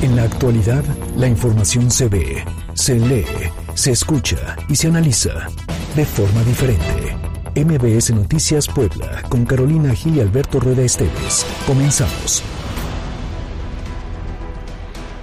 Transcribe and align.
En 0.00 0.14
la 0.14 0.22
actualidad, 0.22 0.84
la 1.16 1.26
información 1.26 1.90
se 1.90 2.08
ve, 2.08 2.44
se 2.74 3.00
lee, 3.00 3.26
se 3.74 3.90
escucha 3.90 4.54
y 4.68 4.76
se 4.76 4.86
analiza 4.86 5.48
de 5.96 6.04
forma 6.04 6.44
diferente. 6.44 7.16
MBS 7.56 8.12
Noticias 8.12 8.68
Puebla, 8.68 9.24
con 9.28 9.44
Carolina 9.44 9.92
Gil 9.96 10.18
y 10.18 10.20
Alberto 10.20 10.60
Rueda 10.60 10.82
Esteves. 10.82 11.44
Comenzamos. 11.66 12.44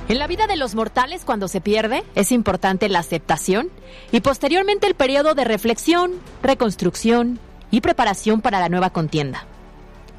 En 0.10 0.20
la 0.20 0.28
vida 0.28 0.46
de 0.46 0.58
los 0.58 0.76
mortales, 0.76 1.24
cuando 1.24 1.48
se 1.48 1.62
pierde, 1.62 2.04
es 2.14 2.34
importante 2.34 2.90
la 2.90 3.00
aceptación 3.00 3.70
y 4.12 4.20
posteriormente 4.20 4.88
el 4.88 4.96
periodo 4.96 5.36
de 5.36 5.46
reflexión, 5.46 6.12
reconstrucción 6.44 7.40
y 7.72 7.80
preparación 7.80 8.42
para 8.42 8.60
la 8.60 8.68
nueva 8.68 8.90
contienda. 8.90 9.46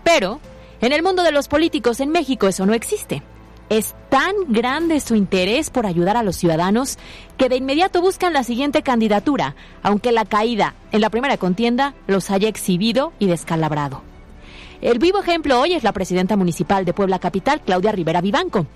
Pero, 0.02 0.40
en 0.80 0.92
el 0.94 1.02
mundo 1.02 1.24
de 1.24 1.32
los 1.32 1.46
políticos 1.46 2.00
en 2.00 2.08
México 2.08 2.48
eso 2.48 2.64
no 2.64 2.72
existe. 2.72 3.22
Es 3.68 3.96
tan 4.10 4.34
grande 4.48 5.00
su 5.00 5.16
interés 5.16 5.70
por 5.70 5.86
ayudar 5.86 6.16
a 6.16 6.22
los 6.22 6.36
ciudadanos 6.36 6.98
que 7.36 7.48
de 7.48 7.56
inmediato 7.56 8.00
buscan 8.00 8.32
la 8.32 8.44
siguiente 8.44 8.82
candidatura, 8.82 9.56
aunque 9.82 10.12
la 10.12 10.24
caída 10.24 10.74
en 10.92 11.00
la 11.00 11.10
primera 11.10 11.36
contienda 11.36 11.94
los 12.06 12.30
haya 12.30 12.48
exhibido 12.48 13.12
y 13.18 13.26
descalabrado. 13.26 14.02
El 14.82 15.00
vivo 15.00 15.18
ejemplo 15.18 15.60
hoy 15.60 15.72
es 15.72 15.82
la 15.82 15.92
presidenta 15.92 16.36
municipal 16.36 16.84
de 16.84 16.92
Puebla 16.92 17.18
Capital, 17.18 17.60
Claudia 17.60 17.90
Rivera 17.90 18.20
Vivanco, 18.20 18.66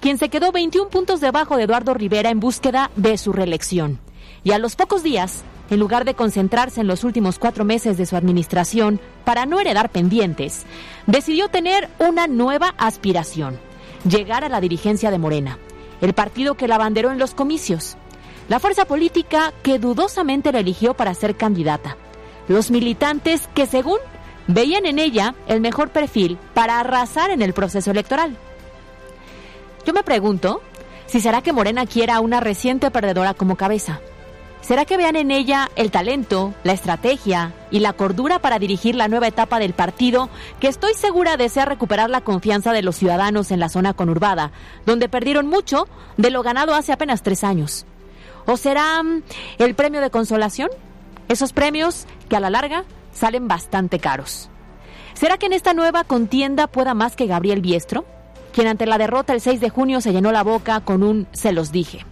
quien 0.00 0.18
se 0.18 0.30
quedó 0.30 0.50
21 0.50 0.90
puntos 0.90 1.20
debajo 1.20 1.56
de 1.56 1.64
Eduardo 1.64 1.94
Rivera 1.94 2.30
en 2.30 2.40
búsqueda 2.40 2.90
de 2.96 3.18
su 3.18 3.32
reelección. 3.32 4.00
Y 4.42 4.50
a 4.50 4.58
los 4.58 4.74
pocos 4.74 5.04
días, 5.04 5.44
en 5.70 5.78
lugar 5.78 6.04
de 6.04 6.14
concentrarse 6.14 6.80
en 6.80 6.88
los 6.88 7.04
últimos 7.04 7.38
cuatro 7.38 7.64
meses 7.64 7.98
de 7.98 8.06
su 8.06 8.16
administración 8.16 9.00
para 9.24 9.46
no 9.46 9.60
heredar 9.60 9.90
pendientes, 9.90 10.64
decidió 11.06 11.48
tener 11.48 11.88
una 12.00 12.26
nueva 12.26 12.74
aspiración 12.78 13.69
llegar 14.04 14.44
a 14.44 14.48
la 14.48 14.60
dirigencia 14.60 15.10
de 15.10 15.18
Morena, 15.18 15.58
el 16.00 16.14
partido 16.14 16.54
que 16.54 16.68
la 16.68 16.76
abanderó 16.76 17.10
en 17.10 17.18
los 17.18 17.34
comicios, 17.34 17.96
la 18.48 18.60
fuerza 18.60 18.84
política 18.84 19.52
que 19.62 19.78
dudosamente 19.78 20.52
la 20.52 20.60
eligió 20.60 20.94
para 20.94 21.14
ser 21.14 21.36
candidata, 21.36 21.96
los 22.48 22.70
militantes 22.70 23.48
que 23.54 23.66
según 23.66 23.98
veían 24.46 24.86
en 24.86 24.98
ella 24.98 25.34
el 25.46 25.60
mejor 25.60 25.90
perfil 25.90 26.38
para 26.54 26.80
arrasar 26.80 27.30
en 27.30 27.42
el 27.42 27.52
proceso 27.52 27.90
electoral. 27.90 28.36
Yo 29.86 29.92
me 29.92 30.02
pregunto 30.02 30.60
si 31.06 31.20
será 31.20 31.42
que 31.42 31.52
Morena 31.52 31.86
quiera 31.86 32.16
a 32.16 32.20
una 32.20 32.40
reciente 32.40 32.90
perdedora 32.90 33.34
como 33.34 33.56
cabeza. 33.56 34.00
¿Será 34.60 34.84
que 34.84 34.96
vean 34.96 35.16
en 35.16 35.30
ella 35.30 35.68
el 35.74 35.90
talento, 35.90 36.54
la 36.64 36.72
estrategia 36.72 37.54
y 37.70 37.80
la 37.80 37.94
cordura 37.94 38.40
para 38.40 38.58
dirigir 38.58 38.94
la 38.94 39.08
nueva 39.08 39.26
etapa 39.26 39.58
del 39.58 39.72
partido 39.72 40.28
que 40.60 40.68
estoy 40.68 40.94
segura 40.94 41.36
desea 41.36 41.64
recuperar 41.64 42.10
la 42.10 42.20
confianza 42.20 42.72
de 42.72 42.82
los 42.82 42.96
ciudadanos 42.96 43.50
en 43.50 43.58
la 43.58 43.68
zona 43.68 43.94
conurbada, 43.94 44.52
donde 44.86 45.08
perdieron 45.08 45.46
mucho 45.46 45.88
de 46.18 46.30
lo 46.30 46.42
ganado 46.42 46.74
hace 46.74 46.92
apenas 46.92 47.22
tres 47.22 47.42
años? 47.42 47.86
¿O 48.46 48.56
será 48.56 49.02
mm, 49.02 49.22
el 49.58 49.74
premio 49.74 50.00
de 50.00 50.10
consolación? 50.10 50.70
Esos 51.28 51.52
premios 51.52 52.06
que 52.28 52.36
a 52.36 52.40
la 52.40 52.50
larga 52.50 52.84
salen 53.12 53.48
bastante 53.48 53.98
caros. 53.98 54.50
¿Será 55.14 55.38
que 55.38 55.46
en 55.46 55.52
esta 55.52 55.74
nueva 55.74 56.04
contienda 56.04 56.66
pueda 56.66 56.94
más 56.94 57.16
que 57.16 57.26
Gabriel 57.26 57.60
Biestro, 57.60 58.04
quien 58.52 58.66
ante 58.66 58.86
la 58.86 58.98
derrota 58.98 59.32
el 59.32 59.40
6 59.40 59.60
de 59.60 59.70
junio 59.70 60.00
se 60.00 60.12
llenó 60.12 60.32
la 60.32 60.42
boca 60.42 60.80
con 60.80 61.02
un 61.02 61.26
se 61.32 61.52
los 61.52 61.72
dije? 61.72 62.04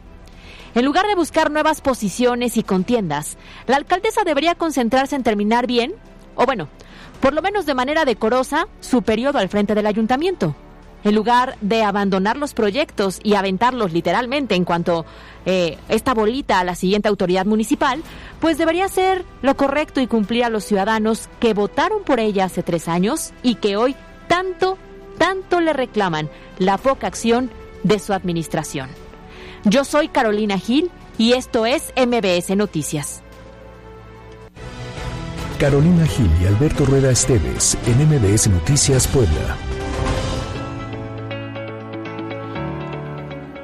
En 0.74 0.84
lugar 0.84 1.06
de 1.06 1.14
buscar 1.14 1.50
nuevas 1.50 1.80
posiciones 1.80 2.56
y 2.56 2.62
contiendas, 2.62 3.36
la 3.66 3.76
alcaldesa 3.76 4.22
debería 4.24 4.54
concentrarse 4.54 5.16
en 5.16 5.22
terminar 5.22 5.66
bien, 5.66 5.94
o 6.34 6.46
bueno, 6.46 6.68
por 7.20 7.32
lo 7.32 7.42
menos 7.42 7.66
de 7.66 7.74
manera 7.74 8.04
decorosa, 8.04 8.68
su 8.80 9.02
periodo 9.02 9.38
al 9.38 9.48
frente 9.48 9.74
del 9.74 9.86
ayuntamiento. 9.86 10.54
En 11.04 11.14
lugar 11.14 11.56
de 11.60 11.84
abandonar 11.84 12.36
los 12.36 12.54
proyectos 12.54 13.20
y 13.22 13.34
aventarlos 13.34 13.92
literalmente 13.92 14.56
en 14.56 14.64
cuanto 14.64 15.06
eh, 15.46 15.78
esta 15.88 16.12
bolita 16.12 16.58
a 16.58 16.64
la 16.64 16.74
siguiente 16.74 17.08
autoridad 17.08 17.46
municipal, 17.46 18.02
pues 18.40 18.58
debería 18.58 18.86
hacer 18.86 19.24
lo 19.40 19.56
correcto 19.56 20.00
y 20.00 20.08
cumplir 20.08 20.44
a 20.44 20.50
los 20.50 20.64
ciudadanos 20.64 21.28
que 21.38 21.54
votaron 21.54 22.02
por 22.02 22.18
ella 22.18 22.46
hace 22.46 22.64
tres 22.64 22.88
años 22.88 23.32
y 23.42 23.56
que 23.56 23.76
hoy 23.76 23.94
tanto, 24.26 24.76
tanto 25.18 25.60
le 25.60 25.72
reclaman 25.72 26.28
la 26.58 26.78
poca 26.78 27.06
acción 27.06 27.50
de 27.84 28.00
su 28.00 28.12
administración. 28.12 29.07
Yo 29.68 29.84
soy 29.84 30.08
Carolina 30.08 30.56
Gil 30.56 30.90
y 31.18 31.34
esto 31.34 31.66
es 31.66 31.92
MBS 31.94 32.56
Noticias. 32.56 33.22
Carolina 35.58 36.06
Gil 36.06 36.30
y 36.40 36.46
Alberto 36.46 36.86
Rueda 36.86 37.10
Esteves 37.10 37.76
en 37.86 38.08
MBS 38.08 38.48
Noticias 38.48 39.06
Puebla. 39.08 39.58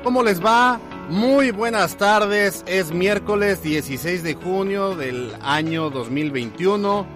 ¿Cómo 0.02 0.22
les 0.22 0.44
va? 0.44 0.78
Muy 1.08 1.52
buenas 1.52 1.96
tardes. 1.96 2.64
Es 2.66 2.92
miércoles 2.92 3.62
16 3.62 4.22
de 4.22 4.34
junio 4.34 4.94
del 4.96 5.32
año 5.40 5.88
2021. 5.88 7.06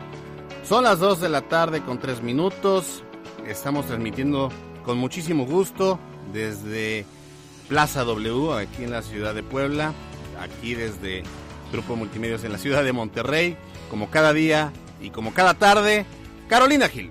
Son 0.64 0.84
las 0.84 0.98
2 0.98 1.20
de 1.20 1.28
la 1.28 1.42
tarde 1.42 1.82
con 1.82 1.98
3 1.98 2.22
minutos. 2.22 3.04
Estamos 3.46 3.84
transmitiendo 3.84 4.50
con 4.82 4.96
muchísimo 4.96 5.44
gusto 5.44 5.98
desde 6.32 7.04
Plaza 7.68 8.04
W, 8.04 8.54
aquí 8.54 8.84
en 8.84 8.90
la 8.90 9.02
ciudad 9.02 9.34
de 9.34 9.42
Puebla, 9.42 9.92
aquí 10.40 10.74
desde 10.74 11.22
Grupo 11.72 11.96
Multimedios 11.96 12.44
en 12.44 12.52
la 12.52 12.58
ciudad 12.58 12.82
de 12.82 12.92
Monterrey, 12.92 13.56
como 13.90 14.10
cada 14.10 14.32
día 14.32 14.72
y 15.00 15.10
como 15.10 15.34
cada 15.34 15.54
tarde, 15.54 16.06
Carolina 16.48 16.88
Gil. 16.88 17.10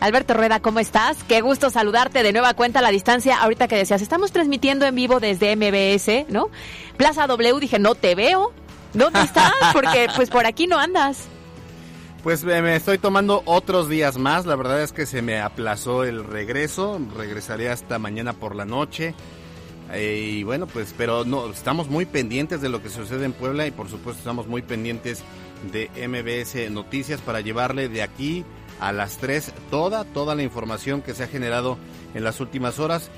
Alberto 0.00 0.34
Rueda, 0.34 0.60
¿cómo 0.60 0.80
estás? 0.80 1.18
Qué 1.28 1.40
gusto 1.40 1.70
saludarte 1.70 2.24
de 2.24 2.32
nueva 2.32 2.54
cuenta 2.54 2.80
a 2.80 2.82
la 2.82 2.90
distancia. 2.90 3.40
Ahorita 3.40 3.68
que 3.68 3.76
decías, 3.76 4.02
estamos 4.02 4.32
transmitiendo 4.32 4.86
en 4.86 4.94
vivo 4.94 5.20
desde 5.20 5.54
MBS, 5.54 6.28
¿no? 6.28 6.48
Plaza 6.96 7.28
W, 7.28 7.60
dije, 7.60 7.78
no 7.78 7.94
te 7.94 8.16
veo. 8.16 8.52
¿Dónde 8.92 9.22
estás? 9.22 9.52
Porque 9.72 10.08
pues 10.16 10.30
por 10.30 10.46
aquí 10.46 10.66
no 10.66 10.78
andas. 10.78 11.28
Pues 12.22 12.44
me 12.44 12.76
estoy 12.76 12.98
tomando 12.98 13.42
otros 13.46 13.88
días 13.88 14.16
más. 14.16 14.46
La 14.46 14.54
verdad 14.54 14.80
es 14.80 14.92
que 14.92 15.06
se 15.06 15.22
me 15.22 15.40
aplazó 15.40 16.04
el 16.04 16.22
regreso. 16.22 17.00
Regresaré 17.16 17.68
hasta 17.68 17.98
mañana 17.98 18.32
por 18.32 18.54
la 18.54 18.64
noche. 18.64 19.12
Eh, 19.92 20.36
y 20.38 20.42
bueno, 20.44 20.68
pues, 20.68 20.94
pero 20.96 21.24
no, 21.24 21.50
estamos 21.50 21.88
muy 21.88 22.06
pendientes 22.06 22.60
de 22.60 22.68
lo 22.68 22.80
que 22.80 22.90
sucede 22.90 23.24
en 23.24 23.32
Puebla 23.32 23.66
y 23.66 23.72
por 23.72 23.88
supuesto 23.88 24.20
estamos 24.20 24.46
muy 24.46 24.62
pendientes 24.62 25.24
de 25.72 25.90
MBS 26.08 26.70
Noticias 26.70 27.20
para 27.20 27.40
llevarle 27.40 27.88
de 27.88 28.02
aquí 28.02 28.44
a 28.78 28.92
las 28.92 29.18
3 29.18 29.52
toda, 29.70 30.04
toda 30.04 30.36
la 30.36 30.44
información 30.44 31.02
que 31.02 31.14
se 31.14 31.24
ha 31.24 31.28
generado 31.28 31.76
en 32.14 32.22
las 32.22 32.40
últimas 32.40 32.78
horas. 32.78 33.10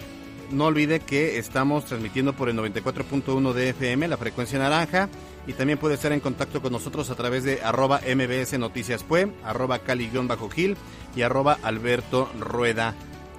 No 0.50 0.66
olvide 0.66 1.00
que 1.00 1.38
estamos 1.38 1.84
transmitiendo 1.84 2.32
por 2.32 2.48
el 2.48 2.56
94.1 2.56 3.52
de 3.52 3.70
FM, 3.70 4.08
la 4.08 4.16
frecuencia 4.16 4.58
naranja 4.58 5.08
y 5.46 5.52
también 5.52 5.78
puede 5.78 5.94
estar 5.94 6.12
en 6.12 6.20
contacto 6.20 6.62
con 6.62 6.72
nosotros 6.72 7.10
a 7.10 7.14
través 7.14 7.44
de 7.44 7.60
arroba 7.62 8.00
mbs 8.00 8.58
noticias 8.58 9.04
arroba 9.44 9.78
cali-gil 9.80 10.76
y 11.14 11.22
arroba 11.22 11.58
alberto 11.62 12.30
rueda 12.38 12.94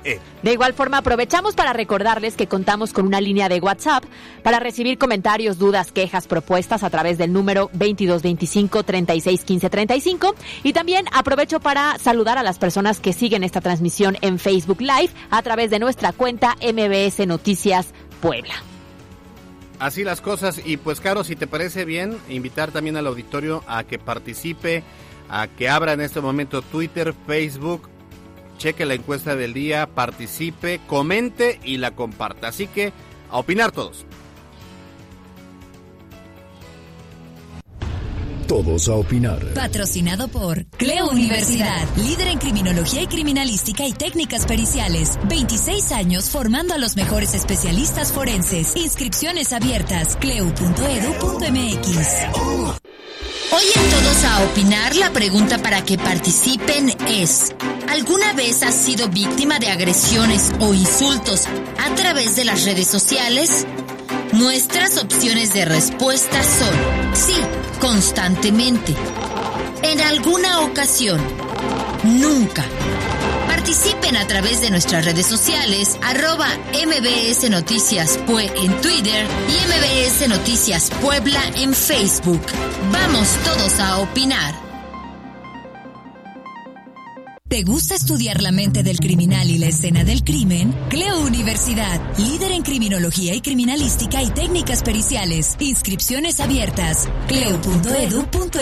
e. 0.06 0.22
de 0.44 0.54
igual 0.54 0.74
forma, 0.74 1.00
aprovechamos 1.00 1.56
para 1.56 1.74
recordarles 1.74 2.36
que 2.36 2.48
contamos 2.48 2.94
con 2.94 3.06
una 3.06 3.20
línea 3.20 3.50
de 3.50 3.60
WhatsApp 3.60 4.06
para 4.44 4.60
recibir 4.60 4.98
comentarios, 4.98 5.58
dudas, 5.58 5.92
quejas, 5.92 6.28
propuestas 6.28 6.84
a 6.84 6.90
través 6.90 7.18
del 7.18 7.34
número 7.34 7.70
2225-361535. 7.72 10.36
Y 10.64 10.72
también 10.74 11.06
aprovecho 11.12 11.60
para 11.60 11.98
saludar 11.98 12.38
a 12.38 12.44
las 12.44 12.60
personas 12.60 13.00
que 13.00 13.14
siguen 13.14 13.44
esta 13.44 13.62
transmisión 13.62 14.18
en 14.22 14.38
Facebook 14.40 14.82
Live 14.82 15.10
a 15.32 15.42
través 15.42 15.72
de 15.72 15.80
nuestra 15.80 16.14
cuenta 16.14 16.56
MBS 16.62 17.26
Noticias 17.28 17.88
Puebla. 18.22 18.54
Así 19.80 20.04
las 20.04 20.22
cosas. 20.22 20.62
Y 20.64 20.78
pues, 20.78 21.02
Caro, 21.02 21.24
si 21.24 21.36
te 21.36 21.48
parece 21.48 21.86
bien, 21.86 22.18
invitar 22.30 22.72
también 22.72 22.98
al 22.98 23.08
auditorio 23.08 23.64
a 23.68 23.84
que 23.84 23.98
participe, 24.00 24.84
a 25.30 25.48
que 25.48 25.70
abra 25.70 25.94
en 25.94 26.02
este 26.02 26.22
momento 26.22 26.62
Twitter, 26.62 27.14
Facebook, 27.28 27.90
cheque 28.58 28.86
la 28.86 28.94
encuesta 28.94 29.36
del 29.36 29.54
día, 29.54 29.88
participe, 29.88 30.80
comente 30.88 31.60
y 31.64 31.78
la 31.78 31.92
comparta. 31.92 32.48
Así 32.48 32.68
que, 32.68 32.94
a 33.30 33.38
opinar 33.38 33.72
todos. 33.72 34.06
Todos 38.48 38.88
a 38.90 38.94
opinar. 38.94 39.54
Patrocinado 39.56 40.28
por 40.28 40.66
Cleo 40.66 41.10
Universidad, 41.10 41.84
líder 41.98 42.28
en 42.28 42.38
criminología 42.38 43.02
y 43.02 43.08
criminalística 43.08 43.88
y 43.88 43.94
técnicas 43.94 44.46
periciales. 44.46 45.18
26 45.28 45.92
años 45.92 46.30
formando 46.30 46.76
a 46.76 46.78
los 46.78 46.96
mejores 46.96 47.34
especialistas 47.34 48.14
forenses. 48.14 48.76
Inscripciones 48.76 49.52
abiertas. 49.52 50.16
cleu.edu.mx. 50.18 51.98
Hoy 53.52 53.64
en 53.76 53.90
Todos 53.90 54.24
a 54.26 54.44
opinar, 54.44 54.96
la 54.96 55.12
pregunta 55.12 55.58
para 55.58 55.84
que 55.84 55.98
participen 55.98 56.94
es, 57.08 57.56
¿alguna 57.90 58.34
vez 58.34 58.62
has 58.62 58.76
sido 58.76 59.08
víctima 59.10 59.58
de 59.58 59.70
agresiones 59.70 60.52
o 60.60 60.74
insultos 60.74 61.46
a 61.80 61.96
través 61.96 62.36
de 62.36 62.46
las 62.46 62.64
redes 62.66 62.88
sociales? 62.88 63.66
Nuestras 64.36 64.98
opciones 64.98 65.54
de 65.54 65.66
respuesta 65.66 66.44
son 66.44 67.16
sí, 67.16 67.36
constantemente, 67.80 68.94
en 69.84 70.02
alguna 70.02 70.62
ocasión, 70.62 71.22
nunca 72.04 72.66
Participen 73.66 74.16
a 74.16 74.28
través 74.28 74.62
de 74.62 74.70
nuestras 74.70 75.06
redes 75.06 75.26
sociales, 75.26 75.98
arroba 76.04 76.48
MBS 76.86 77.50
Noticias 77.50 78.20
Pue 78.28 78.46
en 78.46 78.80
Twitter 78.80 79.26
y 79.50 79.54
MBS 79.68 80.30
Noticias 80.30 80.92
Puebla 81.02 81.42
en 81.56 81.74
Facebook. 81.74 82.42
Vamos 82.92 83.28
todos 83.44 83.80
a 83.80 83.98
opinar. 83.98 84.65
¿Te 87.56 87.64
gusta 87.64 87.96
estudiar 87.96 88.42
la 88.42 88.52
mente 88.52 88.84
del 88.84 89.00
criminal 89.00 89.50
y 89.50 89.58
la 89.58 89.68
escena 89.68 90.04
del 90.04 90.26
crimen? 90.26 90.76
Cleo 90.90 91.22
Universidad, 91.22 92.02
líder 92.18 92.52
en 92.52 92.64
criminología 92.64 93.34
y 93.34 93.40
criminalística 93.40 94.22
y 94.22 94.30
técnicas 94.30 94.84
periciales. 94.84 95.56
Inscripciones 95.60 96.42
abiertas. 96.42 97.08
Cleo.edu.mx. 97.30 98.62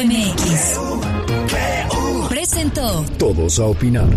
Presentó. 2.29 3.03
Todos 3.17 3.57
a 3.57 3.65
opinar. 3.65 4.15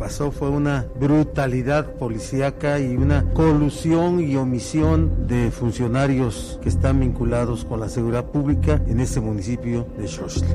Pasó 0.00 0.32
fue 0.32 0.48
una 0.48 0.86
brutalidad 0.98 1.92
policíaca 1.96 2.80
y 2.80 2.96
una 2.96 3.30
colusión 3.34 4.18
y 4.18 4.34
omisión 4.34 5.26
de 5.26 5.50
funcionarios 5.50 6.58
que 6.62 6.70
están 6.70 7.00
vinculados 7.00 7.66
con 7.66 7.80
la 7.80 7.90
seguridad 7.90 8.24
pública 8.24 8.80
en 8.86 8.98
este 8.98 9.20
municipio 9.20 9.86
de 9.98 10.08
Xochitl. 10.08 10.46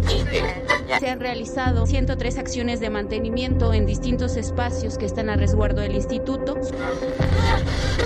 Se 0.99 1.09
han 1.09 1.19
realizado 1.19 1.85
103 1.85 2.39
acciones 2.39 2.79
de 2.79 2.89
mantenimiento 2.89 3.71
en 3.71 3.85
distintos 3.85 4.35
espacios 4.35 4.97
que 4.97 5.05
están 5.05 5.29
a 5.29 5.35
resguardo 5.35 5.81
del 5.81 5.93
instituto. 5.93 6.55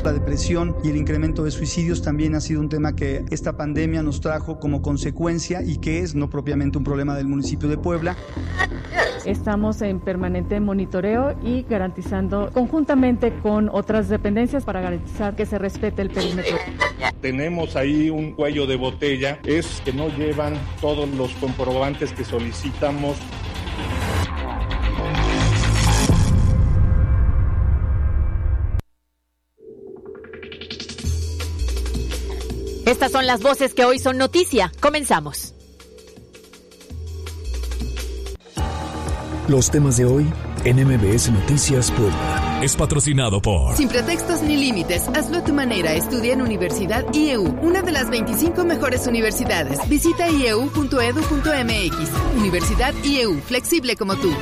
La 0.03 0.13
depresión 0.13 0.75
y 0.83 0.89
el 0.89 0.95
incremento 0.95 1.43
de 1.43 1.51
suicidios 1.51 2.01
también 2.01 2.33
ha 2.33 2.39
sido 2.39 2.61
un 2.61 2.69
tema 2.69 2.95
que 2.95 3.25
esta 3.31 3.57
pandemia 3.57 4.01
nos 4.01 4.21
trajo 4.21 4.59
como 4.59 4.81
consecuencia 4.81 5.61
y 5.61 5.77
que 5.77 5.99
es 5.99 6.15
no 6.15 6.29
propiamente 6.29 6.77
un 6.77 6.83
problema 6.83 7.15
del 7.15 7.27
municipio 7.27 7.67
de 7.67 7.77
Puebla. 7.77 8.15
Estamos 9.25 9.81
en 9.81 9.99
permanente 9.99 10.59
monitoreo 10.61 11.37
y 11.43 11.63
garantizando 11.63 12.49
conjuntamente 12.53 13.33
con 13.41 13.69
otras 13.69 14.07
dependencias 14.07 14.63
para 14.63 14.79
garantizar 14.79 15.35
que 15.35 15.45
se 15.45 15.59
respete 15.59 16.01
el 16.01 16.09
perímetro. 16.09 16.57
Tenemos 17.21 17.75
ahí 17.75 18.09
un 18.09 18.31
cuello 18.31 18.65
de 18.65 18.77
botella, 18.77 19.39
es 19.43 19.81
que 19.83 19.91
no 19.91 20.07
llevan 20.07 20.53
todos 20.79 21.09
los 21.09 21.33
comprobantes 21.33 22.13
que 22.13 22.23
solicitamos. 22.23 23.17
Estas 32.89 33.11
son 33.11 33.27
las 33.27 33.43
voces 33.43 33.75
que 33.75 33.85
hoy 33.85 33.99
son 33.99 34.17
noticia. 34.17 34.71
Comenzamos. 34.81 35.53
Los 39.47 39.69
temas 39.69 39.97
de 39.97 40.05
hoy 40.05 40.25
en 40.63 40.87
MBS 40.87 41.29
Noticias 41.29 41.91
Puebla. 41.91 42.61
Es 42.63 42.75
patrocinado 42.75 43.43
por... 43.43 43.77
Sin 43.77 43.89
pretextos 43.89 44.41
ni 44.41 44.57
límites, 44.57 45.07
hazlo 45.09 45.37
a 45.37 45.43
tu 45.43 45.53
manera. 45.53 45.93
Estudia 45.93 46.33
en 46.33 46.41
Universidad 46.41 47.05
IEU, 47.13 47.59
una 47.61 47.83
de 47.83 47.91
las 47.91 48.09
25 48.09 48.65
mejores 48.65 49.05
universidades. 49.05 49.87
Visita 49.87 50.27
ieu.edu.mx. 50.27 50.89
Universidad 52.37 52.95
IEU, 53.03 53.39
flexible 53.41 53.95
como 53.97 54.15
tú. 54.15 54.33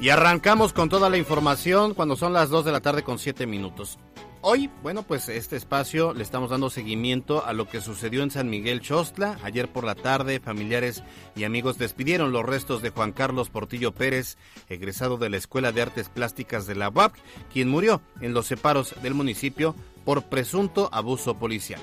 Y 0.00 0.08
arrancamos 0.08 0.72
con 0.72 0.88
toda 0.88 1.08
la 1.08 1.18
información 1.18 1.94
cuando 1.94 2.16
son 2.16 2.32
las 2.32 2.50
2 2.50 2.64
de 2.64 2.72
la 2.72 2.80
tarde 2.80 3.04
con 3.04 3.20
7 3.20 3.46
minutos. 3.46 3.96
Hoy, 4.46 4.68
bueno, 4.82 5.04
pues 5.04 5.30
este 5.30 5.56
espacio 5.56 6.12
le 6.12 6.22
estamos 6.22 6.50
dando 6.50 6.68
seguimiento 6.68 7.46
a 7.46 7.54
lo 7.54 7.66
que 7.66 7.80
sucedió 7.80 8.22
en 8.22 8.30
San 8.30 8.50
Miguel 8.50 8.82
Chostla. 8.82 9.38
Ayer 9.42 9.72
por 9.72 9.84
la 9.84 9.94
tarde, 9.94 10.38
familiares 10.38 11.02
y 11.34 11.44
amigos 11.44 11.78
despidieron 11.78 12.30
los 12.30 12.44
restos 12.44 12.82
de 12.82 12.90
Juan 12.90 13.12
Carlos 13.12 13.48
Portillo 13.48 13.92
Pérez, 13.92 14.36
egresado 14.68 15.16
de 15.16 15.30
la 15.30 15.38
Escuela 15.38 15.72
de 15.72 15.80
Artes 15.80 16.10
Plásticas 16.10 16.66
de 16.66 16.74
la 16.74 16.90
UAP, 16.90 17.14
quien 17.50 17.70
murió 17.70 18.02
en 18.20 18.34
los 18.34 18.44
separos 18.44 18.94
del 19.02 19.14
municipio 19.14 19.74
por 20.04 20.24
presunto 20.24 20.90
abuso 20.92 21.38
policial. 21.38 21.80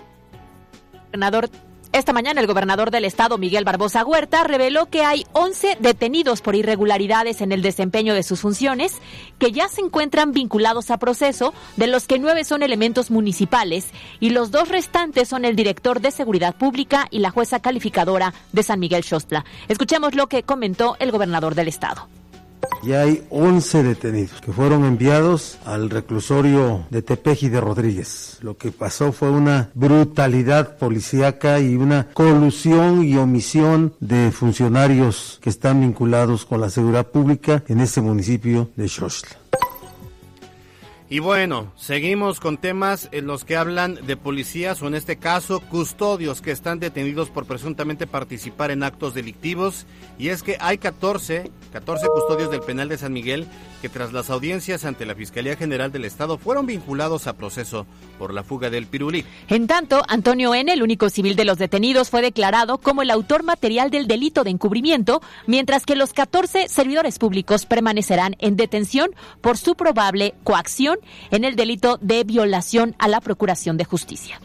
Gobernador 1.07 1.49
esta 1.93 2.13
mañana 2.13 2.39
el 2.39 2.47
gobernador 2.47 2.89
del 2.89 3.03
estado, 3.03 3.37
Miguel 3.37 3.65
Barbosa 3.65 4.05
Huerta, 4.05 4.43
reveló 4.43 4.85
que 4.85 5.03
hay 5.03 5.25
11 5.33 5.77
detenidos 5.79 6.41
por 6.41 6.55
irregularidades 6.55 7.41
en 7.41 7.51
el 7.51 7.61
desempeño 7.61 8.13
de 8.13 8.23
sus 8.23 8.39
funciones 8.39 8.99
que 9.39 9.51
ya 9.51 9.67
se 9.67 9.81
encuentran 9.81 10.31
vinculados 10.31 10.89
a 10.89 10.97
proceso, 10.97 11.53
de 11.75 11.87
los 11.87 12.07
que 12.07 12.19
nueve 12.19 12.45
son 12.45 12.63
elementos 12.63 13.11
municipales 13.11 13.87
y 14.19 14.29
los 14.29 14.51
dos 14.51 14.69
restantes 14.69 15.27
son 15.27 15.43
el 15.43 15.55
director 15.55 15.99
de 15.99 16.11
Seguridad 16.11 16.55
Pública 16.55 17.07
y 17.11 17.19
la 17.19 17.31
jueza 17.31 17.59
calificadora 17.59 18.33
de 18.53 18.63
San 18.63 18.79
Miguel 18.79 19.03
Xostla. 19.03 19.43
Escuchemos 19.67 20.15
lo 20.15 20.27
que 20.27 20.43
comentó 20.43 20.95
el 20.99 21.11
gobernador 21.11 21.55
del 21.55 21.67
estado. 21.67 22.07
Ya 22.83 23.01
hay 23.01 23.23
11 23.29 23.83
detenidos 23.83 24.41
que 24.41 24.51
fueron 24.51 24.85
enviados 24.85 25.59
al 25.65 25.89
reclusorio 25.89 26.85
de 26.89 27.01
Tepeji 27.03 27.49
de 27.49 27.61
Rodríguez. 27.61 28.39
Lo 28.41 28.57
que 28.57 28.71
pasó 28.71 29.11
fue 29.11 29.29
una 29.29 29.69
brutalidad 29.75 30.77
policíaca 30.77 31.59
y 31.59 31.75
una 31.75 32.07
colusión 32.13 33.03
y 33.03 33.17
omisión 33.17 33.93
de 33.99 34.31
funcionarios 34.31 35.39
que 35.41 35.51
están 35.51 35.81
vinculados 35.81 36.45
con 36.45 36.59
la 36.59 36.69
seguridad 36.69 37.07
pública 37.07 37.63
en 37.67 37.81
este 37.81 38.01
municipio 38.01 38.69
de 38.75 38.87
Xochitl. 38.89 39.35
Y 41.11 41.19
bueno, 41.19 41.73
seguimos 41.75 42.39
con 42.39 42.55
temas 42.55 43.09
en 43.11 43.27
los 43.27 43.43
que 43.43 43.57
hablan 43.57 43.95
de 43.95 44.15
policías 44.15 44.81
o 44.81 44.87
en 44.87 44.95
este 44.95 45.17
caso 45.17 45.59
custodios 45.59 46.41
que 46.41 46.51
están 46.51 46.79
detenidos 46.79 47.29
por 47.29 47.45
presuntamente 47.45 48.07
participar 48.07 48.71
en 48.71 48.81
actos 48.81 49.13
delictivos. 49.13 49.85
Y 50.17 50.29
es 50.29 50.41
que 50.41 50.55
hay 50.61 50.77
14, 50.77 51.51
14 51.73 52.07
custodios 52.07 52.49
del 52.49 52.61
penal 52.61 52.87
de 52.87 52.97
San 52.97 53.11
Miguel 53.11 53.45
que 53.81 53.89
tras 53.89 54.13
las 54.13 54.29
audiencias 54.29 54.85
ante 54.85 55.05
la 55.05 55.15
Fiscalía 55.15 55.57
General 55.57 55.91
del 55.91 56.05
Estado 56.05 56.37
fueron 56.37 56.65
vinculados 56.65 57.27
a 57.27 57.33
proceso 57.33 57.85
por 58.17 58.33
la 58.33 58.43
fuga 58.43 58.69
del 58.69 58.85
pirulí. 58.85 59.25
En 59.49 59.67
tanto, 59.67 60.03
Antonio 60.07 60.55
N., 60.55 60.71
el 60.71 60.83
único 60.83 61.09
civil 61.09 61.35
de 61.35 61.43
los 61.43 61.57
detenidos, 61.57 62.09
fue 62.09 62.21
declarado 62.21 62.77
como 62.77 63.01
el 63.01 63.09
autor 63.09 63.43
material 63.43 63.89
del 63.89 64.07
delito 64.07 64.45
de 64.45 64.51
encubrimiento, 64.51 65.21
mientras 65.45 65.85
que 65.85 65.97
los 65.97 66.13
14 66.13 66.69
servidores 66.69 67.19
públicos 67.19 67.65
permanecerán 67.65 68.37
en 68.39 68.55
detención 68.55 69.09
por 69.41 69.57
su 69.57 69.75
probable 69.75 70.35
coacción 70.43 71.00
en 71.31 71.43
el 71.43 71.55
delito 71.55 71.97
de 72.01 72.23
violación 72.23 72.95
a 72.99 73.07
la 73.07 73.21
Procuración 73.21 73.77
de 73.77 73.85
Justicia. 73.85 74.39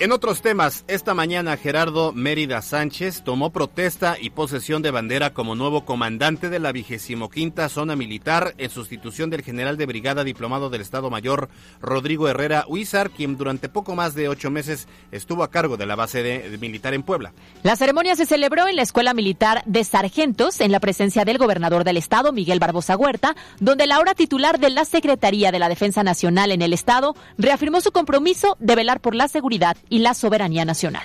En 0.00 0.12
otros 0.12 0.42
temas, 0.42 0.84
esta 0.86 1.12
mañana 1.12 1.56
Gerardo 1.56 2.12
Mérida 2.12 2.62
Sánchez 2.62 3.24
tomó 3.24 3.50
protesta 3.50 4.16
y 4.20 4.30
posesión 4.30 4.80
de 4.80 4.92
bandera 4.92 5.34
como 5.34 5.56
nuevo 5.56 5.84
comandante 5.84 6.50
de 6.50 6.60
la 6.60 6.70
vigésimo 6.70 7.28
quinta 7.28 7.68
zona 7.68 7.96
militar 7.96 8.54
en 8.58 8.70
sustitución 8.70 9.28
del 9.28 9.42
general 9.42 9.76
de 9.76 9.86
brigada 9.86 10.22
diplomado 10.22 10.70
del 10.70 10.82
Estado 10.82 11.10
Mayor 11.10 11.48
Rodrigo 11.80 12.28
Herrera 12.28 12.64
Huizar, 12.68 13.10
quien 13.10 13.36
durante 13.36 13.68
poco 13.68 13.96
más 13.96 14.14
de 14.14 14.28
ocho 14.28 14.52
meses 14.52 14.86
estuvo 15.10 15.42
a 15.42 15.50
cargo 15.50 15.76
de 15.76 15.86
la 15.86 15.96
base 15.96 16.22
de, 16.22 16.56
militar 16.58 16.94
en 16.94 17.02
Puebla. 17.02 17.32
La 17.64 17.74
ceremonia 17.74 18.14
se 18.14 18.24
celebró 18.24 18.68
en 18.68 18.76
la 18.76 18.82
Escuela 18.82 19.14
Militar 19.14 19.64
de 19.66 19.82
Sargentos 19.82 20.60
en 20.60 20.70
la 20.70 20.78
presencia 20.78 21.24
del 21.24 21.38
gobernador 21.38 21.82
del 21.82 21.96
Estado, 21.96 22.30
Miguel 22.30 22.60
Barbosa 22.60 22.96
Huerta, 22.96 23.34
donde 23.58 23.88
la 23.88 23.96
ahora 23.96 24.14
titular 24.14 24.60
de 24.60 24.70
la 24.70 24.84
Secretaría 24.84 25.50
de 25.50 25.58
la 25.58 25.68
Defensa 25.68 26.04
Nacional 26.04 26.52
en 26.52 26.62
el 26.62 26.72
Estado 26.72 27.16
reafirmó 27.36 27.80
su 27.80 27.90
compromiso 27.90 28.56
de 28.60 28.76
velar 28.76 29.00
por 29.00 29.16
la 29.16 29.26
seguridad 29.26 29.76
y 29.88 30.00
la 30.00 30.14
soberanía 30.14 30.64
nacional. 30.64 31.04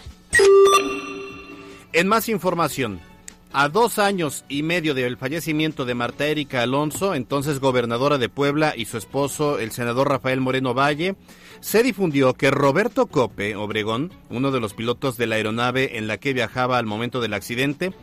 En 1.93 2.07
más 2.07 2.27
información, 2.29 2.99
a 3.53 3.69
dos 3.69 3.99
años 3.99 4.45
y 4.49 4.63
medio 4.63 4.95
del 4.95 5.15
fallecimiento 5.15 5.85
de 5.85 5.93
Marta 5.93 6.25
Erika 6.25 6.63
Alonso, 6.63 7.13
entonces 7.13 7.59
gobernadora 7.59 8.17
de 8.17 8.27
Puebla, 8.27 8.73
y 8.75 8.85
su 8.85 8.97
esposo, 8.97 9.59
el 9.59 9.71
senador 9.71 10.09
Rafael 10.09 10.41
Moreno 10.41 10.73
Valle, 10.73 11.15
se 11.59 11.83
difundió 11.83 12.33
que 12.33 12.49
Roberto 12.49 13.05
Cope 13.05 13.55
Obregón, 13.55 14.11
uno 14.29 14.51
de 14.51 14.59
los 14.59 14.73
pilotos 14.73 15.17
de 15.17 15.27
la 15.27 15.35
aeronave 15.35 15.97
en 15.97 16.07
la 16.07 16.17
que 16.17 16.33
viajaba 16.33 16.79
al 16.79 16.87
momento 16.87 17.21
del 17.21 17.35
accidente, 17.35 17.93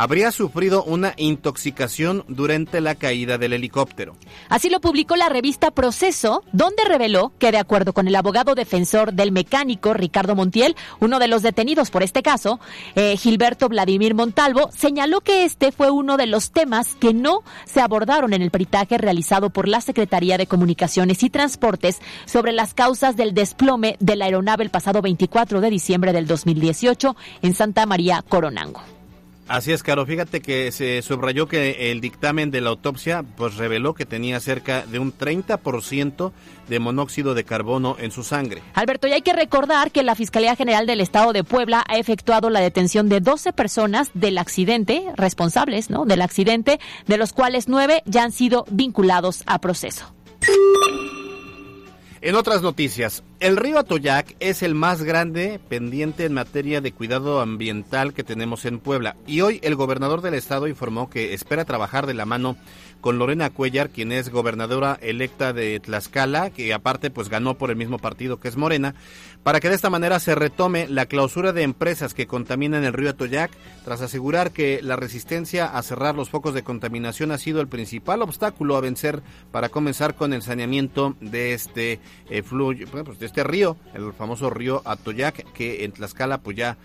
habría 0.00 0.32
sufrido 0.32 0.82
una 0.82 1.12
intoxicación 1.18 2.24
durante 2.26 2.80
la 2.80 2.94
caída 2.94 3.36
del 3.36 3.52
helicóptero. 3.52 4.16
Así 4.48 4.70
lo 4.70 4.80
publicó 4.80 5.14
la 5.14 5.28
revista 5.28 5.72
Proceso, 5.72 6.42
donde 6.52 6.84
reveló 6.86 7.32
que 7.38 7.52
de 7.52 7.58
acuerdo 7.58 7.92
con 7.92 8.08
el 8.08 8.16
abogado 8.16 8.54
defensor 8.54 9.12
del 9.12 9.30
mecánico 9.30 9.92
Ricardo 9.92 10.34
Montiel, 10.34 10.74
uno 11.00 11.18
de 11.18 11.28
los 11.28 11.42
detenidos 11.42 11.90
por 11.90 12.02
este 12.02 12.22
caso, 12.22 12.60
eh, 12.94 13.18
Gilberto 13.18 13.68
Vladimir 13.68 14.14
Montalvo, 14.14 14.70
señaló 14.74 15.20
que 15.20 15.44
este 15.44 15.70
fue 15.70 15.90
uno 15.90 16.16
de 16.16 16.26
los 16.26 16.50
temas 16.50 16.94
que 16.94 17.12
no 17.12 17.42
se 17.66 17.82
abordaron 17.82 18.32
en 18.32 18.40
el 18.40 18.50
peritaje 18.50 18.96
realizado 18.96 19.50
por 19.50 19.68
la 19.68 19.82
Secretaría 19.82 20.38
de 20.38 20.46
Comunicaciones 20.46 21.22
y 21.22 21.28
Transportes 21.28 22.00
sobre 22.24 22.52
las 22.52 22.72
causas 22.72 23.16
del 23.16 23.34
desplome 23.34 23.98
de 24.00 24.16
la 24.16 24.24
aeronave 24.24 24.64
el 24.64 24.70
pasado 24.70 25.02
24 25.02 25.60
de 25.60 25.68
diciembre 25.68 26.14
del 26.14 26.26
2018 26.26 27.16
en 27.42 27.54
Santa 27.54 27.84
María 27.84 28.24
Coronango. 28.26 28.80
Así 29.50 29.72
es, 29.72 29.82
Caro. 29.82 30.06
Fíjate 30.06 30.40
que 30.40 30.70
se 30.70 31.02
subrayó 31.02 31.48
que 31.48 31.90
el 31.90 32.00
dictamen 32.00 32.52
de 32.52 32.60
la 32.60 32.70
autopsia 32.70 33.24
pues 33.36 33.56
reveló 33.56 33.94
que 33.94 34.06
tenía 34.06 34.38
cerca 34.38 34.86
de 34.86 35.00
un 35.00 35.12
30% 35.12 36.30
de 36.68 36.78
monóxido 36.78 37.34
de 37.34 37.42
carbono 37.42 37.96
en 37.98 38.12
su 38.12 38.22
sangre. 38.22 38.62
Alberto, 38.74 39.08
y 39.08 39.12
hay 39.12 39.22
que 39.22 39.32
recordar 39.32 39.90
que 39.90 40.04
la 40.04 40.14
Fiscalía 40.14 40.54
General 40.54 40.86
del 40.86 41.00
Estado 41.00 41.32
de 41.32 41.42
Puebla 41.42 41.84
ha 41.88 41.98
efectuado 41.98 42.48
la 42.48 42.60
detención 42.60 43.08
de 43.08 43.18
12 43.18 43.52
personas 43.52 44.12
del 44.14 44.38
accidente, 44.38 45.02
responsables, 45.16 45.90
¿no? 45.90 46.04
Del 46.04 46.22
accidente, 46.22 46.78
de 47.08 47.16
los 47.16 47.32
cuales 47.32 47.66
nueve 47.66 48.04
ya 48.06 48.22
han 48.22 48.30
sido 48.30 48.64
vinculados 48.70 49.42
a 49.46 49.60
proceso. 49.60 50.14
En 52.20 52.36
otras 52.36 52.62
noticias, 52.62 53.24
el 53.40 53.56
río 53.56 53.78
Atoyac 53.78 54.36
es 54.38 54.62
el 54.62 54.74
más 54.74 55.02
grande 55.02 55.58
pendiente 55.70 56.26
en 56.26 56.34
materia 56.34 56.82
de 56.82 56.92
cuidado 56.92 57.40
ambiental 57.40 58.12
que 58.12 58.22
tenemos 58.22 58.66
en 58.66 58.78
Puebla. 58.78 59.16
Y 59.26 59.40
hoy 59.40 59.60
el 59.62 59.76
gobernador 59.76 60.20
del 60.20 60.34
estado 60.34 60.68
informó 60.68 61.08
que 61.08 61.32
espera 61.32 61.64
trabajar 61.64 62.06
de 62.06 62.12
la 62.12 62.26
mano 62.26 62.58
con 63.00 63.18
Lorena 63.18 63.48
Cuellar, 63.48 63.88
quien 63.88 64.12
es 64.12 64.28
gobernadora 64.28 64.98
electa 65.00 65.54
de 65.54 65.80
Tlaxcala, 65.80 66.50
que 66.50 66.74
aparte 66.74 67.10
pues 67.10 67.30
ganó 67.30 67.56
por 67.56 67.70
el 67.70 67.76
mismo 67.76 67.98
partido 67.98 68.38
que 68.38 68.48
es 68.48 68.56
Morena, 68.56 68.94
para 69.42 69.60
que 69.60 69.70
de 69.70 69.74
esta 69.74 69.88
manera 69.88 70.20
se 70.20 70.34
retome 70.34 70.86
la 70.86 71.06
clausura 71.06 71.52
de 71.52 71.62
empresas 71.62 72.12
que 72.12 72.26
contaminan 72.26 72.84
el 72.84 72.92
río 72.92 73.10
Atoyac, 73.10 73.50
tras 73.84 74.02
asegurar 74.02 74.50
que 74.50 74.80
la 74.82 74.96
resistencia 74.96 75.64
a 75.64 75.82
cerrar 75.82 76.14
los 76.14 76.28
focos 76.28 76.52
de 76.52 76.62
contaminación 76.62 77.32
ha 77.32 77.38
sido 77.38 77.62
el 77.62 77.68
principal 77.68 78.20
obstáculo 78.20 78.76
a 78.76 78.82
vencer 78.82 79.22
para 79.50 79.70
comenzar 79.70 80.14
con 80.14 80.34
el 80.34 80.42
saneamiento 80.42 81.16
de 81.20 81.54
este 81.54 82.00
eh, 82.28 82.42
fluyo, 82.42 82.86
pues, 82.90 83.18
este 83.30 83.44
río, 83.44 83.76
el 83.94 84.12
famoso 84.12 84.50
río 84.50 84.82
Atoyac, 84.84 85.52
que 85.52 85.84
en 85.84 85.92
Tlaxcala 85.92 86.38
pues 86.38 86.56
ya 86.56 86.76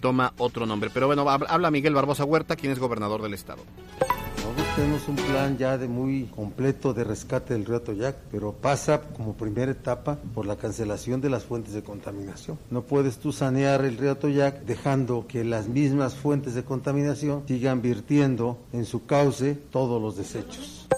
toma 0.00 0.32
otro 0.36 0.66
nombre. 0.66 0.90
Pero 0.92 1.06
bueno, 1.06 1.28
habla 1.30 1.70
Miguel 1.70 1.94
Barbosa 1.94 2.24
Huerta, 2.24 2.56
quien 2.56 2.72
es 2.72 2.80
gobernador 2.80 3.22
del 3.22 3.34
estado. 3.34 3.62
Nosotros 4.36 4.66
tenemos 4.74 5.06
un 5.06 5.14
plan 5.14 5.56
ya 5.58 5.78
de 5.78 5.86
muy 5.86 6.24
completo 6.24 6.92
de 6.92 7.04
rescate 7.04 7.54
del 7.54 7.64
río 7.64 7.76
Atoyac, 7.76 8.16
pero 8.32 8.52
pasa 8.52 9.00
como 9.16 9.34
primera 9.34 9.70
etapa 9.70 10.18
por 10.34 10.44
la 10.44 10.56
cancelación 10.56 11.20
de 11.20 11.30
las 11.30 11.44
fuentes 11.44 11.72
de 11.72 11.84
contaminación. 11.84 12.58
No 12.70 12.82
puedes 12.82 13.18
tú 13.18 13.32
sanear 13.32 13.84
el 13.84 13.96
río 13.96 14.10
Atoyac 14.10 14.62
dejando 14.64 15.26
que 15.28 15.44
las 15.44 15.68
mismas 15.68 16.16
fuentes 16.16 16.54
de 16.54 16.64
contaminación 16.64 17.44
sigan 17.46 17.80
virtiendo 17.80 18.58
en 18.72 18.86
su 18.86 19.06
cauce 19.06 19.54
todos 19.54 20.02
los 20.02 20.16
desechos. 20.16 20.88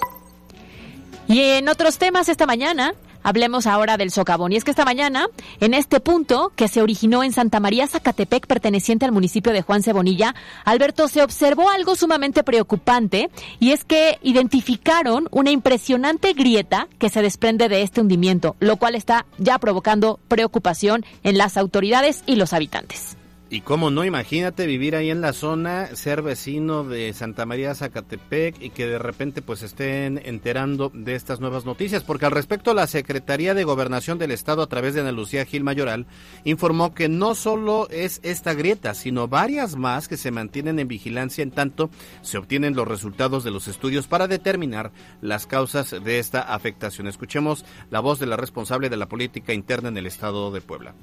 Y 1.28 1.40
en 1.40 1.68
otros 1.68 1.99
temas 1.99 2.30
esta 2.30 2.46
mañana, 2.46 2.94
Hablemos 3.25 3.66
ahora 3.66 3.97
del 3.97 4.12
socavón. 4.12 4.52
Y 4.52 4.57
es 4.57 4.62
que 4.62 4.71
esta 4.71 4.85
mañana, 4.85 5.26
en 5.59 5.75
este 5.75 5.99
punto 5.99 6.52
que 6.54 6.69
se 6.69 6.83
originó 6.83 7.25
en 7.25 7.33
Santa 7.33 7.59
María 7.59 7.88
Zacatepec, 7.88 8.47
perteneciente 8.47 9.04
al 9.04 9.12
municipio 9.12 9.52
de 9.52 9.62
Juan 9.62 9.83
Cebonilla, 9.83 10.37
Alberto, 10.64 11.09
se 11.09 11.23
observó 11.23 11.71
algo 11.71 11.97
sumamente 11.97 12.45
preocupante 12.45 13.31
y 13.59 13.73
es 13.73 13.85
que 13.85 14.19
identificaron 14.23 15.26
una 15.33 15.50
impresionante 15.50 16.35
grieta 16.35 16.87
que 16.99 17.11
se 17.11 17.23
desprende 17.23 17.69
de 17.69 17.83
este 17.83 18.00
hundimiento, 18.00 18.54
lo 18.61 18.76
cual 18.76 18.95
está 18.95 19.26
ya 19.38 19.59
provocando 19.59 20.21
preocupación 20.28 21.04
en 21.23 21.38
las 21.38 21.57
autoridades 21.57 22.23
y 22.26 22.37
los 22.37 22.52
habitantes. 22.52 23.16
Y 23.54 23.61
cómo 23.61 23.88
no, 23.88 24.04
imagínate 24.04 24.66
vivir 24.66 24.96
ahí 24.96 25.11
en 25.11 25.20
la 25.20 25.32
zona, 25.32 25.87
ser 25.94 26.23
vecino 26.23 26.82
de 26.82 27.12
Santa 27.12 27.46
María 27.46 27.73
Zacatepec 27.73 28.61
y 28.61 28.70
que 28.70 28.88
de 28.88 28.99
repente 28.99 29.42
pues 29.42 29.62
estén 29.62 30.20
enterando 30.25 30.90
de 30.92 31.14
estas 31.14 31.38
nuevas 31.38 31.64
noticias, 31.64 32.02
porque 32.02 32.26
al 32.26 32.32
respecto 32.32 32.75
la 32.75 32.88
Secretaría 32.88 33.54
de 33.54 33.62
Gobernación 33.62 34.18
del 34.18 34.32
Estado 34.32 34.61
a 34.61 34.66
través 34.66 34.94
de 34.94 35.02
Ana 35.02 35.12
Lucía 35.12 35.44
Gil 35.44 35.62
Mayoral 35.62 36.08
informó 36.42 36.94
que 36.94 37.08
no 37.08 37.37
solo 37.37 37.88
es 37.90 38.18
esta 38.25 38.54
grieta, 38.54 38.92
sino 38.92 39.28
varias 39.28 39.76
más 39.76 40.08
que 40.08 40.16
se 40.16 40.32
mantienen 40.32 40.80
en 40.80 40.88
vigilancia 40.88 41.44
en 41.44 41.52
tanto 41.52 41.90
se 42.23 42.38
obtienen 42.38 42.75
los 42.75 42.88
resultados 42.88 43.44
de 43.44 43.52
los 43.52 43.68
estudios 43.68 44.08
para 44.08 44.26
determinar 44.26 44.90
las 45.20 45.46
causas 45.46 45.94
de 46.02 46.18
esta 46.18 46.40
afectación. 46.40 47.06
Escuchemos 47.06 47.64
la 47.88 48.00
voz 48.00 48.18
de 48.18 48.26
la 48.26 48.37
responsable 48.37 48.90
de 48.90 48.96
la 48.96 49.08
política 49.08 49.52
interna 49.52 49.90
en 49.90 49.99
el 49.99 50.06
Estado 50.06 50.50
de 50.50 50.61
Puebla. 50.61 50.96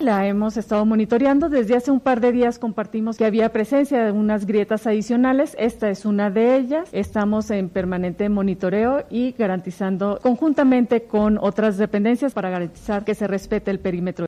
La 0.00 0.26
hemos 0.26 0.56
estado 0.56 0.86
monitoreando. 0.86 1.50
Desde 1.50 1.76
hace 1.76 1.90
un 1.90 2.00
par 2.00 2.20
de 2.20 2.32
días 2.32 2.58
compartimos 2.58 3.18
que 3.18 3.26
había 3.26 3.52
presencia 3.52 4.02
de 4.02 4.12
unas 4.12 4.46
grietas 4.46 4.86
adicionales. 4.86 5.54
Esta 5.58 5.90
es 5.90 6.06
una 6.06 6.30
de 6.30 6.56
ellas. 6.56 6.88
Estamos 6.92 7.50
en 7.50 7.68
permanente 7.68 8.28
monitoreo 8.30 9.04
y 9.10 9.32
garantizando 9.32 10.18
conjuntamente 10.22 11.02
con 11.02 11.38
otras 11.38 11.76
dependencias 11.76 12.32
para 12.32 12.48
garantizar 12.48 13.04
que 13.04 13.14
se 13.14 13.26
respete 13.26 13.70
el 13.70 13.78
perímetro. 13.78 14.24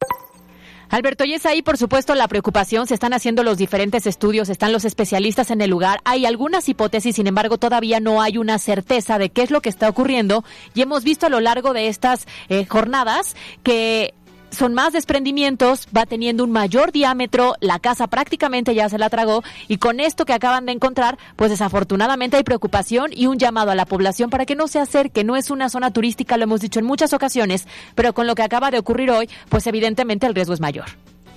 Alberto, 0.92 1.24
y 1.24 1.32
es 1.32 1.46
ahí, 1.46 1.62
por 1.62 1.78
supuesto, 1.78 2.14
la 2.14 2.28
preocupación. 2.28 2.86
Se 2.86 2.92
están 2.92 3.14
haciendo 3.14 3.42
los 3.42 3.56
diferentes 3.56 4.06
estudios, 4.06 4.50
están 4.50 4.72
los 4.72 4.84
especialistas 4.84 5.50
en 5.50 5.62
el 5.62 5.70
lugar. 5.70 6.00
Hay 6.04 6.26
algunas 6.26 6.68
hipótesis, 6.68 7.16
sin 7.16 7.26
embargo, 7.26 7.56
todavía 7.56 7.98
no 7.98 8.20
hay 8.20 8.36
una 8.36 8.58
certeza 8.58 9.16
de 9.16 9.30
qué 9.30 9.40
es 9.40 9.50
lo 9.50 9.62
que 9.62 9.70
está 9.70 9.88
ocurriendo. 9.88 10.44
Y 10.74 10.82
hemos 10.82 11.02
visto 11.02 11.24
a 11.24 11.30
lo 11.30 11.40
largo 11.40 11.72
de 11.72 11.88
estas 11.88 12.26
eh, 12.50 12.66
jornadas 12.66 13.36
que 13.62 14.12
son 14.52 14.74
más 14.74 14.92
desprendimientos, 14.92 15.88
va 15.96 16.06
teniendo 16.06 16.44
un 16.44 16.52
mayor 16.52 16.92
diámetro, 16.92 17.54
la 17.60 17.78
casa 17.78 18.06
prácticamente 18.06 18.74
ya 18.74 18.88
se 18.88 18.98
la 18.98 19.10
tragó 19.10 19.42
y 19.66 19.78
con 19.78 19.98
esto 19.98 20.24
que 20.24 20.32
acaban 20.32 20.66
de 20.66 20.72
encontrar, 20.72 21.18
pues 21.36 21.50
desafortunadamente 21.50 22.36
hay 22.36 22.44
preocupación 22.44 23.10
y 23.12 23.26
un 23.26 23.38
llamado 23.38 23.70
a 23.70 23.74
la 23.74 23.86
población 23.86 24.30
para 24.30 24.46
que 24.46 24.54
no 24.54 24.68
se 24.68 24.78
acerque, 24.78 25.24
no 25.24 25.36
es 25.36 25.50
una 25.50 25.68
zona 25.68 25.90
turística, 25.90 26.36
lo 26.36 26.44
hemos 26.44 26.60
dicho 26.60 26.78
en 26.78 26.86
muchas 26.86 27.12
ocasiones, 27.12 27.66
pero 27.94 28.12
con 28.12 28.26
lo 28.26 28.34
que 28.34 28.42
acaba 28.42 28.70
de 28.70 28.78
ocurrir 28.78 29.10
hoy, 29.10 29.28
pues 29.48 29.66
evidentemente 29.66 30.26
el 30.26 30.34
riesgo 30.34 30.54
es 30.54 30.60
mayor. 30.60 30.86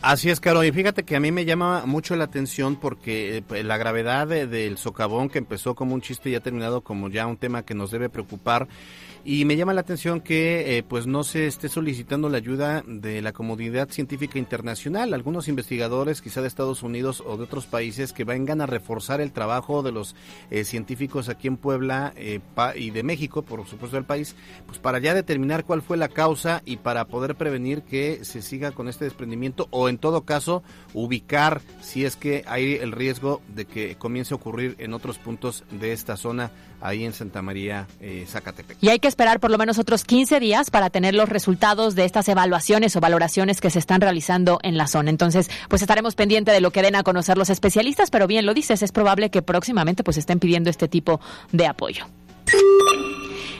Así 0.02 0.30
es, 0.30 0.40
Caro. 0.40 0.64
Y 0.64 0.72
fíjate 0.72 1.04
que 1.04 1.16
a 1.16 1.20
mí 1.20 1.32
me 1.32 1.46
llama 1.46 1.86
mucho 1.86 2.16
la 2.16 2.26
atención 2.26 2.76
porque 2.76 3.44
eh, 3.50 3.64
la 3.64 3.78
gravedad 3.78 4.28
del 4.28 4.78
socavón 4.78 5.30
que 5.30 5.40
empezó 5.40 5.76
como 5.76 5.96
un 5.96 6.02
chiste 6.02 6.30
y 6.30 6.36
ha 6.36 6.42
terminado 6.42 6.82
como 6.82 7.10
ya 7.10 7.26
un 7.26 7.38
tema 7.38 7.64
que 7.64 7.74
nos 7.74 7.92
debe 7.92 8.10
preocupar 8.10 8.68
y 9.28 9.44
me 9.44 9.56
llama 9.56 9.74
la 9.74 9.82
atención 9.82 10.22
que 10.22 10.78
eh, 10.78 10.84
pues 10.84 11.08
no 11.08 11.24
se 11.24 11.48
esté 11.48 11.68
solicitando 11.68 12.30
la 12.30 12.38
ayuda 12.38 12.84
de 12.86 13.24
la 13.24 13.34
comunidad 13.34 13.90
científica 13.90 14.38
internacional, 14.38 15.16
algunos 15.16 15.48
investigadores 15.48 16.22
quizá 16.22 16.42
de 16.42 16.48
Estados 16.48 16.84
Unidos 16.84 17.24
o 17.26 17.36
de 17.36 17.46
otros 17.46 17.66
países 17.66 18.14
que 18.14 18.24
vengan 18.24 18.62
a 18.62 18.68
reforzar 18.68 19.22
el 19.22 19.32
trabajo 19.32 19.82
de 19.82 19.92
los 19.92 20.16
eh, 20.52 20.64
científicos 20.64 21.28
aquí 21.28 21.48
en 21.48 21.58
Puebla 21.58 22.14
eh, 22.16 22.40
y 22.76 22.92
de 22.92 23.02
México, 23.02 23.42
por 23.42 23.66
supuesto 23.66 23.98
del 23.98 24.06
país, 24.06 24.36
pues 24.68 24.78
para 24.78 25.00
ya 25.00 25.16
determinar 25.16 25.66
cuál 25.66 25.82
fue 25.82 25.98
la 25.98 26.10
causa 26.10 26.62
y 26.64 26.78
para 26.78 27.06
poder 27.06 27.34
prevenir 27.34 27.82
que 27.82 28.24
se 28.24 28.44
siga 28.44 28.74
con 28.74 28.88
este 28.88 29.06
desprendimiento 29.06 29.68
o 29.72 29.90
en 29.90 29.95
todo 29.98 30.22
caso 30.22 30.64
ubicar 30.94 31.62
si 31.82 32.06
es 32.06 32.16
que 32.16 32.44
hay 32.48 32.74
el 32.76 32.92
riesgo 32.92 33.42
de 33.48 33.66
que 33.66 33.96
comience 33.96 34.34
a 34.34 34.38
ocurrir 34.38 34.76
en 34.80 34.94
otros 34.94 35.18
puntos 35.18 35.64
de 35.72 35.94
esta 35.94 36.18
zona 36.18 36.52
ahí 36.82 37.04
en 37.04 37.14
Santa 37.14 37.42
María, 37.42 37.88
eh, 38.00 38.26
Zacatepec. 38.28 38.78
Y 38.82 38.90
hay 38.90 39.00
que 39.00 39.08
esperar 39.08 39.40
por 39.40 39.52
lo 39.52 39.58
menos 39.58 39.80
otros 39.80 40.04
15 40.04 40.40
días 40.40 40.70
para 40.70 40.90
tener 40.90 41.16
los 41.16 41.30
resultados 41.30 41.96
de 41.96 42.06
estas 42.06 42.28
evaluaciones 42.30 42.96
o 42.96 43.00
valoraciones 43.00 43.62
que 43.62 43.70
se 43.70 43.80
están 43.80 44.02
realizando 44.02 44.60
en 44.64 44.78
la 44.78 44.88
zona. 44.88 45.10
Entonces, 45.10 45.50
pues 45.70 45.82
estaremos 45.82 46.16
pendientes 46.16 46.54
de 46.54 46.62
lo 46.62 46.72
que 46.72 46.82
den 46.82 46.96
a 46.96 47.04
conocer 47.04 47.38
los 47.38 47.50
especialistas, 47.50 48.12
pero 48.12 48.28
bien 48.28 48.46
lo 48.46 48.54
dices, 48.54 48.84
es 48.84 48.92
probable 48.92 49.30
que 49.30 49.42
próximamente 49.42 50.04
pues 50.04 50.18
estén 50.18 50.40
pidiendo 50.40 50.70
este 50.70 50.88
tipo 50.88 51.20
de 51.52 51.68
apoyo. 51.68 52.06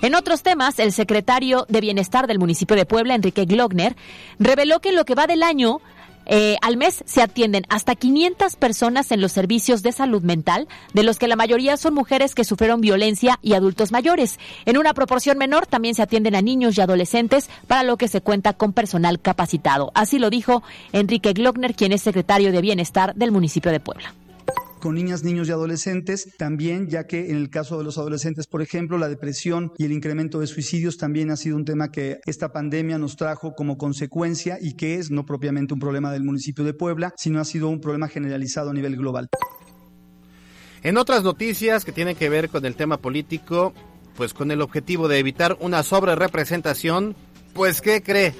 En 0.02 0.14
otros 0.14 0.44
temas, 0.44 0.78
el 0.80 0.92
secretario 0.92 1.66
de 1.68 1.82
Bienestar 1.82 2.28
del 2.28 2.38
municipio 2.38 2.76
de 2.76 2.86
Puebla, 2.86 3.16
Enrique 3.16 3.46
Glogner, 3.46 3.96
reveló 4.40 4.80
que 4.80 4.90
en 4.90 4.96
lo 4.96 5.06
que 5.06 5.16
va 5.16 5.26
del 5.26 5.42
año 5.42 5.82
eh, 6.26 6.58
al 6.62 6.78
mes 6.78 7.04
se 7.06 7.22
atienden 7.22 7.66
hasta 7.70 7.96
500 7.96 8.56
personas 8.56 9.12
en 9.12 9.22
los 9.22 9.32
servicios 9.32 9.84
de 9.84 9.92
salud 9.92 10.24
mental, 10.24 10.68
de 10.94 11.04
los 11.04 11.20
que 11.20 11.28
la 11.28 11.36
mayoría 11.36 11.78
son 11.78 11.94
mujeres 11.94 12.36
que 12.36 12.44
sufrieron 12.44 12.82
violencia 12.82 13.40
y 13.42 13.54
adultos 13.54 13.92
mayores. 13.92 14.40
En 14.66 14.78
una 14.78 14.94
proporción 14.94 15.38
menor 15.38 15.68
también 15.68 15.96
se 15.96 16.02
atienden 16.02 16.36
a 16.36 16.42
niños 16.42 16.78
y 16.78 16.82
adolescentes, 16.82 17.50
para 17.68 17.84
lo 17.84 17.98
que 17.98 18.08
se 18.08 18.22
cuenta 18.22 18.54
con 18.54 18.74
personal 18.74 19.20
capacitado. 19.20 19.92
Así 19.94 20.20
lo 20.20 20.30
dijo 20.30 20.64
Enrique 20.92 21.34
Glockner, 21.34 21.76
quien 21.76 21.92
es 21.92 22.02
secretario 22.02 22.52
de 22.52 22.62
Bienestar 22.62 23.16
del 23.16 23.32
municipio 23.32 23.72
de 23.72 23.80
Puebla 23.80 24.14
con 24.86 24.94
niñas, 24.94 25.24
niños 25.24 25.48
y 25.48 25.52
adolescentes, 25.52 26.30
también 26.38 26.90
ya 26.90 27.08
que 27.08 27.32
en 27.32 27.38
el 27.38 27.50
caso 27.50 27.80
de 27.80 27.84
los 27.84 27.98
adolescentes, 27.98 28.46
por 28.46 28.62
ejemplo, 28.62 29.00
la 29.00 29.10
depresión 29.10 29.72
y 29.80 29.86
el 29.86 29.92
incremento 29.92 30.40
de 30.40 30.46
suicidios 30.46 30.98
también 30.98 31.32
ha 31.32 31.38
sido 31.38 31.56
un 31.56 31.66
tema 31.66 31.90
que 31.90 32.20
esta 32.28 32.52
pandemia 32.52 33.00
nos 33.00 33.16
trajo 33.16 33.56
como 33.56 33.80
consecuencia 33.80 34.60
y 34.62 34.76
que 34.76 35.00
es 35.00 35.10
no 35.10 35.26
propiamente 35.26 35.74
un 35.74 35.80
problema 35.80 36.12
del 36.12 36.24
municipio 36.24 36.64
de 36.64 36.76
Puebla, 36.76 37.16
sino 37.18 37.40
ha 37.40 37.46
sido 37.46 37.68
un 37.70 37.82
problema 37.82 38.08
generalizado 38.10 38.70
a 38.70 38.74
nivel 38.76 38.96
global. 38.96 39.28
En 40.84 40.98
otras 40.98 41.24
noticias 41.24 41.84
que 41.84 41.92
tienen 41.92 42.16
que 42.16 42.30
ver 42.30 42.50
con 42.50 42.64
el 42.64 42.76
tema 42.76 42.98
político, 42.98 43.74
pues 44.16 44.36
con 44.36 44.52
el 44.52 44.62
objetivo 44.62 45.08
de 45.08 45.18
evitar 45.18 45.58
una 45.62 45.82
sobrerepresentación, 45.82 47.16
pues 47.56 47.82
¿qué 47.82 48.04
cree? 48.04 48.36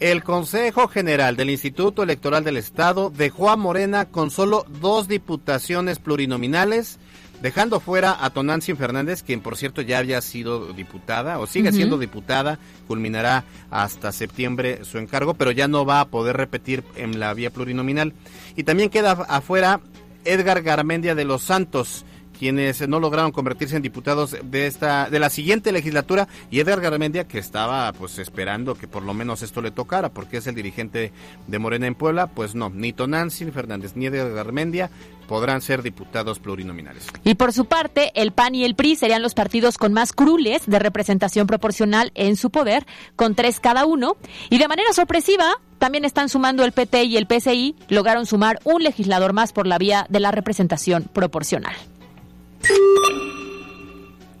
El 0.00 0.24
Consejo 0.24 0.88
General 0.88 1.36
del 1.36 1.50
Instituto 1.50 2.02
Electoral 2.02 2.42
del 2.42 2.56
Estado 2.56 3.10
dejó 3.10 3.50
a 3.50 3.56
Morena 3.56 4.06
con 4.06 4.30
solo 4.30 4.66
dos 4.80 5.06
diputaciones 5.06 6.00
plurinominales, 6.00 6.98
dejando 7.40 7.78
fuera 7.78 8.24
a 8.24 8.30
Tonantzin 8.30 8.76
Fernández, 8.76 9.22
quien 9.22 9.40
por 9.40 9.56
cierto 9.56 9.82
ya 9.82 9.98
había 9.98 10.20
sido 10.20 10.72
diputada 10.72 11.38
o 11.38 11.46
sigue 11.46 11.70
siendo 11.70 11.96
diputada, 11.96 12.58
culminará 12.88 13.44
hasta 13.70 14.10
septiembre 14.10 14.84
su 14.84 14.98
encargo, 14.98 15.34
pero 15.34 15.52
ya 15.52 15.68
no 15.68 15.86
va 15.86 16.00
a 16.00 16.08
poder 16.08 16.36
repetir 16.36 16.82
en 16.96 17.20
la 17.20 17.32
vía 17.32 17.50
plurinominal. 17.50 18.14
Y 18.56 18.64
también 18.64 18.90
queda 18.90 19.12
afuera 19.12 19.80
Edgar 20.24 20.62
Garmendia 20.62 21.14
de 21.14 21.24
los 21.24 21.42
Santos 21.42 22.04
quienes 22.38 22.86
no 22.88 23.00
lograron 23.00 23.32
convertirse 23.32 23.76
en 23.76 23.82
diputados 23.82 24.36
de 24.42 24.66
esta 24.66 25.08
de 25.08 25.18
la 25.18 25.30
siguiente 25.30 25.72
legislatura 25.72 26.28
y 26.50 26.60
Edgar 26.60 26.80
Garmendia 26.80 27.26
que 27.26 27.38
estaba 27.38 27.92
pues 27.92 28.18
esperando 28.18 28.74
que 28.74 28.88
por 28.88 29.02
lo 29.02 29.14
menos 29.14 29.42
esto 29.42 29.62
le 29.62 29.70
tocara 29.70 30.10
porque 30.10 30.38
es 30.38 30.46
el 30.46 30.54
dirigente 30.54 31.12
de 31.46 31.58
Morena 31.58 31.86
en 31.86 31.94
Puebla, 31.94 32.26
pues 32.26 32.54
no, 32.54 32.70
ni 32.70 32.92
Tonantzin 32.92 33.52
Fernández 33.52 33.92
ni 33.94 34.06
Edgar 34.06 34.32
Garmendia 34.32 34.90
podrán 35.24 35.60
ser 35.60 35.82
diputados 35.82 36.38
plurinominales. 36.38 37.06
Y 37.24 37.34
por 37.34 37.52
su 37.52 37.64
parte, 37.64 38.12
el 38.14 38.32
PAN 38.32 38.54
y 38.54 38.64
el 38.64 38.74
PRI 38.74 38.96
serían 38.96 39.22
los 39.22 39.34
partidos 39.34 39.78
con 39.78 39.92
más 39.92 40.12
crules 40.12 40.62
de 40.66 40.78
representación 40.78 41.46
proporcional 41.46 42.12
en 42.14 42.36
su 42.36 42.50
poder, 42.50 42.86
con 43.16 43.34
tres 43.34 43.60
cada 43.60 43.86
uno. 43.86 44.16
Y 44.50 44.58
de 44.58 44.68
manera 44.68 44.92
sorpresiva, 44.92 45.58
también 45.78 46.04
están 46.04 46.28
sumando 46.28 46.64
el 46.64 46.72
PT 46.72 47.04
y 47.04 47.16
el 47.16 47.26
PCI, 47.26 47.76
lograron 47.88 48.26
sumar 48.26 48.60
un 48.64 48.82
legislador 48.82 49.32
más 49.32 49.52
por 49.52 49.66
la 49.66 49.78
vía 49.78 50.06
de 50.08 50.20
la 50.20 50.30
representación 50.30 51.04
proporcional. 51.04 51.74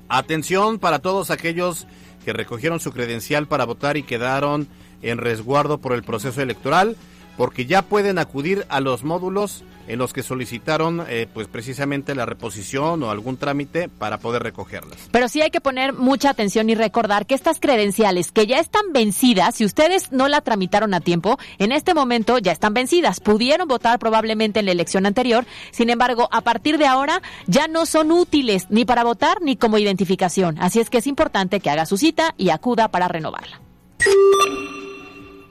Atención 0.08 0.78
para 0.78 1.00
todos 1.00 1.30
aquellos 1.30 1.86
que 2.24 2.32
recogieron 2.32 2.80
su 2.80 2.92
credencial 2.92 3.46
para 3.46 3.64
votar 3.64 3.96
y 3.96 4.02
quedaron 4.02 4.68
en 5.02 5.18
resguardo 5.18 5.78
por 5.78 5.92
el 5.92 6.02
proceso 6.02 6.40
electoral, 6.40 6.96
porque 7.36 7.66
ya 7.66 7.82
pueden 7.82 8.18
acudir 8.18 8.64
a 8.68 8.80
los 8.80 9.04
módulos 9.04 9.64
en 9.86 9.98
los 9.98 10.12
que 10.12 10.22
solicitaron 10.22 11.04
eh, 11.08 11.26
pues 11.32 11.48
precisamente 11.48 12.14
la 12.14 12.26
reposición 12.26 13.02
o 13.02 13.10
algún 13.10 13.36
trámite 13.36 13.88
para 13.88 14.18
poder 14.18 14.42
recogerlas. 14.42 15.08
Pero 15.10 15.28
sí 15.28 15.42
hay 15.42 15.50
que 15.50 15.60
poner 15.60 15.92
mucha 15.92 16.30
atención 16.30 16.70
y 16.70 16.74
recordar 16.74 17.26
que 17.26 17.34
estas 17.34 17.60
credenciales 17.60 18.32
que 18.32 18.46
ya 18.46 18.58
están 18.58 18.92
vencidas, 18.92 19.56
si 19.56 19.64
ustedes 19.64 20.12
no 20.12 20.28
la 20.28 20.40
tramitaron 20.40 20.94
a 20.94 21.00
tiempo, 21.00 21.38
en 21.58 21.72
este 21.72 21.94
momento 21.94 22.38
ya 22.38 22.52
están 22.52 22.74
vencidas. 22.74 23.20
Pudieron 23.20 23.68
votar 23.68 23.98
probablemente 23.98 24.60
en 24.60 24.66
la 24.66 24.72
elección 24.72 25.06
anterior, 25.06 25.46
sin 25.70 25.90
embargo, 25.90 26.28
a 26.32 26.40
partir 26.40 26.78
de 26.78 26.86
ahora 26.86 27.22
ya 27.46 27.68
no 27.68 27.86
son 27.86 28.12
útiles 28.12 28.66
ni 28.70 28.84
para 28.84 29.04
votar 29.04 29.40
ni 29.42 29.56
como 29.56 29.78
identificación. 29.78 30.56
Así 30.60 30.80
es 30.80 30.90
que 30.90 30.98
es 30.98 31.06
importante 31.06 31.60
que 31.60 31.70
haga 31.70 31.86
su 31.86 31.96
cita 31.96 32.34
y 32.36 32.50
acuda 32.50 32.88
para 32.88 33.08
renovarla. 33.08 33.60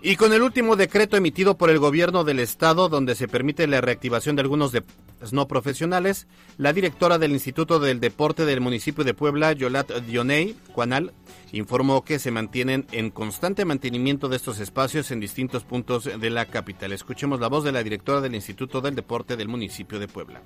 Y 0.05 0.17
con 0.17 0.33
el 0.33 0.41
último 0.41 0.75
decreto 0.75 1.15
emitido 1.15 1.57
por 1.57 1.69
el 1.69 1.79
gobierno 1.79 2.25
del 2.25 2.39
estado, 2.39 2.89
donde 2.89 3.15
se 3.15 3.29
permite 3.29 3.67
la 3.67 3.79
reactivación 3.79 4.35
de 4.35 4.41
algunos 4.41 4.73
deportes 4.73 5.31
no 5.31 5.47
profesionales, 5.47 6.27
la 6.57 6.73
directora 6.73 7.17
del 7.17 7.31
Instituto 7.31 7.79
del 7.79 8.01
Deporte 8.01 8.45
del 8.45 8.59
municipio 8.59 9.05
de 9.05 9.13
Puebla, 9.13 9.53
Yolat 9.53 9.93
Dioney 9.99 10.57
Cuanal, 10.73 11.13
informó 11.53 12.03
que 12.03 12.19
se 12.19 12.31
mantienen 12.31 12.85
en 12.91 13.11
constante 13.11 13.63
mantenimiento 13.63 14.27
de 14.27 14.35
estos 14.35 14.59
espacios 14.59 15.11
en 15.11 15.19
distintos 15.19 15.63
puntos 15.63 16.03
de 16.19 16.29
la 16.29 16.47
capital. 16.47 16.91
Escuchemos 16.91 17.39
la 17.39 17.47
voz 17.47 17.63
de 17.63 17.71
la 17.71 17.83
directora 17.83 18.19
del 18.21 18.35
Instituto 18.35 18.81
del 18.81 18.95
Deporte 18.95 19.37
del 19.37 19.47
municipio 19.47 19.99
de 19.99 20.07
Puebla. 20.07 20.41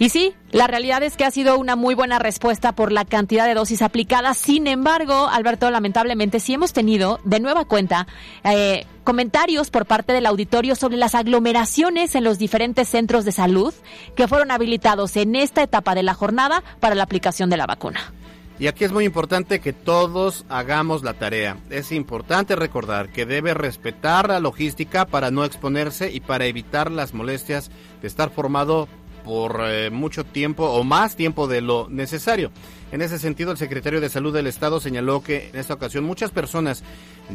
Y 0.00 0.10
sí, 0.10 0.34
la 0.52 0.68
realidad 0.68 1.02
es 1.02 1.16
que 1.16 1.24
ha 1.24 1.30
sido 1.32 1.58
una 1.58 1.74
muy 1.74 1.96
buena 1.96 2.20
respuesta 2.20 2.72
por 2.72 2.92
la 2.92 3.04
cantidad 3.04 3.46
de 3.46 3.54
dosis 3.54 3.82
aplicadas. 3.82 4.38
Sin 4.38 4.68
embargo, 4.68 5.28
Alberto, 5.28 5.68
lamentablemente 5.70 6.38
sí 6.38 6.54
hemos 6.54 6.72
tenido 6.72 7.18
de 7.24 7.40
nueva 7.40 7.64
cuenta 7.64 8.06
eh, 8.44 8.86
comentarios 9.02 9.70
por 9.70 9.86
parte 9.86 10.12
del 10.12 10.26
auditorio 10.26 10.76
sobre 10.76 10.98
las 10.98 11.16
aglomeraciones 11.16 12.14
en 12.14 12.22
los 12.22 12.38
diferentes 12.38 12.88
centros 12.88 13.24
de 13.24 13.32
salud 13.32 13.74
que 14.14 14.28
fueron 14.28 14.52
habilitados 14.52 15.16
en 15.16 15.34
esta 15.34 15.64
etapa 15.64 15.96
de 15.96 16.04
la 16.04 16.14
jornada 16.14 16.62
para 16.78 16.94
la 16.94 17.02
aplicación 17.02 17.50
de 17.50 17.56
la 17.56 17.66
vacuna. 17.66 18.12
Y 18.60 18.66
aquí 18.66 18.84
es 18.84 18.92
muy 18.92 19.04
importante 19.04 19.60
que 19.60 19.72
todos 19.72 20.44
hagamos 20.48 21.02
la 21.02 21.14
tarea. 21.14 21.58
Es 21.70 21.92
importante 21.92 22.56
recordar 22.56 23.10
que 23.10 23.24
debe 23.24 23.54
respetar 23.54 24.28
la 24.28 24.40
logística 24.40 25.06
para 25.06 25.30
no 25.30 25.44
exponerse 25.44 26.12
y 26.12 26.20
para 26.20 26.46
evitar 26.46 26.90
las 26.90 27.14
molestias 27.14 27.70
de 28.02 28.08
estar 28.08 28.30
formado 28.30 28.88
por 29.28 29.60
eh, 29.62 29.90
mucho 29.90 30.24
tiempo 30.24 30.64
o 30.64 30.82
más 30.84 31.14
tiempo 31.14 31.46
de 31.48 31.60
lo 31.60 31.86
necesario. 31.90 32.50
En 32.92 33.02
ese 33.02 33.18
sentido, 33.18 33.52
el 33.52 33.58
secretario 33.58 34.00
de 34.00 34.08
Salud 34.08 34.32
del 34.32 34.46
Estado 34.46 34.80
señaló 34.80 35.22
que 35.22 35.50
en 35.50 35.60
esta 35.60 35.74
ocasión 35.74 36.04
muchas 36.04 36.30
personas 36.30 36.82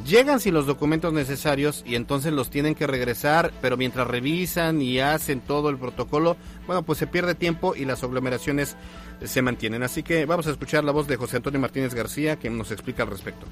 llegan 0.03 0.39
sin 0.39 0.55
los 0.55 0.65
documentos 0.65 1.13
necesarios 1.13 1.83
y 1.85 1.93
entonces 1.93 2.33
los 2.33 2.49
tienen 2.49 2.73
que 2.73 2.87
regresar, 2.87 3.53
pero 3.61 3.77
mientras 3.77 4.07
revisan 4.07 4.81
y 4.81 5.01
hacen 5.01 5.39
todo 5.41 5.69
el 5.69 5.77
protocolo, 5.77 6.35
bueno, 6.65 6.81
pues 6.81 6.97
se 6.97 7.05
pierde 7.05 7.35
tiempo 7.35 7.75
y 7.75 7.85
las 7.85 8.03
aglomeraciones 8.03 8.75
se 9.23 9.43
mantienen. 9.43 9.83
Así 9.83 10.01
que 10.01 10.25
vamos 10.25 10.47
a 10.47 10.51
escuchar 10.51 10.83
la 10.83 10.93
voz 10.93 11.07
de 11.07 11.17
José 11.17 11.37
Antonio 11.37 11.59
Martínez 11.59 11.93
García, 11.93 12.37
que 12.37 12.49
nos 12.49 12.71
explica 12.71 13.03
al 13.03 13.11
respecto 13.11 13.45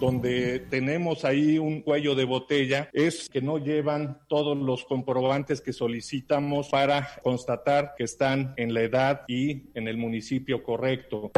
donde 0.00 0.58
tenemos 0.58 1.24
ahí 1.24 1.58
un 1.58 1.82
cuello 1.82 2.14
de 2.14 2.24
botella 2.24 2.88
es 2.92 3.28
que 3.28 3.40
no 3.40 3.58
llevan 3.58 4.18
todos 4.28 4.56
los 4.56 4.84
comprobantes 4.84 5.60
que 5.60 5.72
solicitamos 5.72 6.70
para 6.70 7.08
constatar 7.22 7.94
que 7.96 8.04
están 8.04 8.54
en 8.56 8.74
la 8.74 8.82
edad 8.82 9.22
y 9.28 9.70
en 9.74 9.86
el 9.86 9.96
municipio 9.96 10.64
correcto. 10.64 11.30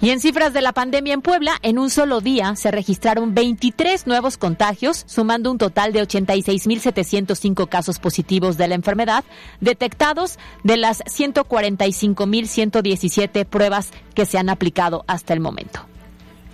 Y 0.00 0.10
en 0.10 0.18
cifras 0.18 0.52
de 0.52 0.62
la 0.62 0.72
pandemia 0.72 1.14
en 1.14 1.22
Puebla, 1.22 1.60
en 1.62 1.78
un 1.78 1.88
solo 1.88 2.20
día 2.20 2.56
se 2.56 2.72
registraron 2.72 3.34
23 3.34 4.08
nuevos 4.08 4.36
contagios, 4.36 5.04
sumando 5.06 5.48
un 5.48 5.58
total 5.58 5.92
de 5.92 6.02
86.705 6.02 7.68
casos 7.68 8.00
positivos 8.00 8.56
de 8.56 8.66
la 8.66 8.74
enfermedad, 8.74 9.22
detectados 9.60 10.40
de 10.64 10.76
las 10.76 11.04
145.117 11.04 13.44
pruebas 13.44 13.92
que 14.16 14.26
se 14.26 14.38
han 14.38 14.48
aplicado 14.48 15.04
hasta 15.06 15.34
el 15.34 15.38
momento. 15.38 15.91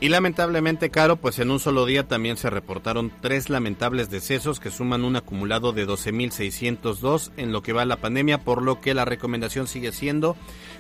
Y 0.01 0.11
lamentablemente, 0.11 0.91
Caro, 0.91 1.17
pues 1.17 1.41
en 1.41 1.51
un 1.51 1.59
solo 1.59 1.85
día 1.85 2.07
también 2.07 2.37
se 2.37 2.51
reportaron 2.51 3.11
tres 3.21 3.51
lamentables 3.51 4.11
decesos 4.11 4.61
que 4.61 4.71
suman 4.71 5.05
un 5.05 5.17
acumulado 5.17 5.73
de 5.73 5.89
12.602 5.89 7.33
en 7.37 7.51
lo 7.51 7.63
que 7.63 7.73
va 7.73 7.85
la 7.85 7.97
pandemia, 7.97 8.39
por 8.39 8.63
lo 8.63 8.81
que 8.81 8.95
la 8.95 9.05
recomendación 9.05 9.67
sigue 9.67 9.91
siendo 9.91 10.37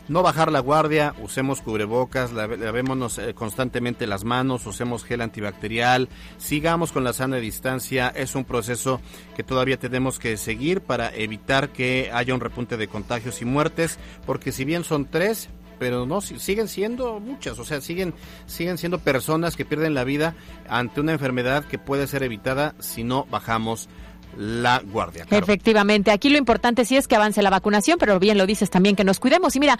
no 0.08 0.22
bajar 0.22 0.50
la 0.50 0.60
guardia, 0.60 1.14
usemos 1.22 1.60
cubrebocas, 1.60 2.32
lavémonos 2.32 3.18
eh, 3.18 3.34
constantemente 3.34 4.06
las 4.06 4.24
manos, 4.24 4.66
usemos 4.66 5.04
gel 5.04 5.20
antibacterial, 5.20 6.08
sigamos 6.38 6.92
con 6.92 7.04
la 7.04 7.12
sana 7.12 7.36
distancia, 7.36 8.08
es 8.08 8.34
un 8.34 8.44
proceso 8.44 9.00
que 9.36 9.44
todavía 9.44 9.78
tenemos 9.78 10.18
que 10.18 10.36
seguir 10.36 10.80
para 10.80 11.14
evitar 11.14 11.70
que 11.70 12.10
haya 12.12 12.34
un 12.34 12.40
repunte 12.40 12.76
de 12.76 12.88
contagios 12.88 13.42
y 13.42 13.44
muertes, 13.44 13.98
porque 14.26 14.50
si 14.50 14.64
bien 14.64 14.82
son 14.82 15.04
tres, 15.04 15.50
pero 15.78 16.06
no 16.06 16.20
siguen 16.20 16.68
siendo 16.68 17.20
muchas, 17.20 17.58
o 17.58 17.64
sea, 17.64 17.80
siguen 17.80 18.14
siguen 18.46 18.78
siendo 18.78 18.98
personas 18.98 19.56
que 19.56 19.64
pierden 19.64 19.94
la 19.94 20.04
vida 20.04 20.34
ante 20.68 21.00
una 21.00 21.12
enfermedad 21.12 21.64
que 21.64 21.78
puede 21.78 22.06
ser 22.06 22.22
evitada 22.22 22.74
si 22.78 23.04
no 23.04 23.26
bajamos 23.30 23.88
la 24.36 24.82
guardia. 24.84 25.26
Efectivamente, 25.30 26.10
aquí 26.10 26.28
lo 26.28 26.38
importante 26.38 26.84
sí 26.84 26.96
es 26.96 27.08
que 27.08 27.16
avance 27.16 27.42
la 27.42 27.50
vacunación, 27.50 27.98
pero 27.98 28.18
bien 28.18 28.38
lo 28.38 28.46
dices 28.46 28.70
también 28.70 28.94
que 28.94 29.04
nos 29.04 29.18
cuidemos. 29.20 29.56
Y 29.56 29.60
mira, 29.60 29.78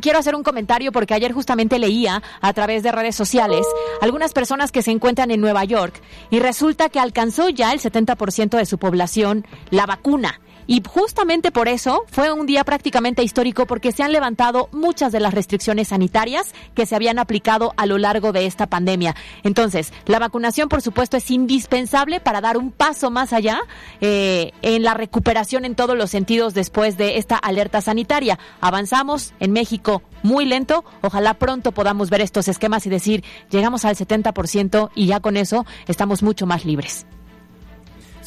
quiero 0.00 0.18
hacer 0.18 0.34
un 0.34 0.42
comentario 0.42 0.92
porque 0.92 1.14
ayer 1.14 1.32
justamente 1.32 1.78
leía 1.78 2.22
a 2.40 2.52
través 2.52 2.82
de 2.82 2.92
redes 2.92 3.14
sociales 3.14 3.66
algunas 4.00 4.32
personas 4.32 4.72
que 4.72 4.82
se 4.82 4.90
encuentran 4.90 5.30
en 5.30 5.40
Nueva 5.40 5.64
York 5.64 6.00
y 6.30 6.40
resulta 6.40 6.88
que 6.88 6.98
alcanzó 6.98 7.48
ya 7.48 7.72
el 7.72 7.80
70% 7.80 8.56
de 8.56 8.66
su 8.66 8.78
población 8.78 9.46
la 9.70 9.86
vacuna. 9.86 10.40
Y 10.66 10.82
justamente 10.86 11.50
por 11.50 11.68
eso 11.68 12.04
fue 12.10 12.32
un 12.32 12.46
día 12.46 12.64
prácticamente 12.64 13.22
histórico 13.22 13.66
porque 13.66 13.92
se 13.92 14.02
han 14.02 14.12
levantado 14.12 14.68
muchas 14.72 15.12
de 15.12 15.20
las 15.20 15.34
restricciones 15.34 15.88
sanitarias 15.88 16.54
que 16.74 16.86
se 16.86 16.94
habían 16.94 17.18
aplicado 17.18 17.74
a 17.76 17.86
lo 17.86 17.98
largo 17.98 18.32
de 18.32 18.46
esta 18.46 18.66
pandemia. 18.66 19.14
Entonces, 19.42 19.92
la 20.06 20.18
vacunación, 20.18 20.68
por 20.68 20.82
supuesto, 20.82 21.16
es 21.16 21.30
indispensable 21.30 22.20
para 22.20 22.40
dar 22.40 22.56
un 22.56 22.70
paso 22.70 23.10
más 23.10 23.32
allá 23.32 23.60
eh, 24.00 24.52
en 24.62 24.82
la 24.82 24.94
recuperación 24.94 25.64
en 25.64 25.74
todos 25.74 25.96
los 25.96 26.10
sentidos 26.10 26.54
después 26.54 26.96
de 26.96 27.18
esta 27.18 27.36
alerta 27.36 27.80
sanitaria. 27.80 28.38
Avanzamos 28.60 29.34
en 29.40 29.52
México 29.52 30.02
muy 30.22 30.44
lento. 30.44 30.84
Ojalá 31.00 31.34
pronto 31.34 31.72
podamos 31.72 32.10
ver 32.10 32.20
estos 32.20 32.48
esquemas 32.48 32.86
y 32.86 32.90
decir, 32.90 33.24
llegamos 33.50 33.84
al 33.84 33.96
70% 33.96 34.90
y 34.94 35.06
ya 35.06 35.20
con 35.20 35.36
eso 35.36 35.66
estamos 35.86 36.22
mucho 36.22 36.46
más 36.46 36.64
libres. 36.64 37.06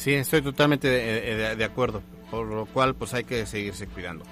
Sí, 0.06 0.14
estoy 0.14 0.40
totalmente 0.40 0.86
de, 0.86 1.56
de 1.56 1.64
acuerdo 1.64 2.00
por 2.30 2.46
lo 2.46 2.66
cual 2.66 2.94
pues 2.94 3.12
hay 3.12 3.24
que 3.24 3.44
seguirse 3.44 3.88
cuidando. 3.88 4.24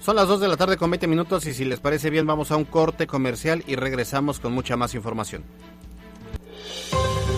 Son 0.00 0.16
las 0.16 0.26
2 0.26 0.40
de 0.40 0.48
la 0.48 0.56
tarde 0.56 0.76
con 0.76 0.90
20 0.90 1.06
minutos 1.06 1.46
y 1.46 1.54
si 1.54 1.64
les 1.64 1.78
parece 1.78 2.10
bien 2.10 2.26
vamos 2.26 2.50
a 2.50 2.56
un 2.56 2.64
corte 2.64 3.06
comercial 3.06 3.62
y 3.68 3.76
regresamos 3.76 4.40
con 4.40 4.52
mucha 4.52 4.76
más 4.76 4.92
información. 4.96 5.44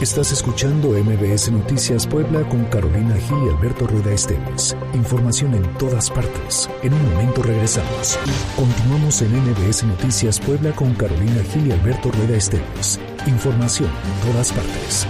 Estás 0.00 0.32
escuchando 0.32 0.88
MBS 0.88 1.52
Noticias 1.52 2.06
Puebla 2.06 2.40
con 2.48 2.64
Carolina 2.64 3.14
Gil 3.14 3.36
y 3.44 3.54
Alberto 3.58 3.86
Rueda 3.86 4.14
Esteves. 4.14 4.74
Información 4.94 5.52
en 5.52 5.74
todas 5.76 6.10
partes. 6.10 6.70
En 6.82 6.94
un 6.94 7.12
momento 7.12 7.42
regresamos. 7.42 8.18
Continuamos 8.56 9.20
en 9.20 9.36
MBS 9.36 9.84
Noticias 9.84 10.40
Puebla 10.40 10.72
con 10.72 10.94
Carolina 10.94 11.42
Gil 11.52 11.66
y 11.66 11.72
Alberto 11.72 12.10
Rueda 12.10 12.38
Esteves. 12.38 12.98
Información 13.26 13.90
en 13.90 14.32
todas 14.32 14.50
partes. 14.50 15.06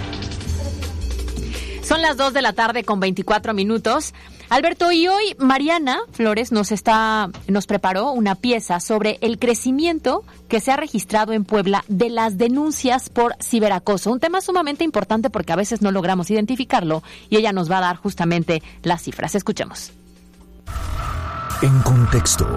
Son 1.93 2.01
las 2.01 2.17
2 2.17 2.33
de 2.33 2.41
la 2.41 2.53
tarde 2.53 2.83
con 2.83 2.99
24 2.99 3.53
minutos. 3.53 4.15
Alberto, 4.49 4.91
y 4.91 5.07
hoy 5.07 5.35
Mariana 5.37 5.99
Flores 6.11 6.51
nos 6.51 6.71
está, 6.71 7.29
nos 7.47 7.67
preparó 7.67 8.13
una 8.13 8.33
pieza 8.33 8.79
sobre 8.79 9.19
el 9.21 9.37
crecimiento 9.37 10.23
que 10.47 10.59
se 10.59 10.71
ha 10.71 10.75
registrado 10.75 11.33
en 11.33 11.45
Puebla 11.45 11.85
de 11.87 12.09
las 12.09 12.39
denuncias 12.39 13.09
por 13.09 13.35
ciberacoso. 13.39 14.11
Un 14.11 14.19
tema 14.19 14.41
sumamente 14.41 14.83
importante 14.83 15.29
porque 15.29 15.53
a 15.53 15.55
veces 15.55 15.83
no 15.83 15.91
logramos 15.91 16.31
identificarlo 16.31 17.03
y 17.29 17.37
ella 17.37 17.53
nos 17.53 17.69
va 17.69 17.77
a 17.77 17.81
dar 17.81 17.97
justamente 17.97 18.63
las 18.81 19.03
cifras. 19.03 19.35
Escuchemos. 19.35 19.91
En 21.61 21.79
contexto. 21.81 22.47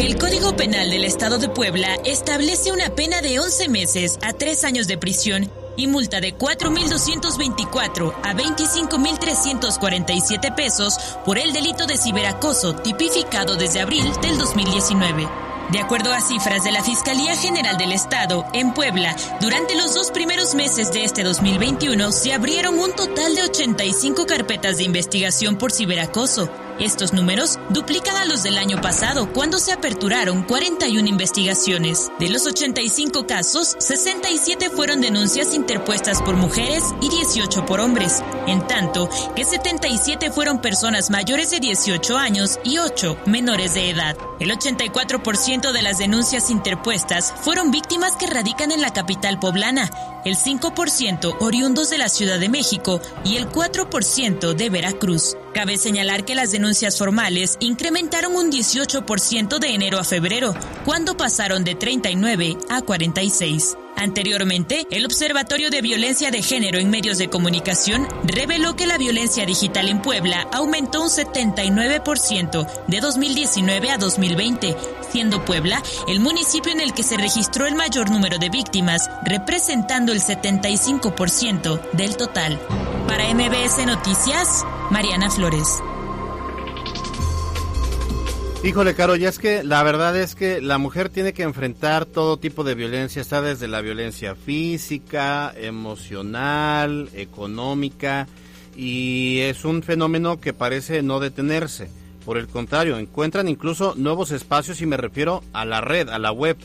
El 0.00 0.18
Código 0.18 0.56
Penal 0.56 0.90
del 0.90 1.04
Estado 1.04 1.38
de 1.38 1.48
Puebla 1.48 1.94
establece 2.04 2.72
una 2.72 2.88
pena 2.90 3.22
de 3.22 3.38
11 3.38 3.68
meses 3.68 4.18
a 4.22 4.32
3 4.32 4.64
años 4.64 4.88
de 4.88 4.98
prisión 4.98 5.48
y 5.76 5.86
multa 5.86 6.20
de 6.20 6.36
4.224 6.36 8.14
a 8.22 8.34
25.347 8.34 10.54
pesos 10.54 10.98
por 11.24 11.38
el 11.38 11.52
delito 11.52 11.86
de 11.86 11.96
ciberacoso 11.96 12.74
tipificado 12.76 13.56
desde 13.56 13.80
abril 13.80 14.04
del 14.22 14.38
2019. 14.38 15.28
De 15.70 15.80
acuerdo 15.80 16.12
a 16.12 16.20
cifras 16.20 16.62
de 16.62 16.70
la 16.70 16.84
Fiscalía 16.84 17.34
General 17.34 17.76
del 17.76 17.90
Estado, 17.90 18.46
en 18.52 18.72
Puebla, 18.72 19.16
durante 19.40 19.74
los 19.74 19.94
dos 19.94 20.12
primeros 20.12 20.54
meses 20.54 20.92
de 20.92 21.02
este 21.02 21.24
2021 21.24 22.12
se 22.12 22.32
abrieron 22.32 22.78
un 22.78 22.92
total 22.92 23.34
de 23.34 23.42
85 23.42 24.26
carpetas 24.26 24.76
de 24.76 24.84
investigación 24.84 25.58
por 25.58 25.72
ciberacoso, 25.72 26.48
estos 26.78 27.12
números 27.12 27.58
duplican 27.70 28.16
a 28.16 28.24
los 28.24 28.42
del 28.42 28.58
año 28.58 28.80
pasado, 28.80 29.32
cuando 29.32 29.58
se 29.58 29.72
aperturaron 29.72 30.42
41 30.42 31.08
investigaciones. 31.08 32.10
De 32.18 32.28
los 32.28 32.46
85 32.46 33.26
casos, 33.26 33.76
67 33.78 34.70
fueron 34.70 35.00
denuncias 35.00 35.54
interpuestas 35.54 36.20
por 36.20 36.36
mujeres 36.36 36.84
y 37.00 37.08
18 37.08 37.64
por 37.64 37.80
hombres, 37.80 38.22
en 38.46 38.66
tanto 38.66 39.08
que 39.34 39.44
77 39.44 40.30
fueron 40.30 40.60
personas 40.60 41.10
mayores 41.10 41.50
de 41.50 41.60
18 41.60 42.16
años 42.18 42.60
y 42.62 42.78
8 42.78 43.16
menores 43.26 43.74
de 43.74 43.90
edad. 43.90 44.16
El 44.38 44.50
84% 44.50 45.72
de 45.72 45.82
las 45.82 45.98
denuncias 45.98 46.50
interpuestas 46.50 47.32
fueron 47.40 47.70
víctimas 47.70 48.16
que 48.16 48.26
radican 48.26 48.70
en 48.70 48.82
la 48.82 48.92
capital 48.92 49.38
poblana, 49.38 49.90
el 50.26 50.36
5% 50.36 51.36
oriundos 51.40 51.88
de 51.88 51.98
la 51.98 52.08
Ciudad 52.08 52.38
de 52.38 52.50
México 52.50 53.00
y 53.24 53.36
el 53.36 53.48
4% 53.48 54.54
de 54.54 54.70
Veracruz. 54.70 55.36
Cabe 55.54 55.78
señalar 55.78 56.26
que 56.26 56.34
las 56.34 56.50
denuncias 56.50 56.65
formales 56.98 57.56
incrementaron 57.60 58.34
un 58.34 58.50
18% 58.50 59.58
de 59.58 59.74
enero 59.74 59.98
a 59.98 60.04
febrero, 60.04 60.54
cuando 60.84 61.16
pasaron 61.16 61.64
de 61.64 61.74
39 61.74 62.58
a 62.68 62.82
46. 62.82 63.76
Anteriormente, 63.96 64.86
el 64.90 65.06
Observatorio 65.06 65.70
de 65.70 65.80
Violencia 65.80 66.30
de 66.30 66.42
Género 66.42 66.78
en 66.78 66.90
Medios 66.90 67.16
de 67.16 67.30
Comunicación 67.30 68.06
reveló 68.24 68.76
que 68.76 68.86
la 68.86 68.98
violencia 68.98 69.46
digital 69.46 69.88
en 69.88 70.02
Puebla 70.02 70.46
aumentó 70.52 71.00
un 71.00 71.08
79% 71.08 72.86
de 72.88 73.00
2019 73.00 73.90
a 73.90 73.96
2020, 73.96 74.76
siendo 75.10 75.44
Puebla 75.46 75.82
el 76.08 76.20
municipio 76.20 76.72
en 76.72 76.80
el 76.80 76.92
que 76.92 77.04
se 77.04 77.16
registró 77.16 77.66
el 77.66 77.74
mayor 77.74 78.10
número 78.10 78.38
de 78.38 78.50
víctimas, 78.50 79.08
representando 79.24 80.12
el 80.12 80.20
75% 80.20 81.90
del 81.92 82.16
total. 82.16 82.60
Para 83.08 83.32
MBS 83.32 83.86
Noticias, 83.86 84.64
Mariana 84.90 85.30
Flores. 85.30 85.80
Híjole, 88.64 88.94
Caro, 88.94 89.14
ya 89.14 89.28
es 89.28 89.38
que 89.38 89.62
la 89.62 89.82
verdad 89.84 90.16
es 90.16 90.34
que 90.34 90.60
la 90.60 90.78
mujer 90.78 91.08
tiene 91.08 91.32
que 91.32 91.44
enfrentar 91.44 92.04
todo 92.04 92.36
tipo 92.36 92.64
de 92.64 92.74
violencia, 92.74 93.22
está 93.22 93.40
desde 93.40 93.68
la 93.68 93.80
violencia 93.80 94.34
física, 94.34 95.54
emocional, 95.56 97.08
económica, 97.14 98.26
y 98.74 99.38
es 99.40 99.64
un 99.64 99.84
fenómeno 99.84 100.40
que 100.40 100.52
parece 100.52 101.02
no 101.02 101.20
detenerse. 101.20 101.90
Por 102.24 102.38
el 102.38 102.48
contrario, 102.48 102.98
encuentran 102.98 103.46
incluso 103.46 103.94
nuevos 103.96 104.32
espacios 104.32 104.80
y 104.80 104.86
me 104.86 104.96
refiero 104.96 105.44
a 105.52 105.64
la 105.64 105.80
red, 105.80 106.08
a 106.08 106.18
la 106.18 106.32
web 106.32 106.56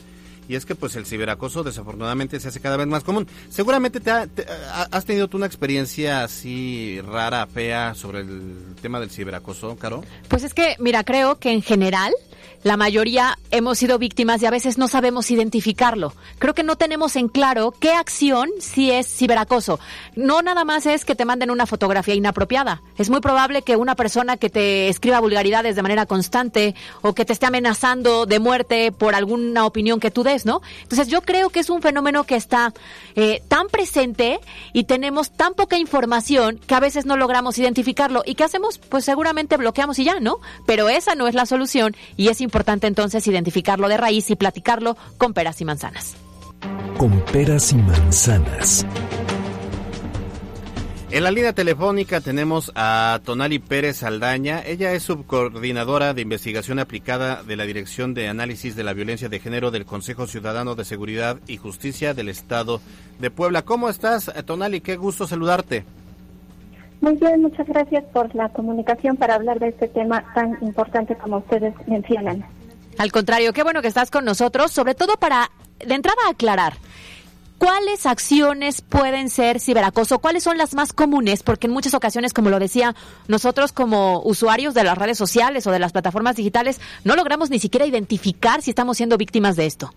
y 0.48 0.54
es 0.54 0.66
que 0.66 0.74
pues 0.74 0.96
el 0.96 1.06
ciberacoso 1.06 1.62
desafortunadamente 1.62 2.38
se 2.40 2.48
hace 2.48 2.60
cada 2.60 2.76
vez 2.76 2.86
más 2.86 3.04
común. 3.04 3.26
Seguramente 3.48 4.00
te, 4.00 4.10
has 4.10 5.04
tenido 5.04 5.28
tú 5.28 5.36
una 5.36 5.46
experiencia 5.46 6.24
así 6.24 7.00
rara, 7.02 7.46
fea 7.46 7.94
sobre 7.94 8.20
el 8.20 8.74
tema 8.80 9.00
del 9.00 9.10
ciberacoso, 9.10 9.76
Caro. 9.76 10.04
Pues 10.28 10.42
es 10.42 10.54
que, 10.54 10.76
mira, 10.78 11.04
creo 11.04 11.38
que 11.38 11.52
en 11.52 11.62
general 11.62 12.12
la 12.62 12.76
mayoría 12.76 13.38
hemos 13.50 13.78
sido 13.78 13.98
víctimas 13.98 14.40
y 14.40 14.46
a 14.46 14.50
veces 14.50 14.78
no 14.78 14.86
sabemos 14.86 15.30
identificarlo. 15.30 16.14
Creo 16.38 16.54
que 16.54 16.62
no 16.62 16.76
tenemos 16.76 17.16
en 17.16 17.28
claro 17.28 17.72
qué 17.72 17.92
acción 17.92 18.50
si 18.60 18.92
es 18.92 19.08
ciberacoso. 19.08 19.80
No 20.14 20.42
nada 20.42 20.64
más 20.64 20.86
es 20.86 21.04
que 21.04 21.16
te 21.16 21.24
manden 21.24 21.50
una 21.50 21.66
fotografía 21.66 22.14
inapropiada. 22.14 22.82
Es 22.98 23.10
muy 23.10 23.20
probable 23.20 23.62
que 23.62 23.76
una 23.76 23.96
persona 23.96 24.36
que 24.36 24.48
te 24.48 24.88
escriba 24.88 25.20
vulgaridades 25.20 25.74
de 25.74 25.82
manera 25.82 26.06
constante 26.06 26.74
o 27.00 27.14
que 27.14 27.24
te 27.24 27.32
esté 27.32 27.46
amenazando 27.46 28.26
de 28.26 28.38
muerte 28.38 28.92
por 28.92 29.16
alguna 29.16 29.66
opinión 29.66 29.98
que 29.98 30.12
tú 30.12 30.22
des, 30.22 30.46
¿no? 30.46 30.62
Entonces 30.82 31.08
yo 31.08 31.22
creo 31.22 31.50
que 31.50 31.60
es 31.60 31.70
un 31.70 31.82
fenómeno 31.82 32.24
que 32.24 32.36
está 32.36 32.72
eh, 33.16 33.42
tan 33.48 33.66
presente 33.68 34.38
y 34.72 34.84
tenemos 34.84 35.32
tan 35.32 35.54
poca 35.54 35.78
información 35.78 36.60
que 36.64 36.74
a 36.76 36.80
veces 36.80 37.06
no 37.06 37.16
logramos 37.16 37.58
identificarlo. 37.58 38.22
¿Y 38.24 38.36
qué 38.36 38.44
hacemos? 38.44 38.78
Pues 38.78 39.04
seguramente 39.04 39.56
bloqueamos 39.56 39.98
y 39.98 40.04
ya, 40.04 40.20
¿no? 40.20 40.38
Pero 40.64 40.88
esa 40.88 41.16
no 41.16 41.26
es 41.26 41.34
la 41.34 41.44
solución 41.44 41.96
y 42.16 42.28
es 42.28 42.40
importante 42.40 42.51
entonces 42.86 43.26
identificarlo 43.26 43.88
de 43.88 43.96
raíz 43.96 44.30
y 44.30 44.36
platicarlo 44.36 44.96
con 45.18 45.32
peras 45.32 45.60
y 45.60 45.64
manzanas. 45.64 46.14
Con 46.98 47.20
peras 47.32 47.72
y 47.72 47.76
manzanas. 47.76 48.86
En 51.12 51.24
la 51.24 51.30
línea 51.30 51.52
telefónica 51.52 52.22
tenemos 52.22 52.72
a 52.74 53.20
Tonali 53.22 53.58
Pérez 53.58 54.02
Aldaña. 54.02 54.62
Ella 54.64 54.94
es 54.94 55.02
subcoordinadora 55.02 56.14
de 56.14 56.22
investigación 56.22 56.78
aplicada 56.78 57.42
de 57.42 57.54
la 57.56 57.64
Dirección 57.64 58.14
de 58.14 58.28
Análisis 58.28 58.76
de 58.76 58.82
la 58.82 58.94
Violencia 58.94 59.28
de 59.28 59.38
Género 59.38 59.70
del 59.70 59.84
Consejo 59.84 60.26
Ciudadano 60.26 60.74
de 60.74 60.86
Seguridad 60.86 61.38
y 61.46 61.58
Justicia 61.58 62.14
del 62.14 62.30
Estado 62.30 62.80
de 63.18 63.30
Puebla. 63.30 63.60
¿Cómo 63.60 63.90
estás, 63.90 64.32
Tonali? 64.46 64.80
Qué 64.80 64.96
gusto 64.96 65.26
saludarte. 65.26 65.84
Muy 67.02 67.16
bien, 67.16 67.42
muchas 67.42 67.66
gracias 67.66 68.04
por 68.12 68.32
la 68.32 68.48
comunicación 68.50 69.16
para 69.16 69.34
hablar 69.34 69.58
de 69.58 69.68
este 69.68 69.88
tema 69.88 70.24
tan 70.34 70.56
importante 70.62 71.16
como 71.16 71.38
ustedes 71.38 71.74
mencionan. 71.88 72.46
Al 72.96 73.10
contrario, 73.10 73.52
qué 73.52 73.64
bueno 73.64 73.82
que 73.82 73.88
estás 73.88 74.08
con 74.08 74.24
nosotros, 74.24 74.70
sobre 74.70 74.94
todo 74.94 75.16
para 75.16 75.50
de 75.84 75.94
entrada 75.94 76.20
aclarar. 76.30 76.74
¿Cuáles 77.58 78.06
acciones 78.06 78.82
pueden 78.82 79.30
ser 79.30 79.58
ciberacoso? 79.58 80.20
¿Cuáles 80.20 80.44
son 80.44 80.58
las 80.58 80.74
más 80.74 80.92
comunes? 80.92 81.42
Porque 81.42 81.66
en 81.66 81.72
muchas 81.72 81.94
ocasiones, 81.94 82.32
como 82.32 82.50
lo 82.50 82.60
decía, 82.60 82.94
nosotros 83.26 83.72
como 83.72 84.22
usuarios 84.22 84.72
de 84.72 84.84
las 84.84 84.96
redes 84.96 85.18
sociales 85.18 85.66
o 85.66 85.72
de 85.72 85.80
las 85.80 85.90
plataformas 85.90 86.36
digitales 86.36 86.80
no 87.02 87.16
logramos 87.16 87.50
ni 87.50 87.58
siquiera 87.58 87.84
identificar 87.84 88.62
si 88.62 88.70
estamos 88.70 88.96
siendo 88.96 89.16
víctimas 89.16 89.56
de 89.56 89.66
esto. 89.66 89.92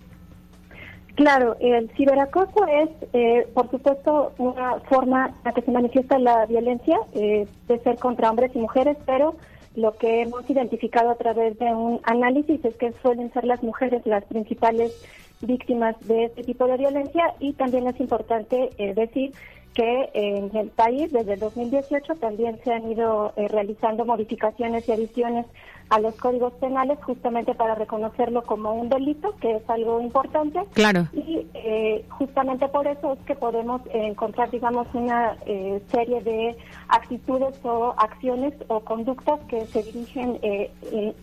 Claro, 1.15 1.55
el 1.61 1.89
ciberacoso 1.91 2.67
es, 2.67 2.89
eh, 3.13 3.47
por 3.53 3.71
supuesto, 3.71 4.33
una 4.37 4.79
forma 4.81 5.27
en 5.27 5.33
la 5.45 5.51
que 5.53 5.61
se 5.61 5.71
manifiesta 5.71 6.19
la 6.19 6.45
violencia, 6.45 6.97
eh, 7.13 7.47
de 7.67 7.79
ser 7.79 7.97
contra 7.97 8.29
hombres 8.29 8.51
y 8.53 8.59
mujeres, 8.59 8.97
pero 9.05 9.35
lo 9.75 9.93
que 9.93 10.21
hemos 10.21 10.49
identificado 10.49 11.09
a 11.09 11.15
través 11.15 11.57
de 11.57 11.73
un 11.73 12.01
análisis 12.03 12.63
es 12.65 12.75
que 12.75 12.93
suelen 13.01 13.31
ser 13.31 13.45
las 13.45 13.63
mujeres 13.63 14.05
las 14.05 14.25
principales 14.25 14.93
víctimas 15.41 15.95
de 16.07 16.25
este 16.25 16.43
tipo 16.43 16.67
de 16.67 16.77
violencia 16.77 17.33
y 17.39 17.53
también 17.53 17.87
es 17.87 17.99
importante 17.99 18.69
eh, 18.77 18.93
decir 18.93 19.31
que 19.73 20.09
en 20.13 20.55
el 20.55 20.69
país 20.69 21.11
desde 21.11 21.33
el 21.33 21.39
2018 21.39 22.15
también 22.15 22.57
se 22.63 22.73
han 22.73 22.89
ido 22.89 23.33
eh, 23.35 23.47
realizando 23.49 24.05
modificaciones 24.05 24.87
y 24.87 24.93
adiciones 24.93 25.45
a 25.89 25.99
los 25.99 26.15
códigos 26.15 26.53
penales 26.53 26.97
justamente 27.03 27.53
para 27.53 27.75
reconocerlo 27.75 28.43
como 28.43 28.73
un 28.73 28.89
delito, 28.89 29.35
que 29.41 29.57
es 29.57 29.69
algo 29.69 30.01
importante. 30.01 30.59
Claro. 30.73 31.07
Y 31.13 31.45
eh, 31.53 32.05
justamente 32.09 32.67
por 32.67 32.87
eso 32.87 33.13
es 33.13 33.19
que 33.25 33.35
podemos 33.35 33.81
encontrar, 33.93 34.49
digamos, 34.51 34.87
una 34.93 35.37
eh, 35.45 35.81
serie 35.91 36.21
de 36.21 36.55
actitudes 36.87 37.55
o 37.63 37.93
acciones 37.97 38.53
o 38.67 38.79
conductas 38.79 39.39
que 39.47 39.65
se 39.67 39.83
dirigen, 39.83 40.39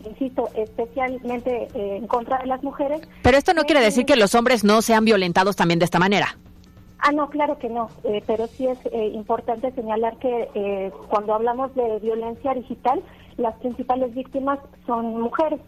insisto, 0.05 0.49
especialmente 0.55 1.67
en 1.73 2.07
contra 2.07 2.39
de 2.39 2.47
las 2.47 2.63
mujeres. 2.63 3.01
Pero 3.21 3.37
esto 3.37 3.53
no 3.53 3.63
quiere 3.63 3.81
decir 3.81 4.05
que 4.05 4.15
los 4.15 4.35
hombres 4.35 4.63
no 4.63 4.81
sean 4.81 5.05
violentados 5.05 5.55
también 5.55 5.79
de 5.79 5.85
esta 5.85 5.99
manera. 5.99 6.37
Ah, 7.05 7.11
no, 7.11 7.29
claro 7.29 7.57
que 7.59 7.67
no, 7.67 7.89
eh, 8.05 8.23
pero 8.25 8.47
sí 8.47 8.65
es 8.65 8.79
eh, 8.85 9.11
importante 9.13 9.69
señalar 9.73 10.15
que 10.19 10.47
eh, 10.55 10.89
cuando 11.09 11.33
hablamos 11.33 11.75
de 11.75 11.99
violencia 11.99 12.53
digital, 12.53 13.03
las 13.35 13.55
principales 13.55 14.15
víctimas 14.15 14.59
son 14.87 15.19
mujeres. 15.19 15.59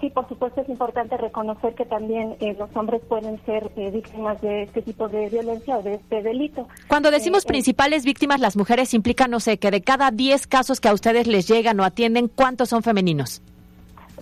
sí, 0.00 0.10
por 0.10 0.28
supuesto 0.28 0.60
es 0.60 0.68
importante 0.68 1.16
reconocer 1.16 1.74
que 1.74 1.84
también 1.86 2.36
los 2.58 2.70
hombres 2.76 3.00
pueden 3.08 3.40
ser 3.44 3.70
víctimas 3.74 4.40
de 4.40 4.64
este 4.64 4.80
tipo 4.82 5.08
de 5.08 5.28
violencia 5.28 5.78
o 5.78 5.82
de 5.82 5.94
este 5.94 6.22
delito. 6.22 6.68
Cuando 6.88 7.10
decimos 7.10 7.44
principales 7.44 8.04
víctimas, 8.04 8.40
las 8.40 8.56
mujeres 8.56 8.94
implican, 8.94 9.30
no 9.30 9.40
sé, 9.40 9.58
que 9.58 9.70
de 9.70 9.80
cada 9.80 10.10
10 10.10 10.46
casos 10.46 10.80
que 10.80 10.88
a 10.88 10.94
ustedes 10.94 11.26
les 11.26 11.48
llegan 11.48 11.80
o 11.80 11.84
atienden, 11.84 12.28
¿cuántos 12.28 12.68
son 12.68 12.82
femeninos? 12.82 13.42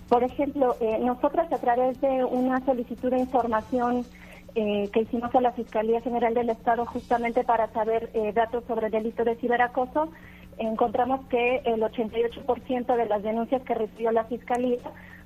Por 0.09 0.23
ejemplo, 0.23 0.77
nosotras 1.01 1.53
a 1.53 1.59
través 1.59 2.01
de 2.01 2.25
una 2.25 2.65
solicitud 2.65 3.11
de 3.11 3.19
información 3.19 4.05
eh, 4.55 4.89
que 4.93 5.01
hicimos 5.01 5.35
a 5.35 5.41
la 5.41 5.53
Fiscalía 5.53 6.01
General 6.01 6.33
del 6.35 6.51
Estado 6.51 6.87
justamente 6.87 7.45
para 7.45 7.73
saber 7.73 8.11
eh, 8.15 8.33
datos 8.33 8.65
sobre 8.69 8.87
el 8.87 8.93
delito 8.93 9.25
de 9.25 9.37
ciberacoso, 9.37 10.11
encontramos 10.59 11.27
que 11.29 11.63
el 11.65 11.81
88% 11.81 12.97
de 12.97 13.07
las 13.07 13.23
denuncias 13.23 13.63
que 13.63 13.75
recibió 13.75 14.13
la 14.13 14.25
Fiscalía 14.25 14.79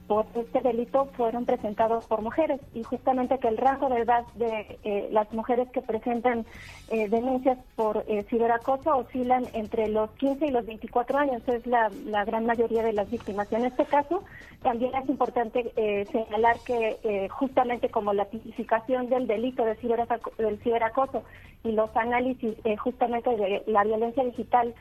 por 0.08 0.26
este 0.34 0.60
delito 0.62 1.04
fueron 1.16 1.44
presentados 1.44 2.06
por 2.06 2.22
mujeres 2.22 2.60
y 2.74 2.82
justamente 2.82 3.38
que 3.38 3.48
el 3.48 3.58
rango 3.58 3.90
de 3.90 4.00
edad 4.00 4.24
de 4.36 4.78
eh, 4.82 5.08
las 5.12 5.30
mujeres 5.34 5.68
que 5.70 5.82
presentan 5.82 6.46
eh, 6.90 7.08
denuncias 7.10 7.58
por 7.76 8.04
eh, 8.08 8.24
ciberacoso 8.30 8.96
oscilan 8.96 9.44
entre 9.52 9.88
los 9.88 10.10
15 10.12 10.46
y 10.46 10.50
los 10.50 10.64
24 10.64 11.18
años, 11.18 11.42
es 11.46 11.66
la, 11.66 11.90
la 12.06 12.24
gran 12.24 12.46
mayoría 12.46 12.82
de 12.82 12.94
las 12.94 13.10
víctimas. 13.10 13.52
En 13.52 13.66
este 13.66 13.84
caso 13.84 14.24
también 14.62 14.94
es 14.94 15.08
importante 15.08 15.72
señalar 16.10 16.56
que 16.66 17.28
justamente 17.30 17.90
como 17.90 18.12
la 18.12 18.24
tipificación 18.24 19.08
del 19.08 19.26
delito 19.28 19.64
de 19.64 19.76
del 20.38 20.58
ciberacoso 20.62 21.22
y 21.62 21.72
los 21.72 21.94
análisis 21.96 22.56
justamente 22.78 23.36
de 23.36 23.62
la 23.66 23.84
violencia 23.84 24.24
digital 24.24 24.74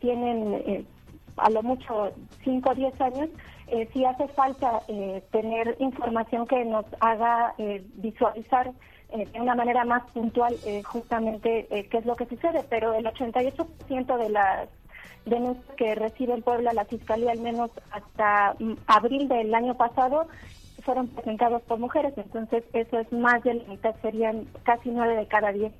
tienen 0.00 0.86
a 1.36 1.50
lo 1.50 1.62
mucho 1.62 2.12
5 2.44 2.70
o 2.70 2.74
10 2.74 3.00
años, 3.00 3.30
eh, 3.68 3.88
sí 3.92 4.04
hace 4.04 4.28
falta 4.28 4.82
eh, 4.88 5.22
tener 5.30 5.76
información 5.78 6.46
que 6.46 6.64
nos 6.64 6.84
haga 7.00 7.54
eh, 7.58 7.84
visualizar 7.94 8.72
eh, 9.10 9.26
de 9.32 9.40
una 9.40 9.54
manera 9.54 9.84
más 9.84 10.02
puntual 10.12 10.54
justamente 10.84 11.66
qué 11.90 11.98
es 11.98 12.06
lo 12.06 12.16
que 12.16 12.26
sucede, 12.26 12.64
pero 12.68 12.94
el 12.94 13.04
88% 13.06 14.18
de 14.18 14.28
las 14.28 14.68
denuncias 15.24 15.64
que 15.76 15.94
recibe 15.94 16.34
el 16.34 16.42
pueblo 16.42 16.70
la 16.72 16.84
Fiscalía, 16.84 17.32
al 17.32 17.40
menos 17.40 17.70
hasta 17.90 18.54
mm, 18.58 18.74
abril 18.86 19.28
del 19.28 19.54
año 19.54 19.74
pasado, 19.76 20.26
fueron 20.82 21.08
presentados 21.08 21.62
por 21.62 21.78
mujeres, 21.78 22.12
entonces 22.16 22.64
eso 22.74 22.98
es 22.98 23.10
más 23.12 23.42
de 23.42 23.54
la 23.54 23.64
mitad, 23.64 23.94
serían 24.02 24.46
casi 24.64 24.90
nueve 24.90 25.16
de 25.16 25.26
cada 25.26 25.52
diez. 25.52 25.72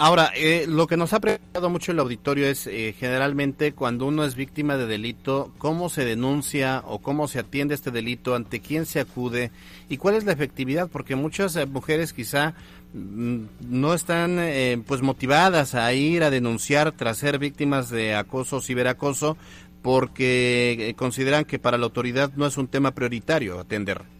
Ahora, 0.00 0.30
eh, 0.36 0.66
lo 0.68 0.86
que 0.86 0.96
nos 0.96 1.12
ha 1.12 1.18
preguntado 1.18 1.70
mucho 1.70 1.90
el 1.90 1.98
auditorio 1.98 2.46
es 2.46 2.68
eh, 2.68 2.94
generalmente 2.96 3.72
cuando 3.72 4.06
uno 4.06 4.22
es 4.22 4.36
víctima 4.36 4.76
de 4.76 4.86
delito, 4.86 5.52
cómo 5.58 5.88
se 5.88 6.04
denuncia 6.04 6.84
o 6.86 7.00
cómo 7.00 7.26
se 7.26 7.40
atiende 7.40 7.74
este 7.74 7.90
delito, 7.90 8.36
ante 8.36 8.60
quién 8.60 8.86
se 8.86 9.00
acude 9.00 9.50
y 9.88 9.96
cuál 9.96 10.14
es 10.14 10.24
la 10.24 10.30
efectividad, 10.30 10.88
porque 10.88 11.16
muchas 11.16 11.56
eh, 11.56 11.66
mujeres 11.66 12.12
quizá 12.12 12.54
mm, 12.94 13.38
no 13.70 13.92
están 13.92 14.38
pues 14.86 15.02
motivadas 15.02 15.74
a 15.74 15.92
ir 15.92 16.22
a 16.22 16.30
denunciar 16.30 16.92
tras 16.92 17.18
ser 17.18 17.40
víctimas 17.40 17.90
de 17.90 18.14
acoso 18.14 18.58
o 18.58 18.60
ciberacoso 18.60 19.36
porque 19.82 20.94
consideran 20.96 21.44
que 21.44 21.58
para 21.58 21.76
la 21.76 21.86
autoridad 21.86 22.30
no 22.36 22.46
es 22.46 22.56
un 22.56 22.68
tema 22.68 22.92
prioritario 22.92 23.58
atender. 23.58 24.17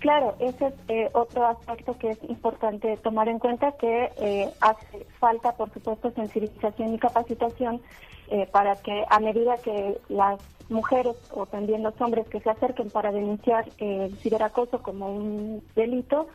Claro, 0.00 0.34
ese 0.38 0.68
es 0.68 0.74
eh, 0.88 1.10
otro 1.12 1.46
aspecto 1.46 1.96
que 1.98 2.10
es 2.10 2.18
importante 2.24 2.96
tomar 2.96 3.28
en 3.28 3.38
cuenta, 3.38 3.72
que 3.72 4.10
eh, 4.16 4.50
hace 4.62 5.06
falta, 5.18 5.52
por 5.52 5.70
supuesto, 5.72 6.10
sensibilización 6.12 6.94
y 6.94 6.98
capacitación 6.98 7.82
eh, 8.30 8.48
para 8.50 8.76
que 8.76 9.04
a 9.10 9.20
medida 9.20 9.58
que 9.58 9.98
las 10.08 10.40
mujeres 10.70 11.16
o 11.32 11.44
también 11.44 11.82
los 11.82 12.00
hombres 12.00 12.26
que 12.28 12.40
se 12.40 12.48
acerquen 12.48 12.88
para 12.88 13.12
denunciar 13.12 13.66
el 13.76 14.16
ciberacoso 14.18 14.82
como 14.82 15.14
un 15.14 15.62
delito, 15.74 16.28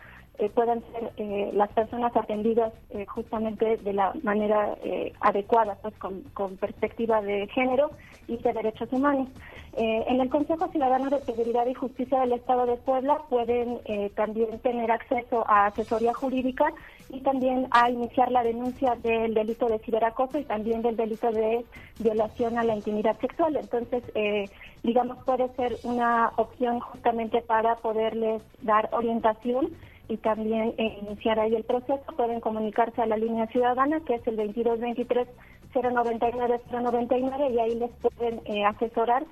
puedan 0.53 0.83
ser 0.91 1.53
las 1.53 1.71
personas 1.71 2.15
atendidas 2.15 2.73
justamente 3.07 3.77
de 3.77 3.93
la 3.93 4.13
manera 4.23 4.75
adecuada, 5.21 5.77
pues 5.81 5.95
con, 5.97 6.21
con 6.33 6.57
perspectiva 6.57 7.21
de 7.21 7.47
género 7.47 7.91
y 8.27 8.37
de 8.37 8.53
derechos 8.53 8.91
humanos. 8.91 9.29
Eh, 9.77 10.05
en 10.07 10.21
el 10.21 10.29
Consejo 10.29 10.69
Ciudadano 10.69 11.09
de 11.09 11.19
Seguridad 11.19 11.67
y 11.67 11.73
Justicia 11.73 12.21
del 12.21 12.31
Estado 12.31 12.65
de 12.65 12.77
Puebla 12.77 13.17
pueden 13.29 13.79
eh, 13.83 14.09
también 14.15 14.57
tener 14.59 14.89
acceso 14.89 15.43
a 15.49 15.65
asesoría 15.65 16.13
jurídica 16.13 16.71
y 17.09 17.19
también 17.19 17.67
a 17.71 17.89
iniciar 17.89 18.31
la 18.31 18.41
denuncia 18.41 18.95
del 19.03 19.33
delito 19.33 19.67
de 19.67 19.79
ciberacoso 19.79 20.39
y 20.39 20.45
también 20.45 20.81
del 20.81 20.95
delito 20.95 21.29
de 21.29 21.65
violación 21.99 22.57
a 22.57 22.63
la 22.63 22.73
intimidad 22.73 23.19
sexual. 23.19 23.57
Entonces, 23.57 24.01
eh, 24.15 24.49
digamos, 24.83 25.17
puede 25.25 25.49
ser 25.55 25.75
una 25.83 26.31
opción 26.37 26.79
justamente 26.79 27.41
para 27.41 27.75
poderles 27.75 28.43
dar 28.61 28.87
orientación 28.93 29.71
y 30.07 30.17
también 30.17 30.73
iniciar 30.77 31.39
ahí 31.39 31.55
el 31.55 31.63
proceso. 31.63 32.03
Pueden 32.15 32.39
comunicarse 32.39 33.01
a 33.01 33.05
la 33.05 33.17
línea 33.17 33.47
ciudadana, 33.47 33.99
que 34.01 34.15
es 34.15 34.27
el 34.27 34.35
2223 34.35 35.27
099 35.73 36.61
099 36.71 37.49
y 37.49 37.59
ahí 37.59 37.75
les 37.75 37.91
pueden 37.91 38.41
asesorar 38.65 39.25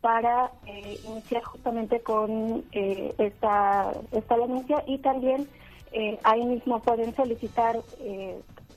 para 0.00 0.50
eh, 0.66 0.98
iniciar 1.04 1.42
justamente 1.42 2.00
con 2.00 2.64
eh, 2.72 3.14
esta, 3.18 3.92
esta 4.12 4.36
denuncia 4.36 4.82
y 4.86 4.98
también 4.98 5.46
eh, 5.92 6.18
ahí 6.24 6.44
mismo 6.44 6.80
pueden 6.80 7.14
solicitar 7.14 7.76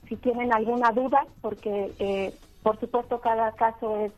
si 0.07 0.15
tienen 0.17 0.53
alguna 0.53 0.91
duda, 0.91 1.25
porque 1.41 2.33
por 2.61 2.79
supuesto 2.79 3.21
cada 3.21 3.51
caso 3.53 3.97
es 3.97 4.11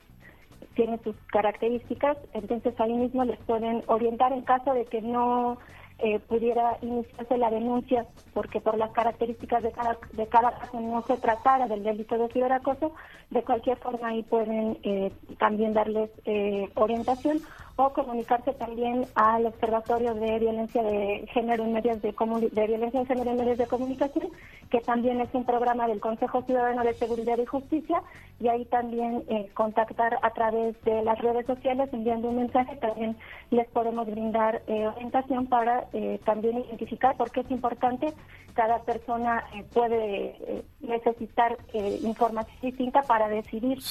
tiene 0.76 0.98
sus 1.04 1.16
características, 1.28 2.18
entonces 2.34 2.78
ahí 2.82 2.94
mismo 2.94 3.24
les 3.24 3.40
pueden 3.42 3.82
orientar 3.88 4.34
en 4.34 4.42
caso 4.42 4.74
de 4.74 4.86
que 4.86 5.02
no 5.02 5.58
eh, 6.00 6.20
pudiera 6.20 6.78
iniciarse 6.82 7.38
la 7.38 7.50
denuncia 7.50 8.06
porque 8.34 8.60
por 8.60 8.78
las 8.78 8.92
características 8.92 9.64
de 9.64 9.72
cada, 9.72 9.98
de 10.12 10.28
cada 10.28 10.52
caso 10.52 10.80
no 10.80 11.02
se 11.04 11.18
tratara 11.18 11.68
del 11.68 11.84
delito 11.84 12.18
de 12.18 12.28
ciberacoso, 12.30 12.92
de 13.30 13.44
cualquier 13.44 13.78
forma 13.78 14.10
ahí 14.10 14.24
pueden 14.24 14.78
eh, 14.84 15.12
también 15.40 15.74
darles 15.74 16.10
eh, 16.26 16.70
orientación 16.76 17.40
o 17.78 17.92
comunicarse 17.92 18.54
también 18.54 19.06
al 19.16 19.46
Observatorio 19.48 20.14
de 20.14 20.40
Violencia 20.40 20.82
de 20.82 21.28
Género 21.34 21.66
en 21.66 21.74
Medios 21.74 22.02
de, 22.02 22.14
de 22.52 22.68
Violencia 22.68 23.02
de 23.02 23.06
Género 23.06 23.32
en 23.32 23.38
Medios 23.38 23.58
de 23.58 23.68
Comunicación, 23.68 24.30
que 24.70 24.80
también 24.80 25.20
es 25.20 25.28
un 25.34 25.44
programa 25.44 25.86
del 25.88 26.00
Consejo 26.00 26.42
Ciudadano 26.44 26.84
de 26.84 26.94
Seguridad 26.94 27.38
y 27.38 27.46
Justicia, 27.46 28.02
y 28.40 28.48
ahí 28.48 28.64
también 28.66 29.24
eh, 29.28 29.50
contactar 29.54 30.18
a 30.22 30.30
través 30.32 30.82
de 30.84 31.04
las 31.04 31.20
redes 31.20 31.46
sociales 31.46 31.90
enviando 31.92 32.30
un 32.30 32.38
mensaje, 32.38 32.78
también 32.78 33.18
les 33.52 33.68
podemos 33.68 34.08
brindar 34.08 34.62
eh, 34.68 34.88
orientación 34.88 35.48
para 35.48 35.88
eh, 35.92 36.20
también 36.24 36.60
identificar 36.60 37.18
por 37.18 37.30
qué 37.32 37.42
es 37.42 37.52
importante, 37.52 38.14
cada 38.54 38.80
persona 38.84 39.44
puede 39.74 40.64
necesitar 40.80 41.58
información 41.74 42.58
distinta 42.62 43.02
para 43.02 43.28
decidir 43.28 43.82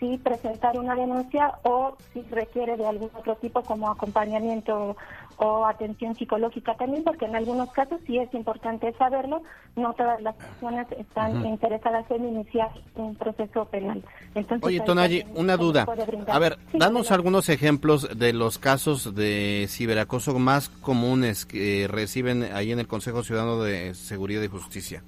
si 0.00 0.16
presentar 0.16 0.76
una 0.78 0.96
denuncia 0.96 1.58
o 1.62 1.96
si 2.12 2.22
requiere 2.22 2.76
de 2.76 2.86
algún 2.86 3.10
otro 3.14 3.36
tipo 3.36 3.62
como 3.62 3.90
acompañamiento 3.90 4.96
o 5.36 5.64
atención 5.64 6.14
psicológica 6.16 6.74
también, 6.74 7.04
porque 7.04 7.24
en 7.24 7.36
algunos 7.36 7.70
casos 7.70 8.00
sí 8.06 8.18
es 8.18 8.32
importante 8.34 8.92
saberlo, 8.98 9.42
no 9.76 9.92
todas 9.94 10.20
las 10.20 10.34
personas 10.34 10.86
están 10.92 11.46
interesadas 11.46 12.10
en 12.10 12.26
iniciar 12.28 12.70
un 12.94 13.14
proceso 13.14 13.64
penal. 13.66 14.02
Entonces, 14.34 14.66
Oye, 14.66 14.80
Tonayi, 14.80 15.24
una 15.34 15.56
duda. 15.56 15.86
A 16.28 16.38
ver, 16.38 16.58
danos 16.74 17.10
algunos 17.10 17.48
ejemplos 17.48 18.18
de 18.18 18.32
los 18.34 18.58
casos 18.58 19.14
de 19.14 19.66
ciberacoso 19.68 20.38
más 20.38 20.68
comunes 20.68 21.46
que 21.46 21.88
reciben 21.88 22.42
ahí 22.52 22.72
en 22.72 22.78
el 22.78 22.86
Consejo 22.86 23.22
Ciudadano 23.22 23.62
de 23.62 23.94
Seguridad 23.94 24.42
y 24.42 24.48
Justicia. 24.48 25.02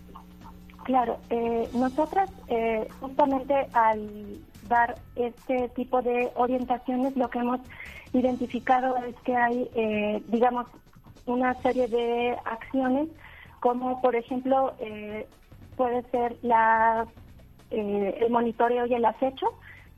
Claro, 0.84 1.18
eh, 1.30 1.68
nosotras 1.74 2.30
eh, 2.48 2.88
justamente 3.00 3.54
al 3.72 4.40
este 5.16 5.68
tipo 5.70 6.02
de 6.02 6.30
orientaciones. 6.34 7.16
Lo 7.16 7.28
que 7.30 7.38
hemos 7.38 7.60
identificado 8.12 8.96
es 8.98 9.14
que 9.24 9.34
hay, 9.34 9.70
eh, 9.74 10.22
digamos, 10.28 10.66
una 11.26 11.54
serie 11.62 11.88
de 11.88 12.36
acciones, 12.44 13.08
como 13.60 14.00
por 14.00 14.16
ejemplo 14.16 14.74
eh, 14.80 15.26
puede 15.76 16.02
ser 16.10 16.36
la 16.42 17.06
eh, 17.70 18.18
el 18.20 18.30
monitoreo 18.30 18.86
y 18.86 18.94
el 18.94 19.04
acecho, 19.04 19.46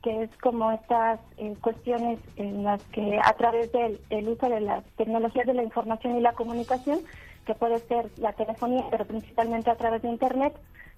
que 0.01 0.23
es 0.23 0.29
como 0.37 0.71
estas 0.71 1.19
cuestiones 1.61 2.19
en 2.37 2.63
las 2.63 2.81
que 2.85 3.19
a 3.21 3.33
través 3.33 3.71
del 3.71 3.99
uso 4.29 4.47
de 4.47 4.61
las 4.61 4.83
tecnologías 4.97 5.47
de 5.47 5.55
la 5.55 5.63
información 5.63 6.15
y 6.15 6.21
la 6.21 6.33
comunicación, 6.33 6.99
que 7.45 7.55
puede 7.55 7.79
ser 7.79 8.09
la 8.17 8.33
telefonía, 8.33 8.85
pero 8.91 9.05
principalmente 9.05 9.69
a 9.71 9.75
través 9.75 10.03
de 10.03 10.09
Internet, 10.09 10.53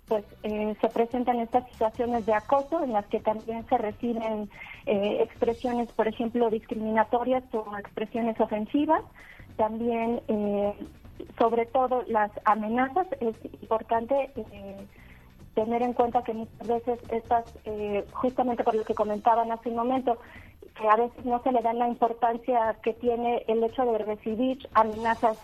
pues 0.07 0.23
eh, 0.43 0.75
se 0.79 0.87
presentan 0.89 1.39
estas 1.39 1.69
situaciones 1.71 2.25
de 2.25 2.33
acoso 2.33 2.83
en 2.83 2.93
las 2.93 3.05
que 3.07 3.19
también 3.19 3.65
se 3.67 3.77
reciben 3.77 4.49
eh, 4.85 5.19
expresiones, 5.21 5.91
por 5.91 6.07
ejemplo, 6.07 6.49
discriminatorias 6.49 7.43
o 7.53 7.77
expresiones 7.77 8.39
ofensivas. 8.39 9.03
También, 9.57 10.21
eh, 10.29 10.73
sobre 11.37 11.65
todo, 11.65 12.03
las 12.07 12.31
amenazas. 12.45 13.07
Es 13.19 13.35
importante 13.61 14.31
tener 15.55 15.81
en 15.81 15.93
cuenta 15.93 16.23
que 16.23 16.33
muchas 16.33 16.67
veces 16.67 16.99
estas, 17.09 17.45
justamente 18.11 18.63
por 18.63 18.75
lo 18.75 18.83
que 18.83 18.93
comentaban 18.93 19.51
hace 19.51 19.69
un 19.69 19.75
momento, 19.75 20.19
que 20.79 20.87
a 20.87 20.95
veces 20.95 21.25
no 21.25 21.41
se 21.43 21.51
le 21.51 21.61
da 21.61 21.73
la 21.73 21.87
importancia 21.87 22.75
que 22.83 22.93
tiene 22.93 23.43
el 23.47 23.63
hecho 23.63 23.83
de 23.85 23.97
recibir 23.99 24.67
amenazas 24.73 25.37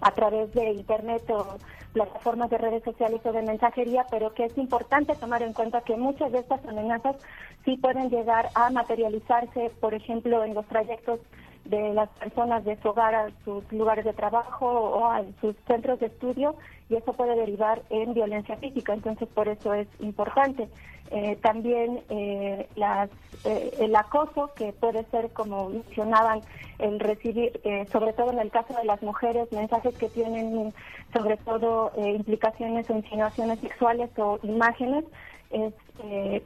a 0.00 0.10
través 0.12 0.52
de 0.54 0.72
Internet 0.72 1.28
o 1.30 1.58
plataformas 1.92 2.50
de 2.50 2.58
redes 2.58 2.82
sociales 2.82 3.20
o 3.24 3.32
de 3.32 3.42
mensajería, 3.42 4.04
pero 4.10 4.34
que 4.34 4.44
es 4.46 4.58
importante 4.58 5.14
tomar 5.14 5.42
en 5.42 5.52
cuenta 5.52 5.82
que 5.82 5.96
muchas 5.96 6.32
de 6.32 6.40
estas 6.40 6.64
amenazas 6.66 7.16
sí 7.64 7.76
pueden 7.76 8.10
llegar 8.10 8.48
a 8.54 8.68
materializarse, 8.70 9.70
por 9.80 9.94
ejemplo, 9.94 10.44
en 10.44 10.54
los 10.54 10.66
trayectos 10.66 11.20
de 11.64 11.94
las 11.94 12.08
personas 12.10 12.64
de 12.64 12.76
su 12.82 12.88
hogar 12.88 13.14
a 13.14 13.30
sus 13.44 13.70
lugares 13.72 14.04
de 14.04 14.12
trabajo 14.12 14.66
o 14.66 15.06
a 15.06 15.22
sus 15.40 15.56
centros 15.66 15.98
de 16.00 16.06
estudio 16.06 16.56
y 16.88 16.96
eso 16.96 17.12
puede 17.14 17.36
derivar 17.36 17.82
en 17.90 18.12
violencia 18.12 18.56
física. 18.56 18.92
Entonces, 18.92 19.28
por 19.28 19.48
eso 19.48 19.72
es 19.72 19.88
importante. 20.00 20.68
Eh, 21.10 21.36
también 21.42 22.00
eh, 22.08 22.66
las, 22.76 23.10
eh, 23.44 23.72
el 23.80 23.94
acoso, 23.94 24.50
que 24.56 24.72
puede 24.72 25.04
ser, 25.04 25.30
como 25.32 25.68
mencionaban, 25.68 26.40
el 26.78 26.98
recibir, 26.98 27.52
sobre 27.92 28.12
todo 28.14 28.32
en 28.32 28.40
el 28.40 28.50
caso 28.50 28.74
de 28.74 28.84
las 28.84 29.00
mujeres, 29.00 29.50
mensajes 29.52 29.96
que 29.96 30.08
tienen 30.08 30.74
sobre 31.12 31.36
todo 31.36 31.92
implicaciones 31.96 32.90
o 32.90 32.96
insinuaciones 32.96 33.60
sexuales 33.60 34.10
o 34.18 34.40
imágenes, 34.42 35.04
es 35.50 35.72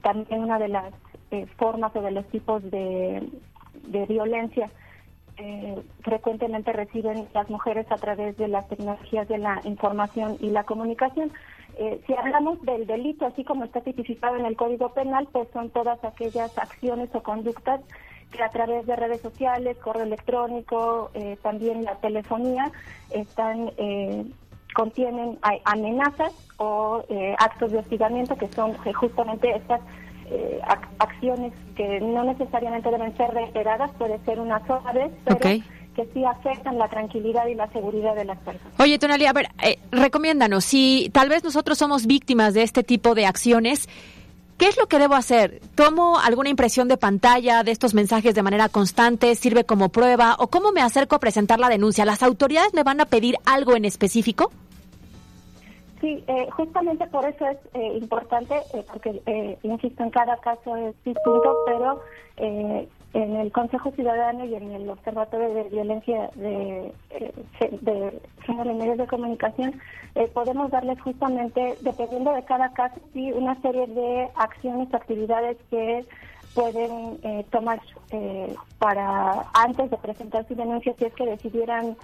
también 0.02 0.42
una 0.42 0.59
de 0.59 0.68
las 0.68 0.92
formas 1.57 1.96
o 1.96 2.02
de 2.02 2.11
los 2.11 2.26
tipos 2.26 2.62
de 2.70 3.22
violencia 4.07 4.70
eh, 5.40 5.81
frecuentemente 6.03 6.72
reciben 6.72 7.29
las 7.33 7.48
mujeres 7.48 7.87
a 7.90 7.96
través 7.96 8.37
de 8.37 8.48
las 8.48 8.68
tecnologías 8.68 9.29
de 9.29 9.38
la 9.38 9.61
información 9.64 10.37
y 10.40 10.51
la 10.51 10.64
comunicación. 10.64 11.31
Eh, 11.77 12.01
si 12.07 12.14
hablamos 12.14 12.61
del 12.62 12.87
delito, 12.87 13.24
así 13.24 13.44
como 13.44 13.64
está 13.64 13.81
tipificado 13.81 14.37
en 14.37 14.46
el 14.46 14.57
Código 14.57 14.92
Penal, 14.94 15.29
pues 15.31 15.48
son 15.53 15.70
todas 15.70 16.03
aquellas 16.05 16.59
acciones 16.59 17.09
o 17.14 17.22
conductas 17.22 17.81
que 18.33 18.42
a 18.42 18.48
través 18.51 18.85
de 18.87 18.96
redes 18.96 19.20
sociales, 19.20 19.79
correo 19.79 20.03
electrónico, 20.03 21.11
eh, 21.14 21.38
también 21.40 21.85
la 21.85 21.94
telefonía, 21.96 22.72
están 23.11 23.70
contienen 24.74 25.38
amenazas 25.64 26.33
o 26.59 27.03
actos 27.38 27.72
de 27.72 27.79
hostigamiento 27.79 28.37
que 28.37 28.46
son 28.48 28.74
justamente 28.74 29.51
estas 29.51 29.81
eh, 30.30 30.60
acciones 30.98 31.52
que 31.76 32.00
no 32.00 32.24
necesariamente 32.24 32.90
deben 32.90 33.16
ser 33.16 33.30
reiteradas, 33.30 33.90
puede 33.92 34.18
ser 34.24 34.40
una 34.40 34.64
sola 34.66 34.92
vez, 34.92 35.12
pero 35.24 35.38
que 35.38 36.08
sí 36.14 36.24
afectan 36.24 36.78
la 36.78 36.88
tranquilidad 36.88 37.46
y 37.48 37.54
la 37.54 37.68
seguridad 37.72 38.14
de 38.14 38.24
las 38.24 38.38
personas. 38.38 38.72
Oye, 38.78 38.98
Tonali, 39.00 39.26
a 39.26 39.32
ver, 39.32 39.48
eh, 39.62 39.80
recomiéndanos, 39.90 40.64
si 40.64 41.10
tal 41.12 41.28
vez 41.28 41.42
nosotros 41.42 41.76
somos 41.76 42.06
víctimas 42.06 42.54
de 42.54 42.62
este 42.62 42.84
tipo 42.84 43.14
de 43.14 43.26
acciones, 43.26 43.88
¿Qué 44.58 44.66
es 44.66 44.76
lo 44.76 44.88
que 44.88 44.98
debo 44.98 45.14
hacer? 45.14 45.60
¿Tomo 45.76 46.18
alguna 46.18 46.48
impresión 46.48 46.88
de 46.88 46.96
pantalla 46.96 47.62
de 47.62 47.70
estos 47.70 47.94
mensajes 47.94 48.34
de 48.34 48.42
manera 48.42 48.68
constante? 48.68 49.32
¿Sirve 49.36 49.62
como 49.62 49.90
prueba? 49.90 50.34
¿O 50.40 50.48
cómo 50.48 50.72
me 50.72 50.80
acerco 50.80 51.14
a 51.14 51.20
presentar 51.20 51.60
la 51.60 51.68
denuncia? 51.68 52.04
¿Las 52.04 52.24
autoridades 52.24 52.74
me 52.74 52.82
van 52.82 53.00
a 53.00 53.04
pedir 53.04 53.36
algo 53.44 53.76
en 53.76 53.84
específico? 53.84 54.50
Sí, 56.00 56.22
eh, 56.28 56.48
justamente 56.52 57.06
por 57.08 57.24
eso 57.24 57.44
es 57.46 57.58
eh, 57.74 57.98
importante, 58.00 58.54
eh, 58.72 58.84
porque, 58.87 59.58
insisto, 59.62 60.04
en 60.04 60.11
cada 60.11 60.37
caso 60.37 60.76
es 60.76 60.94
distinto, 61.04 61.56
pero 61.66 62.00
en 62.37 63.37
el 63.37 63.50
Consejo 63.50 63.90
Ciudadano 63.92 64.44
y 64.44 64.54
en 64.54 64.70
el 64.70 64.88
Observatorio 64.88 65.52
de 65.54 65.64
Violencia 65.64 66.30
de, 66.37 66.92
de 67.80 68.20
Género 68.42 68.70
y 68.70 68.74
Medios 68.74 68.98
de 68.98 69.06
Comunicación, 69.08 69.80
podemos 70.34 70.70
darles 70.70 71.00
justamente, 71.00 71.76
dependiendo 71.80 72.32
de 72.32 72.44
cada 72.44 72.72
caso, 72.74 73.00
sí, 73.12 73.32
una 73.32 73.61
serie 73.61 73.88
de 73.88 74.28
acciones, 74.37 74.92
actividades 74.94 75.56
que 75.68 76.04
pueden 76.54 77.18
tomar 77.50 77.80
para 78.78 79.46
antes 79.54 79.90
de 79.90 79.96
presentar 79.96 80.46
su 80.46 80.54
denuncia 80.54 80.94
si 80.96 81.06
es 81.06 81.14
que 81.14 81.26
decidieran 81.26 81.96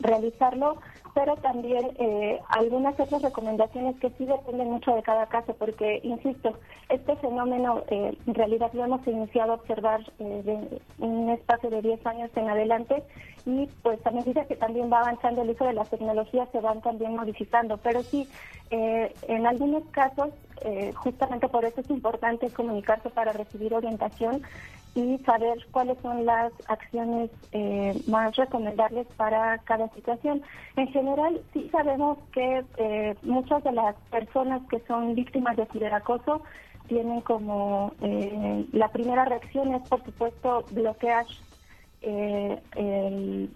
realizarlo 0.00 0.78
pero 1.14 1.36
también 1.36 1.92
eh, 1.98 2.40
algunas 2.48 2.98
otras 2.98 3.22
recomendaciones 3.22 3.96
que 4.00 4.10
sí 4.18 4.26
dependen 4.26 4.72
mucho 4.72 4.94
de 4.94 5.02
cada 5.02 5.26
caso, 5.26 5.54
porque, 5.54 6.00
insisto, 6.02 6.58
este 6.88 7.14
fenómeno 7.16 7.84
eh, 7.88 8.16
en 8.26 8.34
realidad 8.34 8.72
lo 8.72 8.84
hemos 8.84 9.06
iniciado 9.06 9.52
a 9.52 9.54
observar 9.54 10.00
eh, 10.18 10.42
de 10.44 10.80
un 10.98 11.30
espacio 11.30 11.70
de 11.70 11.82
10 11.82 12.04
años 12.06 12.30
en 12.34 12.48
adelante 12.48 13.02
y 13.46 13.68
pues 13.82 14.04
a 14.06 14.10
medida 14.10 14.44
que 14.46 14.56
también 14.56 14.90
va 14.92 15.00
avanzando 15.00 15.42
el 15.42 15.50
uso 15.50 15.64
de 15.64 15.74
las 15.74 15.90
tecnologías 15.90 16.48
se 16.50 16.60
van 16.60 16.80
también 16.80 17.14
modificando, 17.14 17.76
pero 17.78 18.02
sí, 18.02 18.28
en 18.70 19.46
algunos 19.46 19.84
casos, 19.90 20.30
justamente 20.94 21.48
por 21.48 21.64
eso 21.64 21.80
es 21.80 21.90
importante 21.90 22.50
comunicarse 22.50 23.10
para 23.10 23.32
recibir 23.32 23.74
orientación 23.74 24.42
y 24.94 25.18
saber 25.18 25.58
cuáles 25.72 25.98
son 26.02 26.24
las 26.24 26.52
acciones 26.68 27.30
eh, 27.52 28.00
más 28.06 28.36
recomendables 28.36 29.06
para 29.16 29.58
cada 29.58 29.88
situación. 29.90 30.42
En 30.76 30.88
general, 30.88 31.40
sí 31.52 31.68
sabemos 31.72 32.18
que 32.32 32.64
eh, 32.76 33.16
muchas 33.22 33.64
de 33.64 33.72
las 33.72 33.96
personas 34.10 34.62
que 34.70 34.80
son 34.86 35.14
víctimas 35.14 35.56
de 35.56 35.66
ciberacoso 35.66 36.42
tienen 36.86 37.22
como 37.22 37.92
eh, 38.02 38.66
la 38.72 38.88
primera 38.88 39.24
reacción 39.24 39.74
es, 39.74 39.82
por 39.88 40.04
supuesto, 40.04 40.64
bloquear 40.70 41.26
el, 42.04 43.50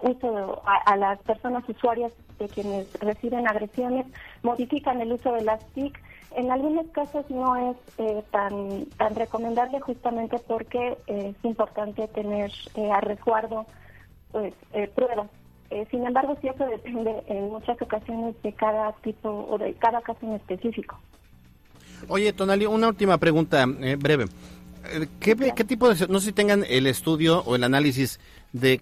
uso 0.00 0.62
a, 0.66 0.96
las 0.96 1.18
personas 1.20 1.68
usuarias 1.68 2.12
de 2.38 2.48
quienes 2.48 2.92
reciben 3.00 3.48
agresiones, 3.48 4.06
modifican 4.42 5.00
el 5.00 5.12
uso 5.12 5.32
de 5.32 5.42
las 5.42 5.64
TIC 5.72 5.98
en 6.36 6.50
algunos 6.50 6.86
casos 6.88 7.24
no 7.30 7.70
es 7.70 7.76
eh, 7.98 8.22
tan, 8.32 8.86
tan 8.96 9.14
recomendable 9.14 9.80
justamente 9.80 10.36
porque 10.46 10.98
eh, 11.06 11.32
es 11.36 11.44
importante 11.44 12.08
tener 12.08 12.50
eh, 12.74 12.90
a 12.90 13.00
resguardo 13.00 13.66
pues, 14.32 14.52
pruebas. 14.96 15.30
sin 15.92 16.04
embargo, 16.04 16.36
sí 16.40 16.48
eso 16.48 16.66
depende 16.66 17.22
en 17.28 17.50
muchas 17.50 17.80
ocasiones 17.80 18.34
de 18.42 18.52
cada 18.52 18.92
tipo 18.94 19.46
o 19.48 19.58
de 19.58 19.74
cada 19.74 20.00
caso 20.00 20.18
en 20.22 20.32
específico. 20.32 20.98
Oye, 22.08 22.32
Tonali, 22.32 22.66
una 22.66 22.88
última 22.88 23.16
pregunta 23.16 23.64
breve. 23.66 24.26
¿Qué, 25.20 25.36
¿Qué 25.36 25.64
tipo 25.64 25.92
de... 25.92 26.06
no 26.08 26.20
sé 26.20 26.26
si 26.26 26.32
tengan 26.32 26.64
el 26.68 26.86
estudio 26.86 27.42
o 27.46 27.56
el 27.56 27.64
análisis 27.64 28.20
de 28.52 28.80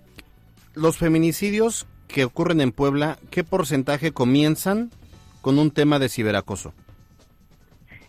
los 0.75 0.97
feminicidios 0.97 1.87
que 2.09 2.25
ocurren 2.25 2.61
en 2.61 2.73
Puebla, 2.73 3.19
¿qué 3.31 3.45
porcentaje 3.45 4.13
comienzan 4.13 4.91
con 5.41 5.59
un 5.59 5.71
tema 5.71 5.99
de 5.99 6.09
ciberacoso? 6.09 6.73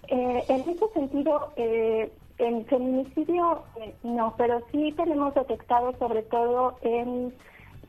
Eh, 0.07 0.43
en 0.49 0.61
ese 0.61 0.85
sentido, 0.93 1.53
eh, 1.55 2.11
en 2.37 2.65
feminicidio 2.65 3.63
eh, 3.79 3.93
no, 4.03 4.35
pero 4.37 4.61
sí 4.71 4.93
tenemos 4.97 5.33
detectado 5.33 5.95
sobre 5.97 6.23
todo 6.23 6.77
en 6.81 7.33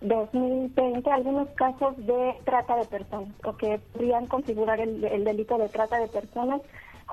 2020 0.01 1.11
algunos 1.11 1.49
casos 1.51 1.97
de 1.99 2.35
trata 2.45 2.77
de 2.77 2.85
personas 2.85 3.29
o 3.45 3.57
que 3.57 3.81
podrían 3.93 4.27
configurar 4.27 4.81
el, 4.81 5.01
delito 5.25 5.59
de 5.59 5.69
trata 5.69 5.99
de 5.99 6.09
personas 6.09 6.61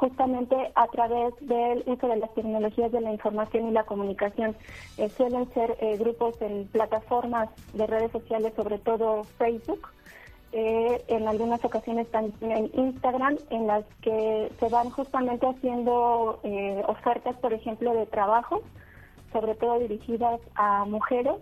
justamente 0.01 0.55
a 0.73 0.87
través 0.87 1.35
del 1.41 1.83
uso 1.85 2.07
de 2.07 2.15
las 2.15 2.33
tecnologías 2.33 2.91
de 2.91 3.01
la 3.01 3.11
información 3.11 3.67
y 3.67 3.71
la 3.71 3.83
comunicación. 3.83 4.55
Eh, 4.97 5.09
suelen 5.09 5.47
ser 5.53 5.77
eh, 5.79 5.95
grupos 5.97 6.41
en 6.41 6.67
plataformas 6.69 7.49
de 7.73 7.85
redes 7.85 8.11
sociales, 8.11 8.51
sobre 8.55 8.79
todo 8.79 9.25
Facebook, 9.37 9.89
eh, 10.53 11.03
en 11.07 11.27
algunas 11.27 11.63
ocasiones 11.63 12.09
también 12.09 12.51
en 12.51 12.71
Instagram, 12.73 13.37
en 13.51 13.67
las 13.67 13.85
que 14.01 14.51
se 14.59 14.69
van 14.69 14.89
justamente 14.89 15.45
haciendo 15.45 16.39
ofertas, 16.87 17.35
por 17.37 17.53
ejemplo, 17.53 17.93
de 17.93 18.07
trabajo, 18.07 18.63
sobre 19.31 19.53
todo 19.53 19.77
dirigidas 19.77 20.41
a 20.55 20.83
mujeres 20.85 21.35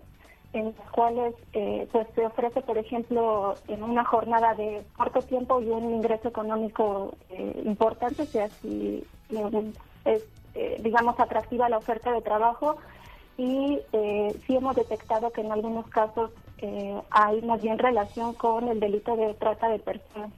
en 0.54 0.74
las 0.78 0.90
cuales 0.92 1.36
eh, 1.54 1.88
pues 1.92 2.08
se 2.16 2.26
ofrece, 2.26 2.62
por 2.62 2.78
ejemplo, 2.78 3.56
en 3.68 3.84
una 3.84 4.04
jornada 4.04 4.56
de 4.56 4.84
corto 4.98 5.22
tiempo 5.22 5.62
y 5.62 5.70
un 5.70 5.94
ingreso 5.94 6.28
económico 6.28 7.14
eh, 7.30 7.62
importante, 7.66 8.26
si 8.26 8.40
así 8.40 9.04
es, 10.06 10.24
eh, 10.56 10.78
digamos, 10.82 11.20
atractiva 11.20 11.70
la 11.70 11.78
oferta 11.78 12.12
de 12.12 12.22
trabajo. 12.22 12.78
Y 13.38 13.80
sí 14.46 14.56
hemos 14.58 14.76
detectado 14.76 15.32
que 15.32 15.40
en 15.40 15.54
algunos 15.54 15.88
casos 15.88 16.30
hay 17.10 17.42
más 17.44 17.62
bien 17.62 17.80
relación 17.80 18.34
con 18.34 18.68
el 18.68 18.82
delito 18.82 19.16
de 19.16 19.34
trata 19.36 19.70
de 19.70 19.80
personas 19.80 20.30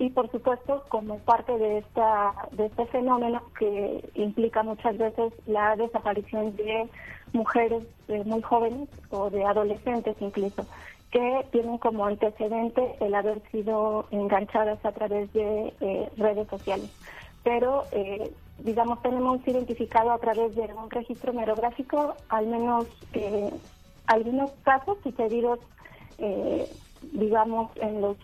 y 0.00 0.08
por 0.08 0.30
supuesto 0.30 0.82
como 0.88 1.18
parte 1.18 1.58
de 1.58 1.78
esta 1.78 2.32
de 2.52 2.66
este 2.66 2.86
fenómeno 2.86 3.42
que 3.58 4.02
implica 4.14 4.62
muchas 4.62 4.96
veces 4.96 5.30
la 5.46 5.76
desaparición 5.76 6.56
de 6.56 6.88
mujeres 7.34 7.82
muy 8.24 8.40
jóvenes 8.40 8.88
o 9.10 9.28
de 9.28 9.44
adolescentes 9.44 10.16
incluso 10.20 10.66
que 11.10 11.46
tienen 11.52 11.76
como 11.76 12.06
antecedente 12.06 12.96
el 13.00 13.14
haber 13.14 13.42
sido 13.50 14.06
enganchadas 14.10 14.82
a 14.86 14.92
través 14.92 15.30
de 15.34 15.74
eh, 15.80 16.08
redes 16.16 16.48
sociales. 16.48 16.90
Pero 17.44 17.84
eh, 17.92 18.32
digamos 18.60 19.02
tenemos 19.02 19.46
identificado 19.46 20.12
a 20.12 20.18
través 20.18 20.56
de 20.56 20.62
un 20.62 20.88
registro 20.88 21.34
merográfico 21.34 22.14
al 22.30 22.46
menos 22.46 22.86
eh, 23.12 23.50
algunos 24.06 24.50
casos 24.62 24.96
sucedidos 25.02 25.60
digamos 27.12 27.70
en 27.76 28.02
los 28.02 28.16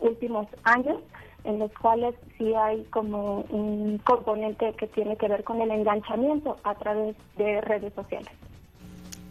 últimos 0.00 0.48
años 0.64 0.98
en 1.44 1.58
los 1.58 1.72
cuales 1.74 2.14
sí 2.38 2.52
hay 2.54 2.82
como 2.84 3.44
un 3.50 3.98
componente 3.98 4.72
que 4.78 4.86
tiene 4.88 5.16
que 5.16 5.28
ver 5.28 5.44
con 5.44 5.60
el 5.60 5.70
enganchamiento 5.70 6.56
a 6.64 6.74
través 6.74 7.14
de 7.36 7.60
redes 7.60 7.92
sociales. 7.94 8.32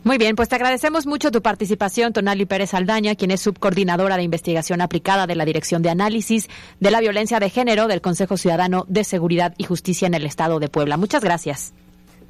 Muy 0.03 0.17
bien, 0.17 0.35
pues 0.35 0.49
te 0.49 0.55
agradecemos 0.55 1.05
mucho 1.07 1.31
tu 1.31 1.41
participación, 1.41 2.11
Tonali 2.11 2.45
Pérez 2.45 2.73
Aldaña, 2.73 3.15
quien 3.15 3.31
es 3.31 3.39
subcoordinadora 3.39 4.17
de 4.17 4.23
investigación 4.23 4.81
aplicada 4.81 5.27
de 5.27 5.35
la 5.35 5.45
Dirección 5.45 5.81
de 5.81 5.91
Análisis 5.91 6.49
de 6.81 6.91
la 6.91 6.99
Violencia 6.99 7.39
de 7.39 7.49
Género 7.49 7.87
del 7.87 8.01
Consejo 8.01 8.35
Ciudadano 8.35 8.83
de 8.89 9.05
Seguridad 9.05 9.53
y 9.57 9.63
Justicia 9.63 10.05
en 10.05 10.13
el 10.13 10.25
Estado 10.25 10.59
de 10.59 10.67
Puebla. 10.67 10.97
Muchas 10.97 11.23
gracias. 11.23 11.73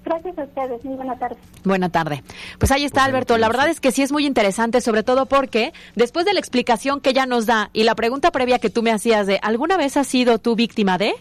Gracias 0.04 0.38
a 0.38 0.43
ustedes. 0.43 0.84
Muy 0.84 0.95
buena 0.95 1.18
tarde. 1.18 1.38
Buena 1.64 1.89
tarde. 1.89 2.24
Pues 2.60 2.72
ahí 2.72 2.84
está, 2.84 3.06
Alberto. 3.06 3.38
La 3.38 3.47
verdad 3.47 3.70
es 3.70 3.80
que 3.80 3.91
sí 3.91 4.01
es 4.01 4.12
muy 4.12 4.26
interesante, 4.26 4.82
sobre 4.82 5.04
todo 5.04 5.26
porque 5.26 5.74
después 5.95 6.26
de 6.26 6.34
la 6.34 6.39
explicación 6.39 6.99
que 6.99 7.12
ella 7.12 7.26
nos 7.26 7.45
da 7.45 7.70
y 7.74 7.84
la 7.84 7.95
pregunta 7.95 8.32
previa 8.32 8.60
que 8.60 8.70
tú 8.70 8.84
me 8.84 8.91
hacías 8.91 9.28
de 9.28 9.39
¿alguna 9.41 9.78
vez 9.78 9.97
has 9.97 10.08
sido 10.08 10.39
tú 10.39 10.56
víctima 10.56 10.97
de? 10.97 11.14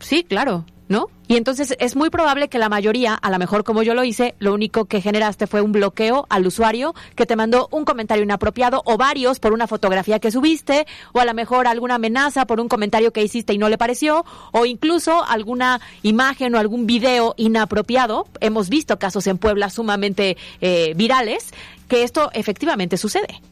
Sí, 0.00 0.24
claro. 0.24 0.64
¿No? 0.88 1.08
Y 1.26 1.36
entonces 1.36 1.76
es 1.78 1.94
muy 1.94 2.08
probable 2.08 2.48
que 2.48 2.58
la 2.58 2.68
mayoría, 2.68 3.14
a 3.14 3.30
lo 3.30 3.38
mejor 3.38 3.62
como 3.62 3.82
yo 3.82 3.94
lo 3.94 4.04
hice, 4.04 4.34
lo 4.38 4.54
único 4.54 4.86
que 4.86 5.02
generaste 5.02 5.46
fue 5.46 5.60
un 5.60 5.72
bloqueo 5.72 6.26
al 6.30 6.46
usuario 6.46 6.94
que 7.14 7.26
te 7.26 7.36
mandó 7.36 7.68
un 7.70 7.84
comentario 7.84 8.24
inapropiado 8.24 8.82
o 8.86 8.96
varios 8.96 9.38
por 9.38 9.52
una 9.52 9.66
fotografía 9.66 10.18
que 10.18 10.30
subiste 10.30 10.86
o 11.12 11.20
a 11.20 11.26
lo 11.26 11.34
mejor 11.34 11.66
alguna 11.66 11.96
amenaza 11.96 12.46
por 12.46 12.60
un 12.60 12.68
comentario 12.68 13.12
que 13.12 13.22
hiciste 13.22 13.52
y 13.52 13.58
no 13.58 13.68
le 13.68 13.76
pareció 13.76 14.24
o 14.52 14.64
incluso 14.64 15.22
alguna 15.24 15.80
imagen 16.02 16.54
o 16.54 16.58
algún 16.58 16.86
video 16.86 17.34
inapropiado. 17.36 18.26
Hemos 18.40 18.70
visto 18.70 18.98
casos 18.98 19.26
en 19.26 19.36
Puebla 19.36 19.68
sumamente 19.68 20.36
eh, 20.60 20.94
virales 20.96 21.52
que 21.88 22.02
esto 22.02 22.30
efectivamente 22.32 22.96
sucede. 22.96 23.42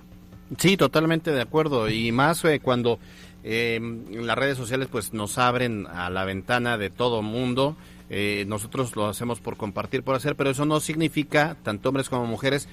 Sí, 0.59 0.77
totalmente 0.77 1.33
de 1.33 1.43
acuerdo 1.43 1.89
y 1.91 2.13
más 2.13 2.45
eh, 2.45 2.61
cuando 2.61 3.01
eh, 3.49 3.79
las 4.11 4.37
redes 4.37 4.57
sociales 4.59 4.89
pues 4.91 5.13
nos 5.13 5.39
abren 5.39 5.87
a 5.87 6.11
la 6.11 6.25
ventana 6.25 6.77
de 6.77 6.91
todo 6.91 7.23
mundo. 7.23 7.77
Eh, 8.11 8.45
nosotros 8.49 8.97
lo 8.97 9.07
hacemos 9.07 9.39
por 9.39 9.57
compartir, 9.57 10.03
por 10.03 10.17
hacer, 10.17 10.35
pero 10.35 10.51
eso 10.51 10.65
no 10.65 10.81
significa, 10.81 11.57
tanto 11.63 11.91
hombres 11.91 12.09
como 12.09 12.27
mujeres, 12.27 12.69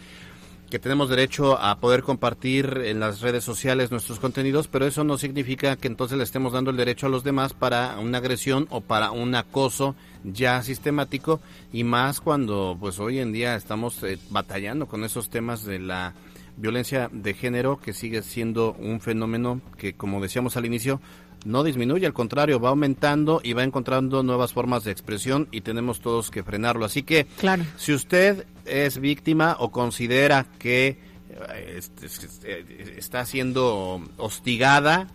que 0.71 0.79
tenemos 0.79 1.09
derecho 1.09 1.59
a 1.59 1.77
poder 1.77 2.01
compartir 2.01 2.81
en 2.85 2.99
las 2.99 3.21
redes 3.21 3.43
sociales 3.43 3.91
nuestros 3.91 4.19
contenidos, 4.19 4.67
pero 4.67 4.87
eso 4.87 5.03
no 5.03 5.19
significa 5.19 5.75
que 5.75 5.87
entonces 5.87 6.17
le 6.17 6.23
estemos 6.23 6.53
dando 6.53 6.71
el 6.71 6.77
derecho 6.77 7.05
a 7.05 7.09
los 7.09 7.23
demás 7.23 7.53
para 7.53 7.99
una 7.99 8.17
agresión 8.17 8.65
o 8.71 8.81
para 8.81 9.11
un 9.11 9.35
acoso 9.35 9.95
ya 10.23 10.63
sistemático 10.63 11.39
y 11.71 11.83
más 11.83 12.19
cuando 12.19 12.75
pues 12.79 12.99
hoy 12.99 13.19
en 13.19 13.31
día 13.31 13.55
estamos 13.55 14.01
eh, 14.01 14.17
batallando 14.31 14.87
con 14.87 15.03
esos 15.03 15.29
temas 15.29 15.63
de 15.65 15.77
la 15.77 16.15
violencia 16.57 17.09
de 17.11 17.33
género 17.33 17.79
que 17.79 17.93
sigue 17.93 18.21
siendo 18.21 18.73
un 18.73 19.01
fenómeno 19.01 19.61
que, 19.77 19.93
como 19.93 20.21
decíamos 20.21 20.57
al 20.57 20.65
inicio, 20.65 21.01
no 21.45 21.63
disminuye, 21.63 22.05
al 22.05 22.13
contrario, 22.13 22.59
va 22.59 22.69
aumentando 22.69 23.41
y 23.43 23.53
va 23.53 23.63
encontrando 23.63 24.23
nuevas 24.23 24.53
formas 24.53 24.83
de 24.83 24.91
expresión 24.91 25.47
y 25.51 25.61
tenemos 25.61 25.99
todos 25.99 26.31
que 26.31 26.43
frenarlo. 26.43 26.85
Así 26.85 27.03
que, 27.03 27.25
claro. 27.37 27.63
si 27.77 27.93
usted 27.93 28.45
es 28.65 28.97
víctima 28.99 29.57
o 29.59 29.71
considera 29.71 30.45
que 30.57 30.97
eh, 31.29 31.81
eh, 32.43 32.95
está 32.97 33.25
siendo 33.25 34.01
hostigada 34.17 35.07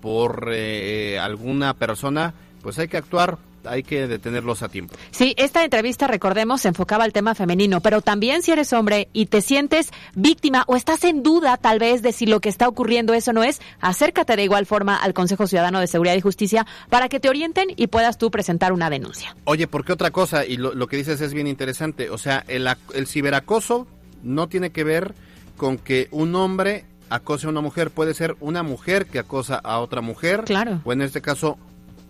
por 0.00 0.50
eh, 0.52 1.18
alguna 1.18 1.74
persona, 1.74 2.34
pues 2.62 2.78
hay 2.78 2.88
que 2.88 2.98
actuar 2.98 3.38
hay 3.66 3.82
que 3.82 4.06
detenerlos 4.06 4.62
a 4.62 4.68
tiempo. 4.68 4.94
Sí, 5.10 5.34
esta 5.36 5.64
entrevista, 5.64 6.06
recordemos, 6.06 6.62
se 6.62 6.68
enfocaba 6.68 7.04
al 7.04 7.12
tema 7.12 7.34
femenino, 7.34 7.80
pero 7.80 8.00
también 8.00 8.42
si 8.42 8.52
eres 8.52 8.72
hombre 8.72 9.08
y 9.12 9.26
te 9.26 9.40
sientes 9.40 9.90
víctima 10.14 10.64
o 10.66 10.76
estás 10.76 11.04
en 11.04 11.22
duda 11.22 11.56
tal 11.56 11.78
vez 11.78 12.02
de 12.02 12.12
si 12.12 12.26
lo 12.26 12.40
que 12.40 12.48
está 12.48 12.68
ocurriendo 12.68 13.14
eso 13.14 13.32
no 13.32 13.42
es, 13.42 13.60
acércate 13.80 14.36
de 14.36 14.44
igual 14.44 14.66
forma 14.66 14.96
al 14.96 15.14
Consejo 15.14 15.46
Ciudadano 15.46 15.80
de 15.80 15.86
Seguridad 15.86 16.14
y 16.16 16.20
Justicia 16.20 16.66
para 16.88 17.08
que 17.08 17.20
te 17.20 17.28
orienten 17.28 17.68
y 17.76 17.86
puedas 17.88 18.18
tú 18.18 18.30
presentar 18.30 18.72
una 18.72 18.90
denuncia. 18.90 19.36
Oye, 19.44 19.66
¿por 19.66 19.84
qué 19.84 19.92
otra 19.92 20.10
cosa? 20.10 20.44
Y 20.44 20.56
lo, 20.56 20.86
que 20.86 20.96
dices 20.96 21.20
es 21.20 21.34
bien 21.34 21.46
interesante. 21.46 22.10
O 22.10 22.18
sea, 22.18 22.44
el, 22.48 22.68
el 22.94 23.06
ciberacoso 23.06 23.86
no 24.22 24.48
tiene 24.48 24.70
que 24.70 24.84
ver 24.84 25.14
con 25.56 25.78
que 25.78 26.08
un 26.10 26.34
hombre 26.34 26.84
acose 27.10 27.46
a 27.46 27.50
una 27.50 27.60
mujer, 27.60 27.90
puede 27.90 28.14
ser 28.14 28.36
una 28.40 28.62
mujer 28.62 29.06
que 29.06 29.18
acosa 29.18 29.56
a 29.62 29.78
otra 29.78 30.00
mujer. 30.00 30.44
Claro. 30.44 30.80
O 30.84 30.92
en 30.92 31.02
este 31.02 31.20
caso, 31.20 31.58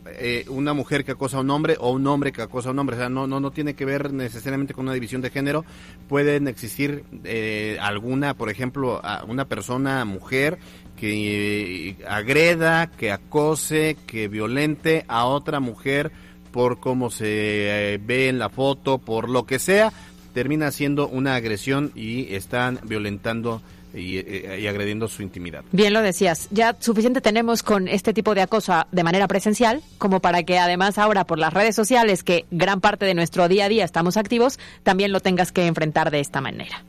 eh, 0.06 0.44
una 0.48 0.74
mujer 0.74 1.04
que 1.04 1.12
acosa 1.12 1.38
a 1.38 1.40
un 1.40 1.50
hombre 1.50 1.76
o 1.80 1.90
un 1.90 2.06
hombre 2.06 2.32
que 2.32 2.42
acosa 2.42 2.68
a 2.68 2.72
un 2.72 2.78
hombre. 2.78 2.96
O 2.96 2.98
sea, 2.98 3.08
no, 3.08 3.26
no, 3.26 3.40
no 3.40 3.50
tiene 3.50 3.74
que 3.74 3.84
ver 3.84 4.12
necesariamente 4.12 4.74
con 4.74 4.84
una 4.84 4.94
división 4.94 5.22
de 5.22 5.30
género. 5.30 5.64
Pueden 6.08 6.46
existir 6.48 7.04
eh, 7.24 7.78
alguna, 7.80 8.34
por 8.34 8.50
ejemplo, 8.50 9.00
una 9.26 9.46
persona, 9.46 10.04
mujer, 10.04 10.58
que 10.96 11.90
eh, 11.90 11.96
agreda, 12.08 12.90
que 12.90 13.12
acose, 13.12 13.96
que 14.06 14.28
violente 14.28 15.04
a 15.08 15.24
otra 15.24 15.60
mujer 15.60 16.12
por 16.52 16.78
cómo 16.78 17.10
se 17.10 18.00
ve 18.04 18.28
en 18.28 18.38
la 18.38 18.48
foto, 18.48 18.98
por 18.98 19.28
lo 19.28 19.44
que 19.44 19.58
sea, 19.58 19.92
termina 20.34 20.70
siendo 20.70 21.08
una 21.08 21.34
agresión 21.34 21.90
y 21.94 22.32
están 22.34 22.78
violentando 22.84 23.60
eh, 23.94 24.58
y, 24.60 24.66
agrediendo 24.66 25.06
su 25.08 25.22
intimidad. 25.22 25.64
Bien 25.72 25.92
lo 25.92 26.02
decías, 26.02 26.48
ya 26.50 26.76
suficiente 26.80 27.20
tenemos 27.20 27.62
con 27.62 27.86
este 27.86 28.12
tipo 28.12 28.34
de 28.34 28.42
acoso 28.42 28.74
de 28.90 29.04
manera 29.04 29.28
presencial 29.28 29.82
como 29.98 30.20
para 30.20 30.42
que 30.42 30.58
además 30.58 30.98
ahora 30.98 31.24
por 31.24 31.38
las 31.38 31.52
redes 31.52 31.76
sociales, 31.76 32.24
que 32.24 32.44
gran 32.50 32.80
parte 32.80 33.04
de 33.06 33.14
nuestro 33.14 33.48
día 33.48 33.66
a 33.66 33.68
día 33.68 33.84
estamos 33.84 34.16
activos, 34.16 34.58
también 34.82 35.12
lo 35.12 35.20
tengas 35.20 35.52
que 35.52 35.66
enfrentar 35.66 36.10
de 36.10 36.20
esta 36.20 36.40
manera. 36.40 36.82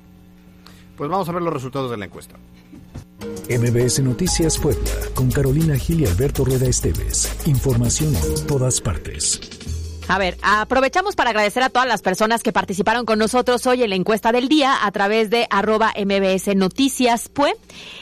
Pues 0.98 1.10
vamos 1.10 1.28
a 1.30 1.32
ver 1.32 1.42
los 1.42 1.54
resultados 1.54 1.92
de 1.92 1.98
la 1.98 2.06
encuesta. 2.06 2.36
MBS 3.50 4.00
Noticias 4.02 4.58
Puebla, 4.58 4.90
con 5.14 5.32
Carolina 5.32 5.76
Gil 5.78 6.02
y 6.02 6.06
Alberto 6.06 6.44
Rueda 6.46 6.68
Esteves. 6.68 7.32
Información 7.46 8.16
en 8.16 8.48
todas 8.48 8.82
partes. 8.82 9.40
A 10.08 10.20
ver, 10.20 10.38
aprovechamos 10.44 11.16
para 11.16 11.32
agradecer 11.32 11.64
a 11.64 11.70
todas 11.70 11.88
las 11.88 12.04
personas 12.04 12.44
que 12.44 12.52
participaron 12.52 13.06
con 13.06 13.18
nosotros 13.18 13.66
hoy 13.66 13.82
en 13.82 13.90
la 13.90 13.96
encuesta 13.96 14.32
del 14.32 14.48
día 14.48 14.86
a 14.86 14.92
través 14.92 15.32
de 15.32 15.48
arroba 15.50 15.94
mbs 15.98 16.56
noticias 16.56 17.28
pues. 17.30 17.54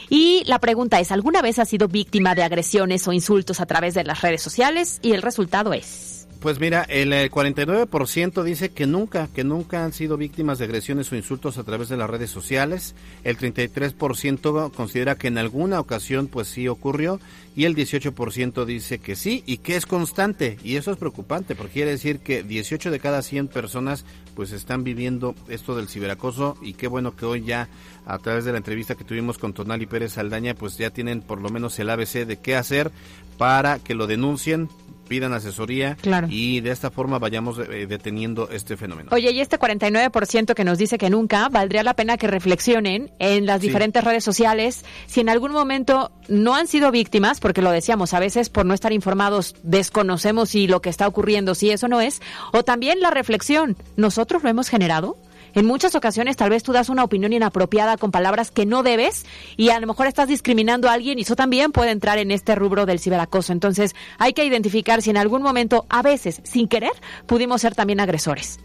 Y 0.10 0.43
la 0.45 0.60
pregunta 0.60 0.99
es, 0.99 1.12
¿alguna 1.12 1.41
vez 1.41 1.60
has 1.60 1.70
sido 1.70 1.88
víctima 1.88 2.36
de 2.36 2.43
agresiones 2.43 3.08
o 3.08 3.14
insultos 3.14 3.62
a 3.62 3.66
través 3.66 3.93
de 3.93 4.04
las 4.04 4.22
redes 4.22 4.41
sociales? 4.41 4.99
Y 5.01 5.14
el 5.14 5.22
resultado 5.22 5.74
es... 5.74 6.12
Pues 6.44 6.60
mira, 6.60 6.82
el 6.89 7.14
49% 7.14 8.41
eh, 8.41 8.44
dice 8.44 8.70
que 8.72 8.86
nunca, 8.86 9.30
que 9.34 9.46
nunca 9.46 9.86
han 9.86 9.94
sido 9.94 10.18
víctimas 10.18 10.60
de 10.60 10.66
agresiones 10.66 11.10
o 11.10 11.16
insultos 11.16 11.58
a 11.58 11.64
través 11.64 11.88
de 11.88 11.96
las 11.96 12.10
redes 12.10 12.32
sociales. 12.32 12.96
El 13.24 13.38
33% 13.38 14.74
considera 14.74 15.16
que 15.16 15.30
en 15.30 15.38
alguna 15.38 15.80
ocasión 15.80 16.28
pues 16.28 16.50
sí 16.50 16.68
ocurrió 16.68 17.22
y 17.56 17.64
el 17.64 17.78
18% 17.78 18.66
dice 18.66 19.00
que 19.00 19.16
sí 19.16 19.41
y 19.46 19.60
que 19.60 19.78
es 19.78 19.86
constante. 19.86 20.58
Y 20.66 20.76
eso 20.76 20.91
es 20.91 20.98
preocupante 20.98 21.56
porque 21.56 21.76
quiere 21.76 21.91
decir 21.91 22.20
que 22.20 22.44
18 22.44 22.91
de 22.91 23.00
cada 23.00 23.22
100 23.22 23.48
personas 23.48 24.04
pues 24.36 24.52
están 24.52 24.84
viviendo 24.84 25.36
esto 25.48 25.78
del 25.78 25.88
ciberacoso 25.88 26.58
y 26.62 26.74
qué 26.74 26.88
bueno 26.88 27.16
que 27.16 27.26
hoy 27.26 27.46
ya 27.46 27.70
a 28.06 28.18
través 28.20 28.44
de 28.44 28.52
la 28.52 28.58
entrevista 28.58 28.96
que 28.96 29.06
tuvimos 29.06 29.38
con 29.38 29.54
Tonali 29.54 29.86
Pérez 29.86 30.18
Aldaña 30.18 30.56
pues 30.56 30.78
ya 30.78 30.89
tienen 30.89 31.22
por 31.22 31.39
lo 31.39 31.48
menos 31.48 31.80
el 31.80 31.89
ABC 31.89 32.26
de 32.26 32.38
qué 32.38 32.58
hacer 32.58 32.91
para 33.38 33.80
que 33.80 33.96
lo 33.96 34.08
denuncien 34.08 34.68
pidan 35.08 35.34
asesoría 35.34 35.95
Claro. 36.01 36.28
y 36.30 36.62
de 36.62 36.72
esta 36.72 36.89
forma 36.91 37.20
vayamos 37.20 37.60
eh, 37.60 37.86
deteniendo 37.88 38.49
este 38.49 38.78
fenómeno. 38.78 39.10
Oye, 39.12 39.32
y 39.32 39.39
este 39.41 39.58
49% 39.60 40.54
que 40.56 40.64
nos 40.64 40.78
dice 40.78 40.97
que 40.97 41.10
nunca, 41.10 41.49
valdría 41.49 41.84
la 41.84 41.93
pena 41.95 42.18
que 42.18 42.28
reflexionen 42.28 43.12
en 43.20 43.45
las 43.45 43.62
Sí. 43.62 43.68
diferentes 43.68 44.04
redes 44.04 44.24
sociales 44.24 44.86
si 45.06 45.22
en 45.22 45.30
algún 45.30 45.51
momento 45.51 46.12
no 46.28 46.56
han 46.56 46.68
sido 46.68 46.91
víctimas, 46.91 47.39
porque 47.39 47.62
lo 47.62 47.72
decíamos, 47.72 48.14
a 48.14 48.20
veces 48.20 48.49
por 48.49 48.66
no 48.66 48.74
estar 48.74 48.93
informados 48.93 49.56
desconocemos 49.64 50.49
si 50.49 50.68
lo 50.68 50.82
que 50.82 50.89
está 50.89 51.08
ocurriendo, 51.08 51.56
si 51.56 51.70
eso 51.72 51.88
no 51.88 52.01
es, 52.01 52.22
o 52.51 52.64
también 52.64 52.99
la 53.01 53.12
reflexión, 53.12 53.78
¿nosotros 53.97 54.43
lo 54.43 54.49
hemos 54.49 54.70
generado? 54.70 55.18
En 55.56 55.66
muchas 55.66 55.93
ocasiones 55.95 56.36
tal 56.36 56.49
vez 56.49 56.64
tú 56.64 56.74
das 56.74 56.89
una 56.89 57.04
opinión 57.04 57.32
inapropiada 57.32 57.97
con 57.97 58.12
palabras 58.12 58.49
que 58.49 58.66
no 58.66 58.82
debes 58.82 59.26
y 59.56 59.70
a 59.70 59.80
lo 59.80 59.88
mejor 59.88 60.08
estás 60.08 60.28
discriminando 60.28 60.89
a 60.89 60.93
alguien 60.93 61.20
y 61.20 61.22
eso 61.22 61.36
también 61.36 61.72
puede 61.72 61.91
entrar 61.91 62.18
en 62.18 62.32
este 62.32 62.56
rubro 62.56 62.86
del 62.86 62.99
ciberacoso. 62.99 63.54
Entonces 63.54 63.95
hay 64.18 64.34
que 64.34 64.45
identificar 64.45 65.01
si 65.01 65.12
en 65.12 65.18
algún 65.18 65.43
momento, 65.43 65.86
a 65.89 66.01
veces, 66.01 66.41
sin 66.43 66.68
querer, 66.68 66.93
pudimos 67.28 67.62
ser 67.62 67.76
también 67.76 67.99
agresores. 67.99 68.60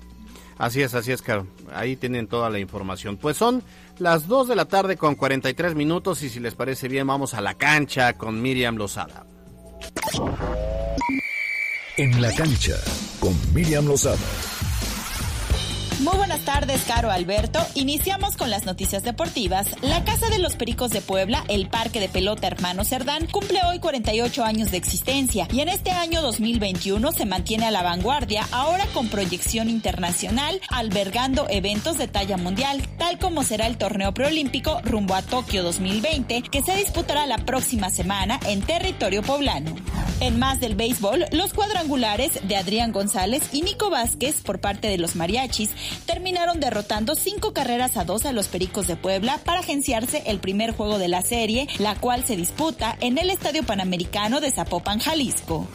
Así 0.57 0.83
es, 0.83 0.95
así 0.95 1.13
es, 1.13 1.23
Caro. 1.23 1.47
Ahí 1.73 1.95
tienen 1.95 2.27
toda 2.27 2.51
la 2.51 2.59
información. 2.59 3.17
Pues 3.17 3.37
son 3.37 3.63
las 3.99 4.27
2 4.27 4.49
de 4.49 4.57
la 4.57 4.65
tarde 4.65 4.97
con 4.97 5.15
43 5.15 5.75
minutos 5.75 6.23
y 6.23 6.31
si 6.31 6.41
les 6.41 6.55
parece 6.55 6.89
bien 6.89 7.07
vamos 7.07 7.35
a 7.35 7.41
la 7.41 7.55
cancha 7.55 8.15
con 8.15 8.43
Miriam 8.43 8.77
Lozada. 8.77 9.25
En 11.97 12.21
la 12.21 12.33
cancha 12.35 12.77
con 13.21 13.35
Miriam 13.55 13.87
Lozada. 13.87 14.17
Muy 16.01 16.17
buenas 16.17 16.45
tardes, 16.45 16.85
Caro 16.87 17.11
Alberto. 17.11 17.59
Iniciamos 17.75 18.37
con 18.37 18.51
las 18.51 18.65
noticias 18.65 19.03
deportivas. 19.03 19.67
La 19.83 20.05
Casa 20.05 20.31
de 20.31 20.39
los 20.39 20.55
Pericos 20.55 20.93
de 20.93 21.01
Puebla, 21.01 21.43
el 21.49 21.69
Parque 21.69 21.99
de 21.99 22.09
Pelota 22.09 22.47
Hermano 22.47 22.85
Cerdán, 22.85 23.27
cumple 23.27 23.59
hoy 23.67 23.81
48 23.81 24.45
años 24.45 24.71
de 24.71 24.77
existencia 24.77 25.49
y 25.53 25.59
en 25.59 25.69
este 25.69 25.91
año 25.91 26.23
2021 26.23 27.11
se 27.11 27.27
mantiene 27.27 27.67
a 27.67 27.73
la 27.73 27.83
vanguardia, 27.83 28.47
ahora 28.53 28.87
con 28.95 29.09
proyección 29.09 29.69
internacional, 29.69 30.61
albergando 30.69 31.49
eventos 31.51 31.99
de 31.99 32.07
talla 32.07 32.37
mundial, 32.37 32.81
tal 32.97 33.19
como 33.19 33.43
será 33.43 33.67
el 33.67 33.77
torneo 33.77 34.15
preolímpico 34.15 34.81
rumbo 34.85 35.17
a 35.17 35.23
Tokio 35.23 35.65
2020, 35.65 36.43
que 36.43 36.63
se 36.63 36.77
disputará 36.77 37.27
la 37.27 37.39
próxima 37.39 37.91
semana 37.91 38.39
en 38.47 38.63
territorio 38.63 39.25
poblano. 39.25 39.75
En 40.21 40.39
más 40.39 40.59
del 40.59 40.75
béisbol, 40.75 41.27
los 41.33 41.53
cuadrangulares 41.53 42.41
de 42.43 42.57
Adrián 42.57 42.91
González 42.91 43.43
y 43.53 43.63
Nico 43.63 43.89
Vázquez 43.89 44.43
por 44.43 44.61
parte 44.61 44.89
de 44.89 44.99
los 44.99 45.15
mariachis 45.15 45.71
terminaron 46.07 46.61
derrotando 46.61 47.15
cinco 47.15 47.53
carreras 47.53 47.97
a 47.97 48.05
dos 48.05 48.25
a 48.25 48.33
los 48.33 48.49
Pericos 48.49 48.87
de 48.87 48.97
Puebla 48.97 49.39
para 49.45 49.61
agenciarse 49.61 50.23
el 50.27 50.39
primer 50.39 50.73
juego 50.73 50.99
de 50.99 51.09
la 51.09 51.23
serie, 51.23 51.69
la 51.79 51.95
cual 51.95 52.25
se 52.25 52.37
disputa 52.37 52.97
en 53.01 53.19
el 53.19 53.31
Estadio 53.31 53.63
Panamericano 53.63 54.41
de 54.41 54.51
Zapopan, 54.51 54.99
Jalisco. 54.99 55.67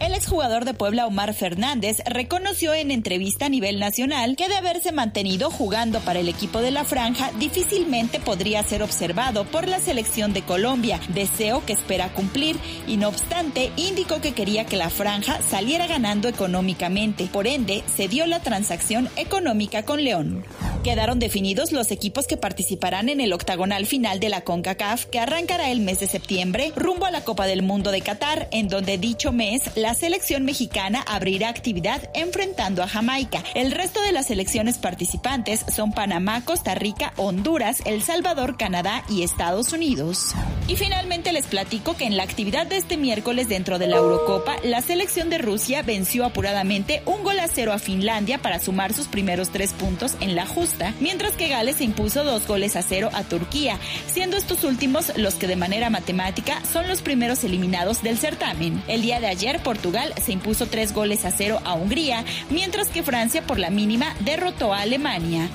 El 0.00 0.12
exjugador 0.12 0.64
de 0.64 0.74
Puebla, 0.74 1.06
Omar 1.06 1.32
Fernández, 1.34 1.98
reconoció 2.04 2.74
en 2.74 2.90
entrevista 2.90 3.46
a 3.46 3.48
nivel 3.48 3.78
nacional 3.78 4.34
que 4.36 4.48
de 4.48 4.56
haberse 4.56 4.90
mantenido 4.90 5.50
jugando 5.50 6.00
para 6.00 6.18
el 6.18 6.28
equipo 6.28 6.60
de 6.60 6.72
la 6.72 6.84
franja, 6.84 7.30
difícilmente 7.38 8.18
podría 8.18 8.62
ser 8.64 8.82
observado 8.82 9.44
por 9.44 9.68
la 9.68 9.78
selección 9.78 10.32
de 10.32 10.42
Colombia, 10.42 11.00
deseo 11.08 11.64
que 11.64 11.74
espera 11.74 12.12
cumplir, 12.12 12.56
y 12.88 12.96
no 12.96 13.08
obstante, 13.08 13.70
indicó 13.76 14.20
que 14.20 14.34
quería 14.34 14.66
que 14.66 14.76
la 14.76 14.90
franja 14.90 15.40
saliera 15.42 15.86
ganando 15.86 16.28
económicamente, 16.28 17.28
por 17.32 17.46
ende, 17.46 17.84
se 17.96 18.08
dio 18.08 18.26
la 18.26 18.40
transacción 18.40 19.08
económica 19.16 19.84
con 19.84 20.02
León. 20.02 20.44
Quedaron 20.82 21.18
definidos 21.18 21.72
los 21.72 21.90
equipos 21.90 22.26
que 22.26 22.36
participarán 22.36 23.08
en 23.08 23.22
el 23.22 23.32
octagonal 23.32 23.86
final 23.86 24.20
de 24.20 24.28
la 24.28 24.42
CONCACAF, 24.42 25.06
que 25.06 25.18
arrancará 25.18 25.70
el 25.70 25.80
mes 25.80 26.00
de 26.00 26.06
septiembre, 26.06 26.72
rumbo 26.76 27.06
a 27.06 27.10
la 27.10 27.24
Copa 27.24 27.46
del 27.46 27.62
Mundo 27.62 27.90
de 27.90 28.02
Qatar, 28.02 28.48
en 28.50 28.68
donde 28.68 28.98
dicho 28.98 29.32
mes 29.32 29.62
la 29.84 29.92
selección 29.92 30.46
mexicana 30.46 31.04
abrirá 31.06 31.50
actividad 31.50 32.08
enfrentando 32.14 32.82
a 32.82 32.88
Jamaica. 32.88 33.44
El 33.54 33.70
resto 33.70 34.00
de 34.00 34.12
las 34.12 34.28
selecciones 34.28 34.78
participantes 34.78 35.62
son 35.70 35.92
Panamá, 35.92 36.42
Costa 36.42 36.74
Rica, 36.74 37.12
Honduras, 37.18 37.82
El 37.84 38.02
Salvador, 38.02 38.56
Canadá 38.56 39.04
y 39.10 39.24
Estados 39.24 39.74
Unidos. 39.74 40.34
Y 40.68 40.76
finalmente 40.76 41.32
les 41.32 41.44
platico 41.44 41.94
que 41.98 42.06
en 42.06 42.16
la 42.16 42.22
actividad 42.22 42.66
de 42.66 42.78
este 42.78 42.96
miércoles 42.96 43.50
dentro 43.50 43.78
de 43.78 43.86
la 43.86 43.96
Eurocopa, 43.96 44.56
la 44.62 44.80
selección 44.80 45.28
de 45.28 45.36
Rusia 45.36 45.82
venció 45.82 46.24
apuradamente 46.24 47.02
un 47.04 47.22
gol 47.22 47.38
a 47.38 47.46
cero 47.46 47.74
a 47.74 47.78
Finlandia 47.78 48.38
para 48.38 48.60
sumar 48.60 48.94
sus 48.94 49.06
primeros 49.06 49.50
tres 49.50 49.74
puntos 49.74 50.14
en 50.20 50.34
la 50.34 50.46
justa, 50.46 50.94
mientras 50.98 51.32
que 51.32 51.48
Gales 51.48 51.82
impuso 51.82 52.24
dos 52.24 52.46
goles 52.46 52.76
a 52.76 52.82
cero 52.82 53.10
a 53.12 53.24
Turquía, 53.24 53.78
siendo 54.10 54.38
estos 54.38 54.64
últimos 54.64 55.12
los 55.18 55.34
que 55.34 55.46
de 55.46 55.56
manera 55.56 55.90
matemática 55.90 56.62
son 56.72 56.88
los 56.88 57.02
primeros 57.02 57.44
eliminados 57.44 58.02
del 58.02 58.16
certamen. 58.16 58.82
El 58.88 59.02
día 59.02 59.20
de 59.20 59.26
ayer, 59.26 59.60
Portugal 59.74 60.14
se 60.24 60.30
impuso 60.30 60.66
tres 60.66 60.94
goles 60.94 61.24
a 61.24 61.32
cero 61.32 61.58
a 61.64 61.74
Hungría, 61.74 62.24
mientras 62.48 62.88
que 62.88 63.02
Francia 63.02 63.42
por 63.42 63.58
la 63.58 63.70
mínima 63.70 64.14
derrotó 64.20 64.72
a 64.72 64.82
Alemania. 64.82 65.48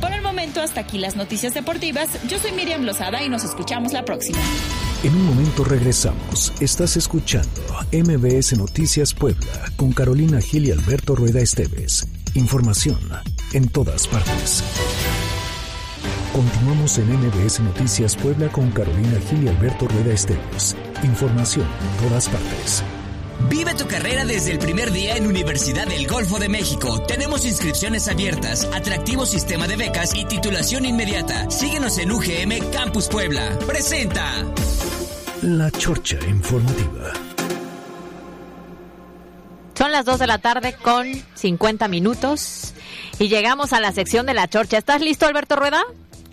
Por 0.00 0.12
el 0.12 0.22
momento, 0.22 0.62
hasta 0.62 0.80
aquí 0.80 0.98
las 0.98 1.14
noticias 1.14 1.52
deportivas. 1.52 2.08
Yo 2.26 2.38
soy 2.38 2.52
Miriam 2.52 2.84
Lozada 2.84 3.22
y 3.22 3.28
nos 3.28 3.44
escuchamos 3.44 3.92
la 3.92 4.04
próxima. 4.04 4.38
En 5.02 5.14
un 5.14 5.26
momento 5.26 5.62
regresamos. 5.62 6.52
Estás 6.60 6.96
escuchando 6.96 7.60
MBS 7.92 8.56
Noticias 8.56 9.12
Puebla 9.12 9.70
con 9.76 9.92
Carolina 9.92 10.40
Gil 10.40 10.66
y 10.66 10.70
Alberto 10.70 11.14
Rueda 11.14 11.40
Esteves. 11.40 12.06
Información 12.34 12.98
en 13.52 13.68
todas 13.68 14.06
partes. 14.06 14.64
Continuamos 16.32 16.98
en 16.98 17.12
MBS 17.12 17.60
Noticias 17.60 18.16
Puebla 18.16 18.48
con 18.48 18.70
Carolina 18.70 19.18
Gil 19.28 19.44
y 19.44 19.48
Alberto 19.48 19.86
Rueda 19.86 20.14
Esteves. 20.14 20.76
Información 21.02 21.66
en 21.66 22.08
todas 22.08 22.28
partes. 22.28 22.82
Vive 23.48 23.74
tu 23.74 23.86
carrera 23.86 24.24
desde 24.24 24.52
el 24.52 24.58
primer 24.58 24.90
día 24.90 25.16
en 25.16 25.26
Universidad 25.26 25.86
del 25.86 26.06
Golfo 26.06 26.38
de 26.38 26.48
México. 26.48 27.02
Tenemos 27.02 27.44
inscripciones 27.44 28.08
abiertas, 28.08 28.64
atractivo 28.74 29.26
sistema 29.26 29.68
de 29.68 29.76
becas 29.76 30.14
y 30.14 30.24
titulación 30.24 30.84
inmediata. 30.84 31.50
Síguenos 31.50 31.98
en 31.98 32.10
UGM 32.10 32.70
Campus 32.72 33.08
Puebla. 33.08 33.58
Presenta. 33.66 34.44
La 35.42 35.70
Chorcha 35.70 36.18
Informativa. 36.26 37.12
Son 39.74 39.92
las 39.92 40.06
2 40.06 40.18
de 40.18 40.26
la 40.26 40.38
tarde 40.38 40.74
con 40.74 41.06
50 41.34 41.86
minutos 41.88 42.72
y 43.18 43.28
llegamos 43.28 43.74
a 43.74 43.80
la 43.80 43.92
sección 43.92 44.24
de 44.24 44.32
la 44.32 44.48
chorcha. 44.48 44.78
¿Estás 44.78 45.02
listo, 45.02 45.26
Alberto 45.26 45.54
Rueda? 45.54 45.84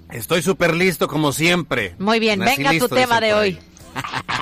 Estoy 0.10 0.42
súper 0.42 0.74
listo 0.74 1.08
como 1.08 1.34
siempre. 1.34 1.96
Muy 2.00 2.20
bien, 2.20 2.40
Nací 2.40 2.58
venga 2.58 2.72
listo, 2.72 2.88
tu 2.88 2.96
tema 2.96 3.20
de 3.20 3.34
hoy. 3.34 3.60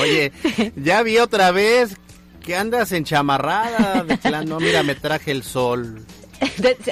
Oye, 0.00 0.32
ya 0.76 1.02
vi 1.02 1.18
otra 1.18 1.50
vez 1.50 1.96
que 2.44 2.56
andas 2.56 2.92
en 2.92 3.04
chamarrada 3.04 4.02
de 4.04 4.16
plano. 4.18 4.58
Mira, 4.60 4.82
me 4.82 4.94
traje 4.94 5.30
el 5.30 5.42
sol. 5.42 6.04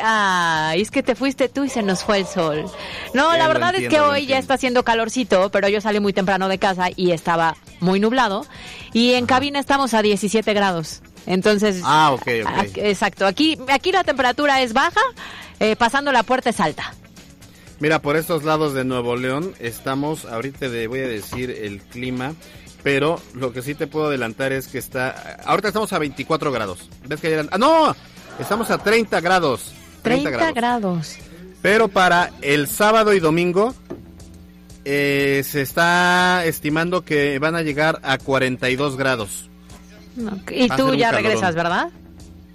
Ah, 0.02 0.74
es 0.76 0.90
que 0.90 1.02
te 1.02 1.14
fuiste 1.14 1.48
tú 1.48 1.64
y 1.64 1.68
se 1.68 1.82
nos 1.82 2.04
fue 2.04 2.18
el 2.18 2.26
sol. 2.26 2.66
No, 3.14 3.36
la 3.36 3.48
verdad 3.48 3.74
es 3.74 3.88
que 3.88 4.00
hoy 4.00 4.26
ya 4.26 4.38
está 4.38 4.54
haciendo 4.54 4.84
calorcito, 4.84 5.50
pero 5.50 5.68
yo 5.68 5.80
salí 5.80 5.98
muy 6.00 6.12
temprano 6.12 6.48
de 6.48 6.58
casa 6.58 6.88
y 6.94 7.10
estaba 7.10 7.56
muy 7.80 7.98
nublado. 8.00 8.46
Y 8.92 9.14
en 9.14 9.26
cabina 9.26 9.58
estamos 9.58 9.92
a 9.94 10.02
17 10.02 10.52
grados. 10.54 11.02
Entonces, 11.26 11.82
Ah, 11.84 12.12
ok, 12.12 12.28
ok. 12.44 12.48
aquí- 12.58 12.80
exacto. 12.80 13.26
Aquí, 13.26 13.58
aquí 13.68 13.92
la 13.92 14.04
temperatura 14.04 14.62
es 14.62 14.72
baja, 14.72 15.00
eh, 15.58 15.74
pasando 15.76 16.12
la 16.12 16.22
puerta 16.22 16.50
es 16.50 16.60
alta. 16.60 16.94
Mira, 17.80 18.00
por 18.00 18.16
estos 18.16 18.44
lados 18.44 18.74
de 18.74 18.84
Nuevo 18.84 19.16
León 19.16 19.54
estamos, 19.58 20.26
ahorita 20.26 20.58
te 20.70 20.86
voy 20.86 21.00
a 21.00 21.08
decir 21.08 21.50
el 21.50 21.80
clima, 21.82 22.34
pero 22.82 23.20
lo 23.34 23.52
que 23.52 23.62
sí 23.62 23.74
te 23.74 23.86
puedo 23.86 24.06
adelantar 24.06 24.52
es 24.52 24.68
que 24.68 24.78
está, 24.78 25.38
ahorita 25.44 25.68
estamos 25.68 25.92
a 25.92 25.98
24 25.98 26.50
grados. 26.52 26.88
¿Ves 27.06 27.20
que 27.20 27.26
ayer- 27.28 27.48
Ah, 27.52 27.58
no, 27.58 27.94
estamos 28.38 28.70
a 28.70 28.78
30 28.78 29.20
grados. 29.20 29.72
30, 30.02 30.30
30 30.30 30.52
grados. 30.52 31.16
Pero 31.62 31.88
para 31.88 32.30
el 32.40 32.68
sábado 32.68 33.12
y 33.12 33.20
domingo 33.20 33.74
eh, 34.84 35.42
se 35.44 35.60
está 35.60 36.44
estimando 36.46 37.04
que 37.04 37.38
van 37.38 37.54
a 37.54 37.62
llegar 37.62 38.00
a 38.02 38.16
42 38.18 38.96
grados. 38.96 39.50
Y 40.50 40.68
tú 40.70 40.94
ya 40.94 41.10
calorón. 41.10 41.24
regresas, 41.24 41.54
¿verdad? 41.54 41.88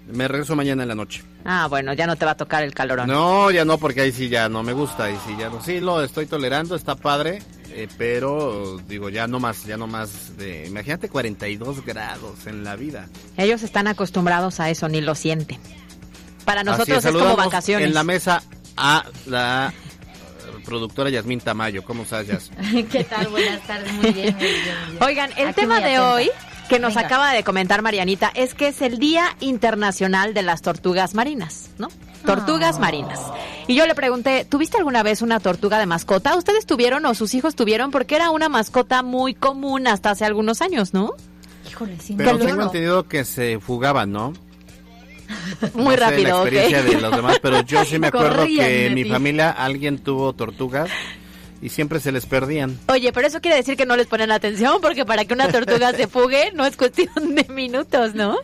Me 0.08 0.28
regreso 0.28 0.56
mañana 0.56 0.84
en 0.84 0.90
la 0.90 0.96
noche. 0.96 1.24
Ah, 1.46 1.68
bueno, 1.68 1.94
ya 1.94 2.06
no 2.06 2.16
te 2.16 2.26
va 2.26 2.32
a 2.32 2.38
tocar 2.38 2.64
el 2.64 2.74
calorón. 2.74 3.08
No, 3.08 3.50
ya 3.50 3.66
no, 3.66 3.78
porque 3.78 4.02
ahí 4.02 4.12
sí 4.12 4.30
ya 4.30 4.48
no 4.50 4.62
me 4.62 4.74
gusta, 4.74 5.06
ahí 5.06 5.18
sí 5.26 5.36
ya 5.38 5.50
no. 5.50 5.62
Sí, 5.64 5.80
lo 5.80 6.04
estoy 6.04 6.28
tolerando, 6.28 6.76
está 6.76 6.96
padre, 6.96 7.42
eh, 7.72 7.88
pero 7.98 8.78
digo, 8.88 9.10
ya 9.10 9.28
no 9.28 9.40
más, 9.40 9.64
ya 9.66 9.78
no 9.78 9.88
más 9.88 10.38
de... 10.38 10.68
Imagínate 10.68 11.10
42 11.10 11.84
grados 11.84 12.46
en 12.46 12.64
la 12.64 12.76
vida. 12.76 13.08
Ellos 13.38 13.64
están 13.64 13.88
acostumbrados 13.88 14.60
a 14.60 14.70
eso, 14.70 14.88
ni 14.90 15.02
lo 15.02 15.16
sienten. 15.16 15.60
Para 16.46 16.64
nosotros 16.64 17.04
es 17.04 17.12
como 17.12 17.36
vacaciones. 17.36 17.88
En 17.88 17.94
la 17.96 18.04
mesa 18.04 18.44
a 18.78 19.06
la 19.26 19.74
eh, 19.74 20.62
productora 20.66 21.10
Yasmín 21.10 21.40
Tamayo. 21.40 21.84
¿Cómo 21.84 22.04
estás, 22.04 22.28
Yas? 22.28 22.52
¿Qué 22.92 23.04
tal? 23.06 23.28
Buenas 23.30 23.62
tardes, 23.66 23.92
muy 23.94 24.12
bien, 24.12 24.36
muy 24.36 24.44
bien. 24.44 24.64
muy 24.84 24.92
bien. 24.92 25.04
Oigan, 25.04 25.32
el 25.38 25.48
Aquí 25.48 25.62
tema 25.62 25.80
de 25.80 25.96
atenta. 25.96 26.14
hoy 26.14 26.30
que 26.70 26.80
nos 26.80 26.96
Venga. 26.96 27.08
acaba 27.08 27.32
de 27.34 27.44
comentar 27.44 27.82
Marianita 27.82 28.32
es 28.34 28.54
que 28.54 28.68
es 28.70 28.82
el 28.82 28.98
Día 29.00 29.36
Internacional 29.40 30.34
de 30.34 30.42
las 30.42 30.62
Tortugas 30.62 31.14
Marinas, 31.14 31.70
¿no? 31.78 31.90
Tortugas 32.26 32.78
Ah. 32.78 32.80
marinas. 32.80 33.20
Y 33.68 33.76
yo 33.76 33.86
le 33.86 33.94
pregunté, 33.94 34.46
¿tuviste 34.50 34.78
alguna 34.78 35.04
vez 35.04 35.22
una 35.22 35.40
tortuga 35.40 35.78
de 35.78 35.86
mascota? 35.86 36.36
¿Ustedes 36.36 36.66
tuvieron 36.66 37.06
o 37.06 37.14
sus 37.14 37.36
hijos 37.36 37.56
tuvieron? 37.56 37.92
Porque 37.92 38.16
era 38.16 38.32
una 38.32 38.50
mascota 38.50 39.04
muy 39.04 39.36
común 39.36 39.86
hasta 39.88 40.10
hace 40.12 40.26
algunos 40.26 40.62
años, 40.64 40.94
¿no? 40.94 41.12
Híjole, 41.70 41.98
sí, 42.00 42.16
Pero 42.18 42.38
tengo 42.40 42.64
entendido 42.64 43.08
que 43.08 43.26
se 43.26 43.60
fugaban, 43.60 44.12
¿no? 44.12 44.34
Muy 45.74 45.84
No 45.86 45.92
sé 45.92 45.98
rápido, 45.98 46.30
la 46.30 46.50
experiencia 46.50 46.84
de 46.84 47.02
los 47.02 47.16
demás, 47.16 47.38
pero 47.42 47.62
yo 47.62 47.84
sí 47.86 47.98
me 48.00 48.08
acuerdo 48.10 48.38
Corrían 48.38 48.66
que 48.68 48.86
en 48.88 48.94
mi 48.94 49.04
familia 49.06 49.50
alguien 49.52 49.98
tuvo 50.00 50.34
tortugas 50.34 50.90
y 51.66 51.70
siempre 51.70 52.00
se 52.00 52.12
les 52.12 52.28
perdían. 52.28 52.78
Oye, 52.90 53.12
pero 53.12 53.26
eso 53.26 53.42
quiere 53.42 53.58
decir 53.58 53.76
que 53.76 53.88
no 53.88 53.98
les 53.98 54.06
ponen 54.06 54.32
atención, 54.32 54.78
porque 54.82 55.04
para 55.04 55.26
que 55.26 55.34
una 55.34 55.48
tortuga 55.52 55.92
se 55.94 56.08
fugue 56.08 56.52
no 56.54 56.64
es 56.64 56.78
cuestión 56.78 57.34
de 57.34 57.44
minutos, 57.50 58.14
¿no? 58.14 58.38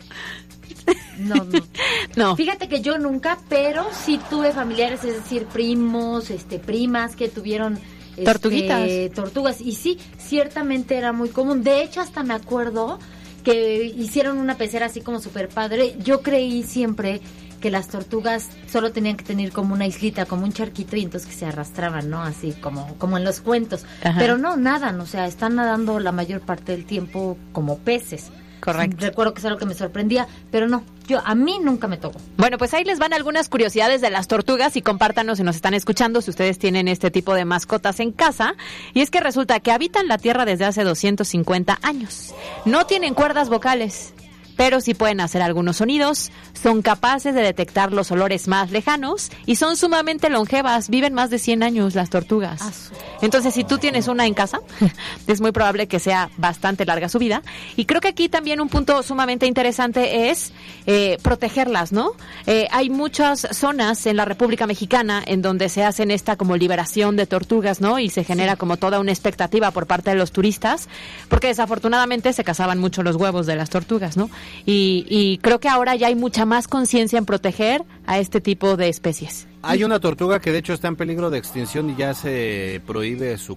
No, 1.18 1.34
no. 1.36 1.44
No. 2.16 2.36
Fíjate 2.36 2.68
que 2.68 2.80
yo 2.80 2.98
nunca, 2.98 3.38
pero 3.48 3.86
sí 3.92 4.18
tuve 4.28 4.50
familiares, 4.52 5.04
es 5.04 5.14
decir, 5.14 5.44
primos, 5.46 6.30
este, 6.30 6.58
primas 6.58 7.14
que 7.14 7.28
tuvieron 7.28 7.78
este, 8.10 8.24
Tortuguitas. 8.24 8.90
tortugas. 9.14 9.60
Y 9.60 9.76
sí, 9.76 9.98
ciertamente 10.18 10.96
era 10.96 11.12
muy 11.12 11.28
común. 11.28 11.62
De 11.62 11.82
hecho, 11.82 12.00
hasta 12.00 12.24
me 12.24 12.34
acuerdo 12.34 12.98
que 13.44 13.84
hicieron 13.96 14.38
una 14.38 14.56
pecera 14.56 14.86
así 14.86 15.00
como 15.00 15.20
super 15.20 15.48
padre. 15.48 15.94
Yo 16.00 16.22
creí 16.22 16.64
siempre 16.64 17.20
que 17.62 17.70
las 17.70 17.88
tortugas 17.88 18.50
solo 18.70 18.92
tenían 18.92 19.16
que 19.16 19.24
tener 19.24 19.52
como 19.52 19.72
una 19.72 19.86
islita, 19.86 20.26
como 20.26 20.44
un 20.44 20.52
charquito 20.52 20.96
y 20.96 21.02
entonces 21.02 21.30
que 21.30 21.34
se 21.34 21.46
arrastraban, 21.46 22.10
¿no? 22.10 22.22
Así 22.22 22.52
como, 22.52 22.94
como 22.98 23.16
en 23.16 23.24
los 23.24 23.40
cuentos. 23.40 23.86
Ajá. 24.02 24.18
Pero 24.18 24.36
no, 24.36 24.56
nadan, 24.56 25.00
o 25.00 25.06
sea, 25.06 25.26
están 25.26 25.54
nadando 25.54 25.98
la 26.00 26.12
mayor 26.12 26.42
parte 26.42 26.72
del 26.72 26.84
tiempo 26.84 27.38
como 27.52 27.78
peces. 27.78 28.30
Correcto. 28.62 28.98
Recuerdo 29.00 29.34
que 29.34 29.40
es 29.40 29.44
algo 29.44 29.58
que 29.58 29.66
me 29.66 29.74
sorprendía, 29.74 30.28
pero 30.52 30.68
no, 30.68 30.84
yo 31.08 31.20
a 31.24 31.34
mí 31.34 31.58
nunca 31.60 31.88
me 31.88 31.96
tocó. 31.96 32.20
Bueno, 32.36 32.58
pues 32.58 32.72
ahí 32.74 32.84
les 32.84 33.00
van 33.00 33.12
algunas 33.12 33.48
curiosidades 33.48 34.00
de 34.00 34.08
las 34.08 34.28
tortugas 34.28 34.76
y 34.76 34.82
compártanos 34.82 35.38
si 35.38 35.44
nos 35.44 35.56
están 35.56 35.74
escuchando 35.74 36.20
si 36.20 36.30
ustedes 36.30 36.58
tienen 36.58 36.86
este 36.86 37.10
tipo 37.10 37.34
de 37.34 37.44
mascotas 37.44 37.98
en 37.98 38.12
casa. 38.12 38.54
Y 38.94 39.00
es 39.00 39.10
que 39.10 39.18
resulta 39.18 39.58
que 39.58 39.72
habitan 39.72 40.06
la 40.06 40.16
Tierra 40.16 40.44
desde 40.44 40.64
hace 40.64 40.84
250 40.84 41.80
años. 41.82 42.34
No 42.64 42.86
tienen 42.86 43.14
cuerdas 43.14 43.48
vocales, 43.48 44.14
pero 44.62 44.80
sí 44.80 44.94
pueden 44.94 45.20
hacer 45.20 45.42
algunos 45.42 45.78
sonidos, 45.78 46.30
son 46.52 46.82
capaces 46.82 47.34
de 47.34 47.42
detectar 47.42 47.92
los 47.92 48.12
olores 48.12 48.46
más 48.46 48.70
lejanos 48.70 49.32
y 49.44 49.56
son 49.56 49.76
sumamente 49.76 50.30
longevas, 50.30 50.88
viven 50.88 51.14
más 51.14 51.30
de 51.30 51.40
100 51.40 51.64
años 51.64 51.96
las 51.96 52.10
tortugas. 52.10 52.92
Entonces, 53.22 53.54
si 53.54 53.64
tú 53.64 53.78
tienes 53.78 54.06
una 54.06 54.24
en 54.24 54.34
casa, 54.34 54.60
es 55.26 55.40
muy 55.40 55.50
probable 55.50 55.88
que 55.88 55.98
sea 55.98 56.30
bastante 56.36 56.84
larga 56.84 57.08
su 57.08 57.18
vida. 57.18 57.42
Y 57.74 57.86
creo 57.86 58.00
que 58.00 58.06
aquí 58.06 58.28
también 58.28 58.60
un 58.60 58.68
punto 58.68 59.02
sumamente 59.02 59.46
interesante 59.46 60.30
es 60.30 60.52
eh, 60.86 61.18
protegerlas, 61.22 61.90
¿no? 61.90 62.12
Eh, 62.46 62.68
hay 62.70 62.88
muchas 62.88 63.48
zonas 63.50 64.06
en 64.06 64.16
la 64.16 64.26
República 64.26 64.68
Mexicana 64.68 65.24
en 65.26 65.42
donde 65.42 65.68
se 65.70 65.82
hacen 65.82 66.12
esta 66.12 66.36
como 66.36 66.56
liberación 66.56 67.16
de 67.16 67.26
tortugas, 67.26 67.80
¿no? 67.80 67.98
Y 67.98 68.10
se 68.10 68.22
genera 68.22 68.54
como 68.54 68.76
toda 68.76 69.00
una 69.00 69.10
expectativa 69.10 69.72
por 69.72 69.88
parte 69.88 70.10
de 70.10 70.16
los 70.16 70.30
turistas, 70.30 70.88
porque 71.28 71.48
desafortunadamente 71.48 72.32
se 72.32 72.44
cazaban 72.44 72.78
mucho 72.78 73.02
los 73.02 73.16
huevos 73.16 73.46
de 73.46 73.56
las 73.56 73.68
tortugas, 73.68 74.16
¿no? 74.16 74.30
Y, 74.66 75.06
y 75.08 75.38
creo 75.38 75.60
que 75.60 75.68
ahora 75.68 75.96
ya 75.96 76.06
hay 76.08 76.14
mucha 76.14 76.44
más 76.44 76.68
conciencia 76.68 77.18
en 77.18 77.24
proteger 77.26 77.82
a 78.06 78.18
este 78.18 78.40
tipo 78.40 78.76
de 78.76 78.88
especies. 78.88 79.46
Hay 79.62 79.84
una 79.84 80.00
tortuga 80.00 80.40
que 80.40 80.50
de 80.52 80.58
hecho 80.58 80.72
está 80.72 80.88
en 80.88 80.96
peligro 80.96 81.30
de 81.30 81.38
extinción 81.38 81.90
y 81.90 81.96
ya 81.96 82.14
se 82.14 82.80
prohíbe 82.86 83.36
su 83.38 83.56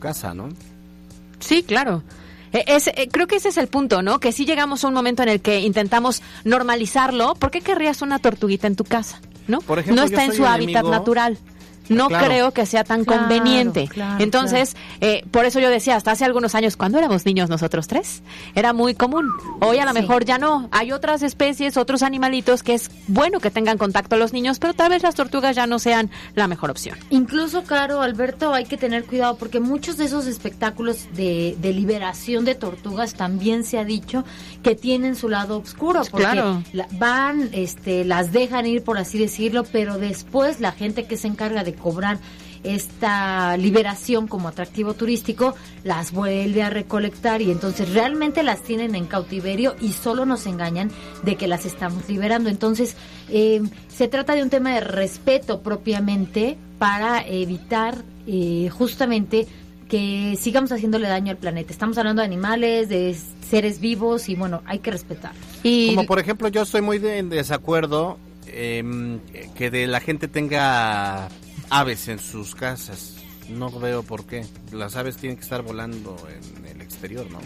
caza, 0.00 0.34
¿no? 0.34 0.48
Sí, 1.40 1.62
claro. 1.62 2.02
Eh, 2.52 2.64
es- 2.68 2.88
eh, 2.88 3.08
creo 3.10 3.26
que 3.26 3.36
ese 3.36 3.48
es 3.48 3.56
el 3.56 3.66
punto, 3.68 4.00
¿no? 4.02 4.20
Que 4.20 4.32
si 4.32 4.44
llegamos 4.46 4.84
a 4.84 4.88
un 4.88 4.94
momento 4.94 5.22
en 5.22 5.28
el 5.28 5.40
que 5.40 5.60
intentamos 5.60 6.22
normalizarlo, 6.44 7.34
¿por 7.34 7.50
qué 7.50 7.60
querrías 7.60 8.00
una 8.02 8.18
tortuguita 8.18 8.66
en 8.66 8.76
tu 8.76 8.84
casa? 8.84 9.20
¿No? 9.46 9.60
Por 9.60 9.78
ejemplo, 9.78 10.00
no 10.02 10.06
está 10.06 10.24
en 10.24 10.32
su 10.32 10.46
hábitat 10.46 10.84
natural. 10.90 11.38
No 11.88 12.08
Claro. 12.08 12.26
creo 12.26 12.50
que 12.52 12.66
sea 12.66 12.84
tan 12.84 13.04
Claro, 13.04 13.22
conveniente. 13.22 13.88
claro, 13.88 14.22
Entonces, 14.22 14.76
eh, 15.00 15.24
por 15.30 15.44
eso 15.44 15.60
yo 15.60 15.68
decía, 15.70 15.96
hasta 15.96 16.12
hace 16.12 16.24
algunos 16.24 16.54
años, 16.54 16.76
cuando 16.76 16.98
éramos 16.98 17.26
niños 17.26 17.50
nosotros 17.50 17.86
tres, 17.88 18.22
era 18.54 18.72
muy 18.72 18.94
común. 18.94 19.30
Hoy 19.60 19.78
a 19.78 19.84
lo 19.84 19.92
Sí. 19.92 20.00
mejor 20.00 20.24
ya 20.24 20.38
no. 20.38 20.68
Hay 20.72 20.92
otras 20.92 21.22
especies, 21.22 21.76
otros 21.76 22.02
animalitos 22.02 22.62
que 22.62 22.74
es 22.74 22.90
bueno 23.06 23.40
que 23.40 23.50
tengan 23.50 23.76
contacto 23.78 24.16
los 24.16 24.32
niños, 24.32 24.58
pero 24.58 24.72
tal 24.74 24.90
vez 24.90 25.02
las 25.02 25.14
tortugas 25.14 25.54
ya 25.56 25.66
no 25.66 25.78
sean 25.78 26.10
la 26.34 26.48
mejor 26.48 26.70
opción. 26.70 26.96
Incluso, 27.10 27.64
Caro, 27.64 28.00
Alberto, 28.00 28.54
hay 28.54 28.64
que 28.64 28.76
tener 28.76 29.04
cuidado 29.04 29.36
porque 29.36 29.60
muchos 29.60 29.96
de 29.96 30.04
esos 30.06 30.26
espectáculos 30.26 31.06
de, 31.14 31.56
de 31.60 31.72
liberación 31.72 32.44
de 32.44 32.54
tortugas 32.54 33.14
también 33.14 33.64
se 33.64 33.78
ha 33.78 33.84
dicho 33.84 34.24
que 34.62 34.74
tienen 34.74 35.16
su 35.16 35.28
lado 35.28 35.58
oscuro, 35.58 36.02
porque 36.10 36.24
Claro. 36.24 36.62
la- 36.72 36.86
van, 36.92 37.50
este, 37.52 38.04
las 38.04 38.32
dejan 38.32 38.66
ir, 38.66 38.82
por 38.82 38.98
así 38.98 39.18
decirlo, 39.18 39.64
pero 39.64 39.98
después 39.98 40.60
la 40.60 40.72
gente 40.72 41.04
que 41.06 41.16
se 41.16 41.26
encarga 41.28 41.62
de 41.64 41.73
cobrar 41.74 42.18
esta 42.62 43.56
liberación 43.58 44.26
como 44.26 44.48
atractivo 44.48 44.94
turístico 44.94 45.54
las 45.84 46.12
vuelve 46.12 46.62
a 46.62 46.70
recolectar 46.70 47.42
y 47.42 47.50
entonces 47.50 47.92
realmente 47.92 48.42
las 48.42 48.62
tienen 48.62 48.94
en 48.94 49.04
cautiverio 49.06 49.76
y 49.80 49.92
solo 49.92 50.24
nos 50.24 50.46
engañan 50.46 50.90
de 51.24 51.36
que 51.36 51.46
las 51.46 51.66
estamos 51.66 52.08
liberando. 52.08 52.48
Entonces 52.48 52.96
eh, 53.28 53.60
se 53.88 54.08
trata 54.08 54.34
de 54.34 54.42
un 54.42 54.50
tema 54.50 54.72
de 54.74 54.80
respeto 54.80 55.60
propiamente 55.60 56.56
para 56.78 57.20
evitar 57.26 58.02
eh, 58.26 58.70
justamente 58.72 59.46
que 59.88 60.36
sigamos 60.40 60.72
haciéndole 60.72 61.06
daño 61.06 61.30
al 61.32 61.36
planeta. 61.36 61.70
Estamos 61.70 61.98
hablando 61.98 62.22
de 62.22 62.26
animales, 62.26 62.88
de 62.88 63.14
seres 63.48 63.78
vivos 63.78 64.30
y 64.30 64.34
bueno, 64.34 64.62
hay 64.64 64.78
que 64.78 64.90
respetar. 64.90 65.32
Y 65.62 65.94
Como 65.94 66.06
por 66.06 66.18
ejemplo, 66.18 66.48
yo 66.48 66.62
estoy 66.62 66.80
muy 66.80 66.98
de- 66.98 67.18
en 67.18 67.28
desacuerdo 67.28 68.18
em, 68.46 69.18
que 69.54 69.70
de 69.70 69.86
la 69.86 70.00
gente 70.00 70.28
tenga 70.28 71.28
aves 71.78 72.08
en 72.08 72.18
sus 72.18 72.54
casas. 72.54 73.14
No 73.48 73.70
veo 73.70 74.02
por 74.02 74.24
qué. 74.26 74.46
Las 74.72 74.96
aves 74.96 75.16
tienen 75.16 75.36
que 75.36 75.42
estar 75.42 75.62
volando 75.62 76.16
en 76.58 76.66
el 76.66 76.80
exterior, 76.80 77.26
¿no? 77.30 77.38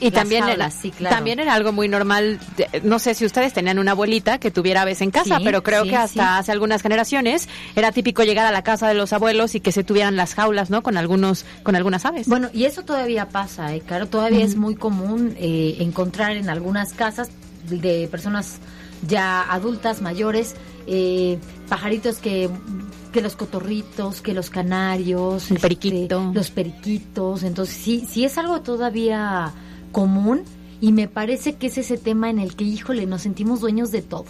Y 0.00 0.06
Las 0.06 0.14
también, 0.14 0.42
era, 0.42 0.52
jaulas, 0.54 0.74
sí, 0.74 0.90
claro. 0.90 1.14
también 1.14 1.38
era 1.38 1.54
algo 1.54 1.70
muy 1.70 1.86
normal, 1.86 2.40
de- 2.56 2.80
no 2.82 2.98
sé 2.98 3.14
si 3.14 3.24
ustedes 3.24 3.52
tenían 3.52 3.78
una 3.78 3.92
abuelita 3.92 4.38
que 4.38 4.50
tuviera 4.50 4.82
aves 4.82 5.00
en 5.02 5.12
casa, 5.12 5.38
Sí, 5.38 5.44
pero 5.44 5.62
creo 5.62 5.84
sí, 5.84 5.90
que 5.90 5.96
hasta 5.96 6.22
sí. 6.22 6.28
hace 6.40 6.50
algunas 6.52 6.82
generaciones 6.82 7.48
era 7.76 7.92
típico 7.92 8.24
llegar 8.24 8.44
a 8.44 8.50
la 8.50 8.62
casa 8.64 8.88
de 8.88 8.94
los 8.94 9.12
abuelos 9.12 9.54
y 9.54 9.60
que 9.60 9.70
se 9.70 9.84
tuvieran 9.84 10.16
las 10.16 10.34
jaulas, 10.34 10.68
¿no? 10.68 10.82
Con 10.82 10.96
algunos, 10.96 11.44
con 11.62 11.76
algunas 11.76 12.04
aves. 12.06 12.26
Bueno, 12.26 12.48
y 12.52 12.64
eso 12.64 12.82
todavía 12.82 13.28
pasa, 13.28 13.72
¿eh, 13.72 13.82
Caro? 13.86 14.08
Todavía 14.08 14.44
es 14.44 14.56
muy 14.56 14.74
común 14.74 15.36
eh, 15.38 15.76
encontrar 15.78 16.36
en 16.36 16.48
algunas 16.48 16.92
casas 16.92 17.30
de 17.68 18.08
personas 18.10 18.56
ya 19.06 19.42
adultas, 19.42 20.02
mayores, 20.02 20.56
eh, 20.88 21.38
pajaritos 21.68 22.16
que, 22.16 22.50
que 23.14 23.22
los 23.22 23.36
cotorritos, 23.36 24.20
que 24.20 24.34
los 24.34 24.50
canarios, 24.50 25.50
El 25.50 25.56
este, 25.56 25.60
periquito. 25.68 26.30
los 26.34 26.50
periquitos. 26.50 27.44
Entonces, 27.44 27.74
sí, 27.76 28.04
sí 28.10 28.24
es 28.24 28.36
algo 28.38 28.60
todavía 28.60 29.52
común 29.92 30.42
y 30.80 30.90
me 30.92 31.06
parece 31.08 31.54
que 31.54 31.68
es 31.68 31.78
ese 31.78 31.96
tema 31.96 32.28
en 32.28 32.38
el 32.40 32.56
que, 32.56 32.64
híjole, 32.64 33.06
nos 33.06 33.22
sentimos 33.22 33.60
dueños 33.60 33.90
de 33.92 34.02
todo. 34.02 34.26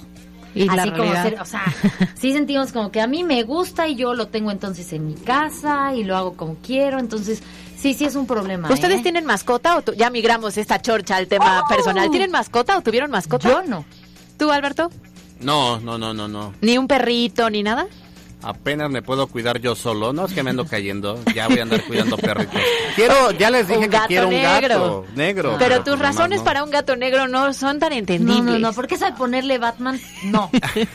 Y 0.54 0.66
la 0.66 0.82
Así 0.84 0.90
como 0.92 1.12
ser, 1.14 1.40
o 1.40 1.44
sea, 1.46 1.64
sí 2.14 2.32
sentimos 2.32 2.70
como 2.72 2.92
que 2.92 3.00
a 3.00 3.06
mí 3.08 3.24
me 3.24 3.42
gusta 3.42 3.88
y 3.88 3.96
yo 3.96 4.14
lo 4.14 4.28
tengo 4.28 4.50
entonces 4.52 4.92
en 4.92 5.06
mi 5.06 5.14
casa 5.14 5.94
y 5.96 6.04
lo 6.04 6.16
hago 6.16 6.34
como 6.34 6.56
quiero, 6.62 7.00
entonces 7.00 7.42
sí, 7.76 7.92
sí 7.94 8.04
es 8.04 8.14
un 8.14 8.26
problema. 8.26 8.70
¿Ustedes 8.70 9.00
¿eh? 9.00 9.02
tienen 9.02 9.24
mascota 9.24 9.76
o 9.78 9.82
tu- 9.82 9.94
ya 9.94 10.10
migramos 10.10 10.56
esta 10.58 10.80
chorcha 10.80 11.16
al 11.16 11.26
tema 11.26 11.62
¡Oh! 11.64 11.68
personal? 11.68 12.08
¿Tienen 12.10 12.30
mascota 12.30 12.76
o 12.78 12.82
tuvieron 12.82 13.10
mascota? 13.10 13.48
Yo 13.48 13.62
no. 13.64 13.84
¿Tú, 14.38 14.52
Alberto? 14.52 14.90
No, 15.40 15.80
no, 15.80 15.98
no, 15.98 16.14
no, 16.14 16.28
no. 16.28 16.52
¿Ni 16.60 16.78
un 16.78 16.86
perrito 16.86 17.50
ni 17.50 17.62
nada? 17.64 17.88
Apenas 18.44 18.90
me 18.90 19.00
puedo 19.02 19.26
cuidar 19.26 19.58
yo 19.60 19.74
solo. 19.74 20.12
No 20.12 20.26
es 20.26 20.32
que 20.32 20.42
me 20.42 20.50
ando 20.50 20.66
cayendo. 20.66 21.18
Ya 21.34 21.48
voy 21.48 21.58
a 21.58 21.62
andar 21.62 21.82
cuidando 21.84 22.16
perritos. 22.16 22.60
Quiero, 22.94 23.30
ya 23.32 23.50
les 23.50 23.66
dije 23.66 23.80
Un 23.86 23.90
que 23.90 23.98
quiero 24.06 24.28
un 24.28 24.34
negro. 24.34 24.68
gato 24.68 25.06
negro. 25.14 25.56
Pero 25.58 25.74
pues 25.76 25.84
tus 25.84 25.94
nomás 25.98 26.14
razones 26.16 26.38
no. 26.40 26.44
para 26.44 26.64
un 26.64 26.70
gato 26.70 26.96
negro 26.96 27.26
no 27.28 27.52
son 27.54 27.78
tan 27.78 27.92
entendibles. 27.92 28.44
No, 28.44 28.52
no, 28.52 28.58
no, 28.58 28.72
porque 28.72 28.96
eso 28.96 29.06
de 29.06 29.12
ponerle 29.12 29.58
Batman, 29.58 30.00
no, 30.24 30.50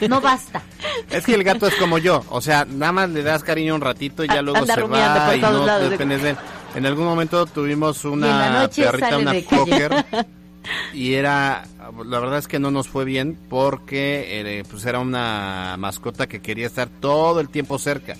no 0.07 0.21
basta. 0.21 0.61
Es 1.09 1.25
que 1.25 1.33
el 1.35 1.43
gato 1.43 1.67
es 1.67 1.75
como 1.75 1.97
yo, 1.97 2.23
o 2.29 2.41
sea, 2.41 2.65
nada 2.65 2.91
más 2.91 3.09
le 3.09 3.23
das 3.23 3.43
cariño 3.43 3.75
un 3.75 3.81
ratito 3.81 4.23
y 4.23 4.27
ya 4.27 4.39
A- 4.39 4.41
luego 4.41 4.65
se 4.65 4.81
va 4.83 5.35
y 5.35 5.41
no 5.41 5.65
lados. 5.65 5.89
dependes 5.89 6.21
de 6.23 6.29
él. 6.31 6.37
En 6.75 6.85
algún 6.85 7.05
momento 7.05 7.45
tuvimos 7.47 8.05
una 8.05 8.69
perrita, 8.75 9.17
una 9.17 9.33
cocker, 9.43 10.05
y 10.93 11.13
era, 11.13 11.63
la 12.05 12.19
verdad 12.19 12.39
es 12.39 12.47
que 12.47 12.59
no 12.59 12.71
nos 12.71 12.87
fue 12.87 13.05
bien 13.05 13.37
porque 13.49 14.41
eh, 14.41 14.63
pues 14.69 14.85
era 14.85 14.99
una 14.99 15.75
mascota 15.77 16.27
que 16.27 16.41
quería 16.41 16.67
estar 16.67 16.89
todo 16.89 17.39
el 17.39 17.49
tiempo 17.49 17.77
cerca 17.77 18.15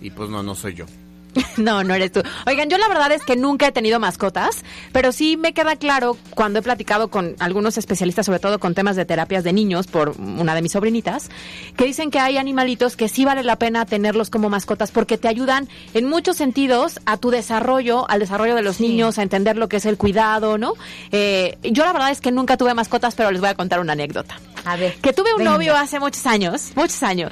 y 0.00 0.10
pues 0.10 0.30
no, 0.30 0.42
no 0.42 0.54
soy 0.54 0.74
yo. 0.74 0.86
No, 1.56 1.84
no 1.84 1.94
eres 1.94 2.12
tú. 2.12 2.22
Oigan, 2.46 2.68
yo 2.70 2.78
la 2.78 2.88
verdad 2.88 3.12
es 3.12 3.22
que 3.22 3.36
nunca 3.36 3.66
he 3.68 3.72
tenido 3.72 4.00
mascotas, 4.00 4.64
pero 4.92 5.12
sí 5.12 5.36
me 5.36 5.52
queda 5.52 5.76
claro 5.76 6.16
cuando 6.34 6.58
he 6.58 6.62
platicado 6.62 7.08
con 7.08 7.36
algunos 7.38 7.76
especialistas, 7.78 8.26
sobre 8.26 8.38
todo 8.40 8.58
con 8.58 8.74
temas 8.74 8.96
de 8.96 9.04
terapias 9.04 9.44
de 9.44 9.52
niños, 9.52 9.86
por 9.86 10.10
una 10.18 10.54
de 10.54 10.62
mis 10.62 10.72
sobrinitas, 10.72 11.30
que 11.76 11.84
dicen 11.84 12.10
que 12.10 12.18
hay 12.18 12.36
animalitos 12.38 12.96
que 12.96 13.08
sí 13.08 13.24
vale 13.24 13.42
la 13.42 13.56
pena 13.56 13.84
tenerlos 13.86 14.30
como 14.30 14.48
mascotas 14.48 14.90
porque 14.90 15.18
te 15.18 15.28
ayudan 15.28 15.68
en 15.94 16.08
muchos 16.08 16.36
sentidos 16.36 17.00
a 17.06 17.16
tu 17.18 17.30
desarrollo, 17.30 18.08
al 18.10 18.20
desarrollo 18.20 18.54
de 18.54 18.62
los 18.62 18.76
Sí. 18.76 18.88
niños, 18.88 19.18
a 19.18 19.22
entender 19.22 19.56
lo 19.56 19.68
que 19.68 19.76
es 19.76 19.86
el 19.86 19.96
cuidado, 19.98 20.58
¿no? 20.58 20.72
Eh, 21.12 21.58
yo 21.62 21.84
la 21.84 21.92
verdad 21.92 22.10
es 22.10 22.20
que 22.20 22.32
nunca 22.32 22.56
tuve 22.56 22.74
mascotas, 22.74 23.14
pero 23.14 23.30
les 23.30 23.40
voy 23.40 23.50
a 23.50 23.54
contar 23.54 23.80
una 23.80 23.92
anécdota. 23.92 24.36
A 24.64 24.76
ver. 24.76 24.94
Que 25.02 25.12
tuve 25.12 25.32
un 25.32 25.38
venga. 25.38 25.52
novio 25.52 25.76
hace 25.76 25.98
muchos 26.00 26.24
años, 26.26 26.72
muchos 26.76 27.02
años, 27.02 27.30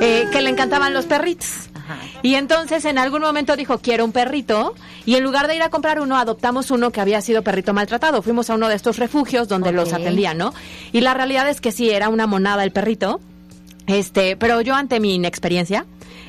eh, 0.00 0.26
que 0.30 0.40
le 0.42 0.50
encantaban 0.50 0.92
los 0.94 1.06
perritos. 1.06 1.70
Y 2.22 2.34
entonces 2.34 2.84
en 2.84 2.98
algún 2.98 3.22
momento 3.22 3.56
dijo, 3.56 3.78
quiero 3.78 4.04
un 4.04 4.12
perrito. 4.12 4.74
Y 5.04 5.14
en 5.14 5.22
lugar 5.22 5.46
de 5.46 5.56
ir 5.56 5.62
a 5.62 5.70
comprar 5.70 6.00
uno, 6.00 6.16
adoptamos 6.16 6.70
uno 6.70 6.90
que 6.90 7.00
había 7.00 7.20
sido 7.20 7.42
perrito 7.42 7.72
maltratado. 7.74 8.22
Fuimos 8.22 8.50
a 8.50 8.54
uno 8.54 8.68
de 8.68 8.74
estos 8.74 8.98
refugios 8.98 9.48
donde 9.48 9.72
los 9.72 9.92
atendían, 9.92 10.38
¿no? 10.38 10.52
Y 10.92 11.00
la 11.00 11.14
realidad 11.14 11.48
es 11.48 11.60
que 11.60 11.72
sí, 11.72 11.90
era 11.90 12.08
una 12.08 12.26
monada 12.26 12.64
el 12.64 12.72
perrito. 12.72 13.20
Este, 13.86 14.36
pero 14.36 14.60
yo 14.60 14.74
ante 14.74 14.98
mi 14.98 15.14
inexperiencia, 15.14 15.86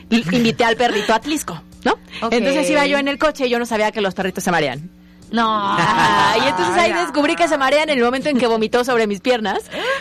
invité 0.10 0.64
al 0.64 0.76
perrito 0.76 1.14
a 1.14 1.18
Atlisco, 1.18 1.62
¿no? 1.84 1.98
Entonces 2.30 2.70
iba 2.70 2.86
yo 2.86 2.98
en 2.98 3.08
el 3.08 3.18
coche 3.18 3.48
y 3.48 3.50
yo 3.50 3.60
no 3.60 3.66
sabía 3.66 3.92
que 3.92 4.02
los 4.02 4.14
perritos 4.14 4.44
se 4.44 4.52
marean. 4.52 4.92
No. 5.32 5.78
Y 6.38 6.48
entonces 6.50 6.78
ahí 6.78 6.94
descubrí 6.94 7.36
que 7.36 7.48
se 7.48 7.58
marean 7.58 7.90
en 7.90 7.98
el 7.98 8.04
momento 8.06 8.30
en 8.30 8.38
que 8.38 8.46
vomitó 8.48 8.84
sobre 8.86 9.08
mis 9.08 9.20
piernas, 9.22 9.60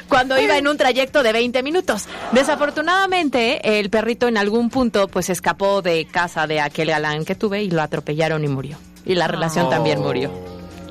cuando 0.09 0.39
iba 0.39 0.59
en 0.59 0.68
un 0.68 0.77
trayecto 0.77 1.22
de 1.22 1.33
20 1.33 1.62
minutos. 1.62 2.05
Desafortunadamente, 2.33 3.79
el 3.79 3.89
perrito 3.91 4.29
en 4.29 4.37
algún 4.37 4.68
punto 4.70 5.09
pues 5.09 5.31
escapó 5.31 5.81
de 5.83 6.05
casa 6.07 6.47
de 6.47 6.61
aquel 6.61 6.89
galán 6.91 7.24
que 7.24 7.35
tuve 7.35 7.62
y 7.62 7.70
lo 7.70 7.81
atropellaron 7.83 8.45
y 8.45 8.49
murió. 8.49 8.77
Y 9.07 9.14
la 9.14 9.29
relación 9.29 9.66
Oh. 9.66 9.68
también 9.70 10.01
murió. 10.01 10.31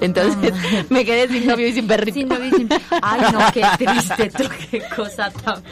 Entonces 0.01 0.51
me 0.89 1.05
quedé 1.05 1.27
sin 1.29 1.47
novio 1.47 1.67
y 1.67 1.73
sin 1.73 1.87
perrito. 1.87 2.15
Sin 2.19 2.27
novio 2.27 2.47
y 2.47 2.51
sin- 2.51 2.69
Ay, 3.01 3.21
no, 3.31 3.39
qué 3.53 3.63
triste 3.85 4.29
tú, 4.35 4.43
qué 4.71 4.81
cosa 4.95 5.29
tan... 5.31 5.63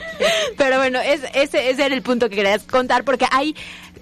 Pero 0.57 0.78
bueno, 0.78 0.99
es, 0.99 1.22
ese, 1.34 1.70
ese 1.72 1.86
era 1.86 1.93
el 1.95 2.01
punto 2.01 2.30
que 2.30 2.36
quería 2.38 2.57
contar 2.59 3.03
porque 3.03 3.26
hay 3.32 3.55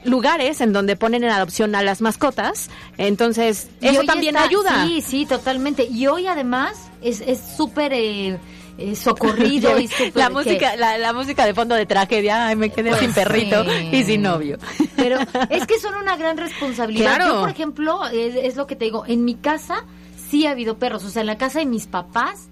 lugares 0.03 0.61
en 0.61 0.73
donde 0.73 0.95
ponen 0.95 1.23
en 1.23 1.29
adopción 1.29 1.75
a 1.75 1.83
las 1.83 2.01
mascotas, 2.01 2.69
entonces 2.97 3.69
Y 3.81 3.87
eso 3.89 4.03
también 4.03 4.35
está- 4.35 4.47
ayuda. 4.47 4.85
Sí, 4.85 5.01
sí, 5.01 5.25
totalmente. 5.25 5.85
Y 5.85 6.07
hoy 6.07 6.27
además 6.27 6.89
es 7.01 7.21
es 7.21 7.39
súper 7.57 7.93
eh, 7.93 8.37
eh, 8.77 8.95
socorrido 8.95 9.77
y 9.79 9.89
la 10.15 10.29
música 10.29 10.75
la, 10.75 10.97
la 10.97 11.13
música 11.13 11.45
de 11.45 11.53
fondo 11.53 11.75
de 11.75 11.85
tragedia 11.85 12.47
ay 12.47 12.55
me 12.55 12.69
quedé 12.69 12.89
Pues 12.89 13.01
sin 13.01 13.13
perrito 13.13 13.63
sí. 13.65 13.89
y 13.91 14.03
sin 14.03 14.21
novio 14.21 14.57
Pero 14.95 15.17
es 15.49 15.65
que 15.67 15.79
son 15.79 15.93
una 15.95 16.15
gran 16.17 16.37
responsabilidad. 16.37 17.15
Claro. 17.17 17.33
Yo, 17.33 17.39
por 17.41 17.49
ejemplo, 17.49 18.07
es, 18.07 18.35
es 18.35 18.55
lo 18.55 18.67
que 18.67 18.75
te 18.75 18.85
digo, 18.85 19.03
en 19.07 19.25
mi 19.25 19.35
casa 19.35 19.85
sí 20.29 20.45
ha 20.47 20.51
habido 20.51 20.77
perros. 20.77 21.03
O 21.03 21.09
sea, 21.09 21.21
en 21.21 21.27
la 21.27 21.37
casa 21.37 21.59
de 21.59 21.65
mis 21.65 21.87
papás 21.87 22.47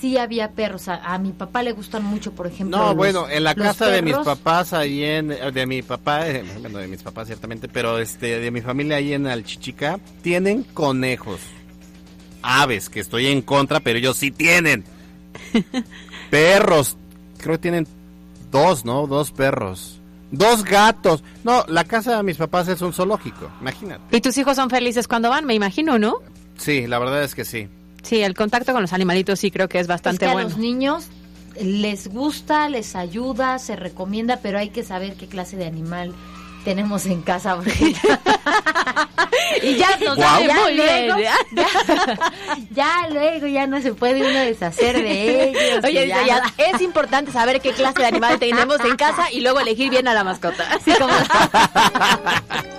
sí 0.00 0.16
había 0.18 0.52
perros. 0.52 0.88
A, 0.88 0.96
a 1.14 1.18
mi 1.18 1.32
papá 1.32 1.62
le 1.62 1.72
gustan 1.72 2.04
mucho, 2.04 2.32
por 2.32 2.46
ejemplo. 2.46 2.76
No, 2.78 2.86
los- 2.88 2.96
bueno, 2.96 3.28
en 3.28 3.42
la 3.44 3.54
casa 3.54 3.86
de 3.88 4.02
mis 4.02 4.16
papás, 4.16 4.72
ahí 4.72 5.02
en, 5.04 5.28
de 5.28 5.66
mi 5.66 5.82
papá, 5.82 6.28
eh, 6.28 6.44
bueno, 6.60 6.78
de 6.78 6.86
mis 6.88 7.02
papás 7.02 7.26
ciertamente, 7.26 7.68
pero 7.68 7.98
este, 7.98 8.38
de 8.40 8.50
mi 8.50 8.60
familia 8.60 8.96
ahí 8.98 9.12
en 9.14 9.26
Alchichica, 9.26 9.98
tienen 10.22 10.62
conejos, 10.62 11.40
aves, 12.42 12.88
que 12.88 13.00
estoy 13.00 13.26
en 13.26 13.42
contra, 13.42 13.80
pero 13.80 13.98
ellos 13.98 14.16
sí 14.16 14.30
tienen. 14.30 14.84
Perros, 16.30 16.96
creo 17.38 17.54
que 17.56 17.58
tienen 17.62 17.86
dos, 18.50 18.84
¿no? 18.84 19.06
Dos 19.06 19.32
perros. 19.32 20.00
Dos 20.30 20.62
gatos. 20.64 21.24
No, 21.42 21.64
la 21.68 21.84
casa 21.84 22.16
de 22.18 22.22
mis 22.22 22.36
papás 22.36 22.68
es 22.68 22.82
un 22.82 22.92
zoológico, 22.92 23.50
imagínate. 23.60 24.14
y 24.16 24.20
tus 24.20 24.36
hijos 24.36 24.56
son 24.56 24.68
felices 24.68 25.08
cuando 25.08 25.30
van 25.30 25.46
me 25.46 25.54
imagino 25.54 25.98
no 25.98 26.16
Sí, 26.58 26.86
la 26.86 26.98
verdad 26.98 27.22
es 27.22 27.34
que 27.34 27.44
sí. 27.46 27.68
Sí 28.02 28.22
el 28.22 28.34
contacto 28.34 28.72
con 28.72 28.82
los 28.82 28.92
animalitos 28.92 29.40
sí 29.40 29.50
creo 29.50 29.68
que 29.68 29.78
es 29.78 29.82
Es 29.82 29.88
bastante 29.88 30.26
que 30.26 30.30
a 30.30 30.32
bueno 30.32 30.48
los 30.48 30.58
niños 30.58 31.06
les 31.60 32.08
gusta, 32.08 32.68
les 32.68 32.94
ayuda, 32.94 33.58
se 33.58 33.74
recomienda, 33.76 34.38
pero 34.42 34.58
hay 34.58 34.70
que 34.70 34.84
saber 34.84 35.14
qué 35.14 35.26
clase 35.26 35.56
de 35.56 35.66
animal 35.66 36.14
tenemos 36.64 37.06
en 37.06 37.22
casa. 37.22 37.56
porque 37.56 37.72
y 39.62 39.76
ya 39.76 39.96
nos 40.04 40.18
sabe 40.18 40.46
Ya 40.46 40.54
muy 40.54 40.74
bien 40.74 41.08
luego, 41.08 41.20
¿ya? 41.22 41.34
ya 42.70 43.08
luego 43.10 43.46
ya 43.46 43.66
no 43.66 43.80
se 43.80 43.94
puede 43.94 44.20
uno 44.20 44.40
deshacer 44.40 45.02
de 45.02 45.48
ellos. 45.50 45.84
Oye, 45.84 46.04
dice, 46.06 46.26
ya, 46.26 46.42
es 46.58 46.80
importante 46.80 47.32
saber 47.32 47.60
qué 47.60 47.72
clase 47.72 48.00
de 48.00 48.06
animal 48.06 48.38
tenemos 48.38 48.80
en 48.80 48.96
casa 48.96 49.30
y 49.32 49.40
luego 49.40 49.60
elegir 49.60 49.90
bien 49.90 50.08
a 50.08 50.14
la 50.14 50.24
mascota. 50.24 50.64
Así 50.72 50.92
como 50.92 51.12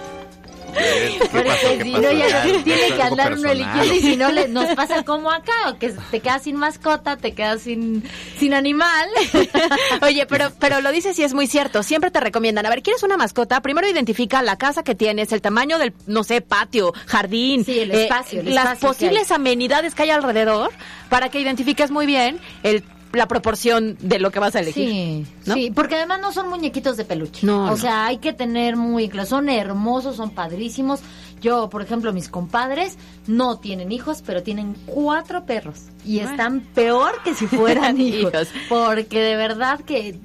Porque 1.32 1.84
si 1.84 1.91
no, 1.91 2.11
ya 2.11 2.45
no 2.45 2.63
tiene 2.63 2.88
que 2.95 3.01
andar 3.01 3.34
uno 3.34 3.49
eligiendo 3.49 3.93
y 3.93 3.99
si 3.99 4.15
no, 4.15 4.32
le, 4.32 4.47
nos 4.47 4.74
pasa 4.76 5.03
como 5.03 5.32
acá, 5.32 5.78
que 5.80 5.93
te 6.11 6.20
quedas 6.20 6.43
sin 6.43 6.55
mascota, 6.55 7.17
te 7.17 7.34
quedas 7.34 7.61
sin, 7.61 8.03
sin 8.38 8.53
animal. 8.53 9.09
Oye, 10.01 10.26
pero, 10.26 10.51
pero 10.59 10.82
lo 10.82 10.91
dices 10.91 11.17
y 11.20 11.24
es 11.24 11.34
muy 11.34 11.47
cierto. 11.47 11.84
Siempre 11.84 12.11
te 12.11 12.20
recomiendan, 12.20 12.65
a 12.65 12.70
ver, 12.70 12.82
¿quieres 12.82 13.03
una 13.03 13.17
mascota? 13.17 13.61
Primero 13.61 13.88
identifica 13.88 14.41
la 14.41 14.57
casa 14.57 14.84
que 14.84 14.95
tienes, 14.95 15.32
el 15.32 15.41
tamaño 15.41 15.78
del, 15.78 15.93
no 16.07 16.24
sé, 16.24 16.41
patio, 16.41 16.93
jardín. 17.05 17.65
Sí, 17.65 17.80
el 17.80 17.91
espacio, 17.91 18.41
el 18.41 18.55
las 18.55 18.74
espacio 18.74 18.80
que 18.80 18.88
posibles 18.88 19.32
amenidades 19.32 19.95
que 19.95 20.03
hay 20.03 20.09
alrededor 20.11 20.72
para 21.09 21.30
que 21.30 21.39
identifiques 21.39 21.91
muy 21.91 22.05
bien 22.05 22.39
el, 22.63 22.84
la 23.14 23.28
proporción 23.28 23.97
de 23.99 24.20
lo 24.20 24.32
que 24.32 24.39
vas 24.39 24.55
a 24.55 24.60
elegir. 24.60 24.89
Sí, 24.89 25.26
¿no? 25.45 25.53
sí, 25.55 25.72
porque 25.74 25.95
además 25.95 26.20
no 26.22 26.32
son 26.32 26.49
muñequitos 26.49 26.97
de 26.97 27.05
peluche. 27.05 27.45
No, 27.45 27.66
o 27.66 27.68
no. 27.68 27.78
sea, 27.78 28.05
hay 28.05 28.18
que 28.18 28.34
tener 28.34 28.76
muy 28.76 29.10
claro. 29.10 29.28
Son 29.28 29.49
hermosos, 29.49 30.16
son 30.16 30.32
padrísimos. 30.32 30.99
Yo, 31.42 31.70
por 31.70 31.82
ejemplo, 31.82 32.12
mis 32.14 32.30
compadres 32.30 32.98
no 33.28 33.60
tienen 33.60 33.92
hijos, 33.92 34.24
pero 34.26 34.44
tienen 34.44 34.76
cuatro 34.86 35.46
perros. 35.46 35.84
Y 36.06 36.16
Bueno. 36.18 36.32
están 36.32 36.62
peor 36.62 37.22
que 37.24 37.34
si 37.36 37.48
fueran 37.48 38.00
hijos. 38.02 38.32
Hijos. 38.34 38.48
Porque 38.70 39.22
de 39.22 39.36
verdad 39.36 39.80
que 39.82 40.18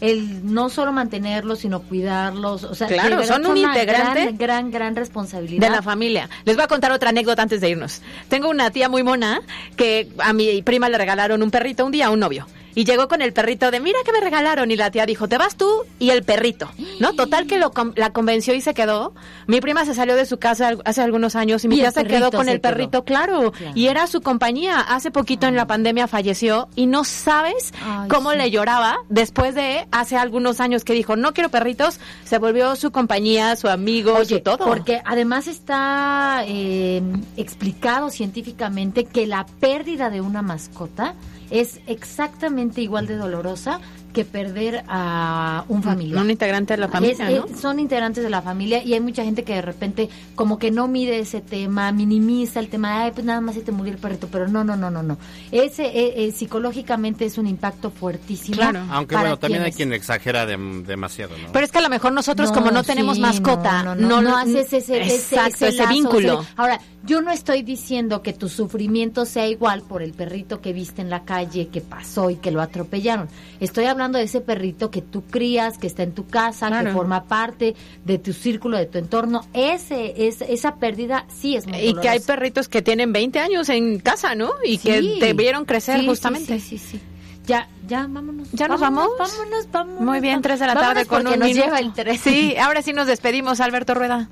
el 0.00 0.52
no 0.52 0.68
solo 0.68 0.92
mantenerlos, 0.92 1.60
sino 1.60 1.82
cuidarlos. 1.82 2.64
O 2.64 2.74
sea, 2.74 2.86
Claro, 2.88 3.22
son 3.24 3.44
un 3.46 3.52
una 3.52 3.60
integrante 3.60 4.22
Gran, 4.22 4.38
gran, 4.38 4.70
gran 4.70 4.96
responsabilidad. 4.96 5.66
de 5.68 5.70
la 5.70 5.82
familia. 5.82 6.28
Les 6.44 6.56
voy 6.56 6.64
a 6.64 6.68
contar 6.68 6.92
otra 6.92 7.10
anécdota 7.10 7.42
antes 7.42 7.60
de 7.60 7.70
irnos. 7.70 8.02
Tengo 8.28 8.48
una 8.48 8.70
tía 8.70 8.88
muy 8.88 9.02
mona 9.02 9.40
que 9.76 10.10
a 10.18 10.32
mi 10.32 10.62
prima 10.62 10.88
le 10.88 10.98
regalaron 10.98 11.42
un 11.42 11.50
perrito 11.50 11.84
un 11.86 11.92
día 11.92 12.06
a 12.06 12.10
un 12.10 12.20
novio. 12.20 12.46
Y 12.74 12.84
llegó 12.84 13.08
con 13.08 13.22
el 13.22 13.32
perrito 13.32 13.70
de, 13.70 13.80
mira 13.80 13.98
que 14.04 14.12
me 14.12 14.20
regalaron. 14.20 14.70
Y 14.70 14.76
la 14.76 14.90
tía 14.90 15.06
dijo, 15.06 15.28
te 15.28 15.38
vas 15.38 15.56
tú 15.56 15.68
y 15.98 16.10
el 16.10 16.22
perrito. 16.22 16.70
¿No? 17.00 17.12
Total 17.14 17.46
que 17.46 17.58
lo, 17.58 17.72
la 17.96 18.12
convenció 18.12 18.54
y 18.54 18.60
se 18.60 18.74
quedó. 18.74 19.14
Mi 19.46 19.60
prima 19.60 19.84
se 19.84 19.94
salió 19.94 20.16
de 20.16 20.26
su 20.26 20.38
casa 20.38 20.72
hace 20.84 21.02
algunos 21.02 21.36
años 21.36 21.64
y 21.64 21.68
mi 21.68 21.76
tía 21.76 21.90
se 21.90 22.04
quedó 22.04 22.30
con 22.30 22.46
se 22.46 22.52
el 22.52 22.60
perrito, 22.60 23.04
claro. 23.04 23.52
Claro. 23.52 23.52
Y 23.74 23.86
era 23.86 24.06
su 24.06 24.20
compañía. 24.20 24.80
Hace 24.80 25.10
poquito 25.10 25.46
en 25.46 25.56
la 25.56 25.66
pandemia 25.66 26.08
falleció 26.08 26.68
y 26.74 26.86
no 26.86 27.04
sabes 27.04 27.72
Ay, 27.84 28.08
cómo 28.08 28.32
sí. 28.32 28.38
le 28.38 28.50
lloraba 28.50 28.98
después 29.08 29.54
de 29.54 29.86
hace 29.90 30.16
algunos 30.16 30.60
años 30.60 30.84
que 30.84 30.92
dijo, 30.92 31.16
no 31.16 31.32
quiero 31.32 31.50
perritos. 31.50 32.00
Se 32.24 32.38
volvió 32.38 32.74
su 32.76 32.90
compañía, 32.90 33.54
su 33.56 33.68
amigo, 33.68 34.14
Oye, 34.14 34.36
su 34.36 34.40
todo. 34.40 34.64
porque 34.64 35.00
además 35.04 35.46
está 35.46 36.42
eh, 36.46 37.02
explicado 37.36 38.10
científicamente 38.10 39.04
que 39.04 39.26
la 39.26 39.46
pérdida 39.60 40.10
de 40.10 40.20
una 40.20 40.42
mascota 40.42 41.14
es 41.52 41.80
exactamente 41.86 42.80
igual 42.80 43.06
de 43.06 43.16
dolorosa 43.16 43.78
que 44.12 44.24
perder 44.24 44.84
a 44.88 45.64
un 45.68 45.82
familiar. 45.82 46.22
Un 46.22 46.30
integrante 46.30 46.74
de 46.74 46.78
la 46.78 46.88
familia, 46.88 47.30
Es- 47.30 47.38
¿no? 47.40 47.46
es- 47.54 47.60
son 47.60 47.78
integrantes 47.80 48.22
de 48.22 48.30
la 48.30 48.42
familia 48.42 48.82
y 48.84 48.94
hay 48.94 49.00
mucha 49.00 49.24
gente 49.24 49.42
que 49.42 49.54
de 49.54 49.62
repente 49.62 50.08
como 50.34 50.58
que 50.58 50.70
no 50.70 50.88
mide 50.88 51.18
ese 51.18 51.40
tema, 51.40 51.90
minimiza 51.92 52.60
el 52.60 52.68
tema, 52.68 53.02
ay, 53.04 53.12
pues 53.12 53.24
nada 53.24 53.40
más 53.40 53.54
se 53.54 53.62
te 53.62 53.72
murió 53.72 53.92
el 53.92 53.98
perrito, 53.98 54.28
pero 54.30 54.48
no, 54.48 54.64
no, 54.64 54.76
no, 54.76 54.90
no, 54.90 55.02
no. 55.02 55.16
Ese 55.50 55.84
eh, 55.86 56.26
eh, 56.26 56.32
psicológicamente 56.32 57.24
es 57.24 57.38
un 57.38 57.46
impacto 57.46 57.90
fuertísimo. 57.90 58.60
Aunque 58.90 59.14
para 59.14 59.22
bueno, 59.30 59.38
también 59.38 59.62
hay 59.62 59.72
quien 59.72 59.92
exagera 59.92 60.46
dem- 60.46 60.84
demasiado, 60.84 61.36
¿no? 61.38 61.50
Pero 61.52 61.64
es 61.64 61.72
que 61.72 61.78
a 61.78 61.82
lo 61.82 61.88
mejor 61.88 62.12
nosotros, 62.12 62.52
como 62.52 62.70
no 62.70 62.82
tenemos 62.82 63.16
sí, 63.16 63.22
mascota, 63.22 63.82
no, 63.82 63.94
no, 63.94 64.20
no, 64.20 64.36
haces 64.36 64.72
ese, 64.72 65.00
ese- 65.02 65.14
exacto, 65.14 65.66
ese, 65.66 65.76
lazo, 65.78 65.88
vínculo. 65.90 66.40
ese- 66.42 66.52
Ahora, 66.56 66.80
yo 67.04 67.20
no 67.20 67.30
estoy 67.32 67.62
diciendo 67.62 68.22
que 68.22 68.32
tu 68.32 68.48
sufrimiento 68.48 69.24
sea 69.24 69.48
igual 69.48 69.82
por 69.82 70.02
el 70.02 70.12
perrito 70.12 70.60
que 70.60 70.72
viste 70.72 71.02
en 71.02 71.10
la 71.10 71.24
calle, 71.24 71.68
que 71.68 71.80
pasó 71.80 72.30
y 72.30 72.36
que 72.36 72.50
lo 72.52 72.60
atropellaron. 72.62 73.28
Estoy 73.58 73.86
hablando 73.86 74.01
de 74.10 74.24
ese 74.24 74.40
perrito 74.40 74.90
que 74.90 75.02
tú 75.02 75.22
crías, 75.22 75.78
que 75.78 75.86
está 75.86 76.02
en 76.02 76.12
tu 76.12 76.26
casa, 76.26 76.82
que 76.82 76.90
forma 76.90 77.24
parte 77.24 77.74
de 78.04 78.18
tu 78.18 78.32
círculo, 78.32 78.76
de 78.78 78.86
tu 78.86 78.98
entorno. 78.98 79.42
Ese, 79.52 80.26
es, 80.26 80.40
esa 80.42 80.76
pérdida 80.76 81.26
sí 81.28 81.54
es 81.56 81.66
muy 81.66 81.78
Y 81.78 81.94
que 81.94 82.08
hay 82.08 82.20
perritos 82.20 82.68
que 82.68 82.82
tienen 82.82 83.12
20 83.12 83.38
años 83.38 83.68
en 83.68 84.00
casa, 84.00 84.34
¿no? 84.34 84.50
Y 84.64 84.78
Sí. 84.78 84.88
que 84.88 85.16
te 85.20 85.32
vieron 85.34 85.64
crecer 85.64 86.00
Sí, 86.00 86.06
justamente. 86.06 86.58
Sí, 86.58 86.78
sí, 86.78 86.78
sí. 86.92 87.00
Ya, 87.46 87.68
ya, 87.88 88.06
vámonos. 88.08 88.48
¿Ya 88.52 88.68
nos 88.68 88.80
Vámonos, 88.80 89.08
vamos? 89.18 89.36
Vámonos, 89.38 89.70
vámonos. 89.70 90.00
Muy 90.00 90.20
bien, 90.20 90.42
3 90.42 90.60
de 90.60 90.66
la 90.66 90.74
tarde 90.74 91.06
con 91.06 91.26
un 91.26 91.38
nos 91.38 91.48
minuto. 91.48 91.64
lleva 91.64 91.78
el 91.80 91.92
tres. 91.92 92.20
Sí, 92.20 92.56
ahora 92.56 92.82
sí 92.82 92.92
nos 92.92 93.06
despedimos, 93.06 93.60
Alberto 93.60 93.94
Rueda. 93.94 94.28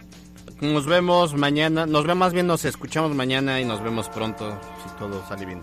Nos 0.60 0.86
vemos 0.86 1.34
mañana, 1.34 1.86
nos 1.86 2.02
vemos 2.04 2.18
más 2.18 2.32
bien, 2.34 2.46
nos 2.46 2.64
escuchamos 2.66 3.14
mañana 3.14 3.60
y 3.60 3.64
nos 3.64 3.82
vemos 3.82 4.08
pronto, 4.10 4.60
si 4.84 4.98
todo 4.98 5.24
sale 5.26 5.46
bien. 5.46 5.60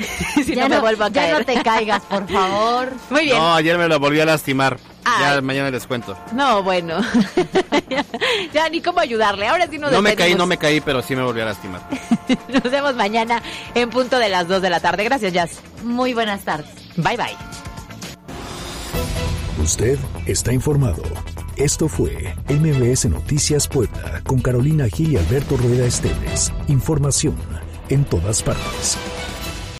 si 0.34 0.54
ya 0.54 0.68
no 0.68 0.76
me 0.76 0.80
vuelvo 0.80 1.04
a 1.04 1.08
ya 1.08 1.22
caer. 1.22 1.38
no 1.38 1.44
te 1.44 1.62
caigas, 1.62 2.02
por 2.02 2.26
favor. 2.32 2.92
Muy 3.10 3.24
bien. 3.24 3.36
No, 3.36 3.54
ayer 3.54 3.78
me 3.78 3.88
lo 3.88 3.98
volví 3.98 4.20
a 4.20 4.24
lastimar. 4.24 4.78
Ya 5.04 5.40
mañana 5.40 5.70
les 5.70 5.86
cuento. 5.86 6.16
No, 6.32 6.62
bueno. 6.62 7.00
ya 8.54 8.68
ni 8.68 8.80
cómo 8.80 9.00
ayudarle. 9.00 9.48
Ahora 9.48 9.66
sí 9.68 9.78
nos 9.78 9.90
No 9.90 10.02
me 10.02 10.14
caí, 10.14 10.34
no 10.34 10.46
me 10.46 10.56
caí, 10.58 10.80
pero 10.80 11.02
sí 11.02 11.16
me 11.16 11.22
volví 11.22 11.40
a 11.40 11.46
lastimar. 11.46 11.80
Nos 12.48 12.70
vemos 12.70 12.94
mañana 12.94 13.42
en 13.74 13.90
punto 13.90 14.18
de 14.18 14.28
las 14.28 14.46
2 14.46 14.60
de 14.62 14.70
la 14.70 14.80
tarde. 14.80 15.02
Gracias, 15.04 15.32
Jazz. 15.32 15.60
Muy 15.82 16.14
buenas 16.14 16.42
tardes. 16.42 16.70
Bye, 16.96 17.16
bye. 17.16 17.36
Usted 19.62 19.98
está 20.26 20.52
informado. 20.52 21.02
Esto 21.56 21.88
fue 21.88 22.34
MBS 22.48 23.06
Noticias 23.06 23.68
Puebla 23.68 24.22
con 24.26 24.40
Carolina 24.40 24.86
Gil 24.88 25.12
y 25.12 25.16
Alberto 25.16 25.56
Rueda 25.56 25.84
Esteves. 25.86 26.52
Información 26.68 27.36
en 27.88 28.04
todas 28.04 28.42
partes. 28.42 28.96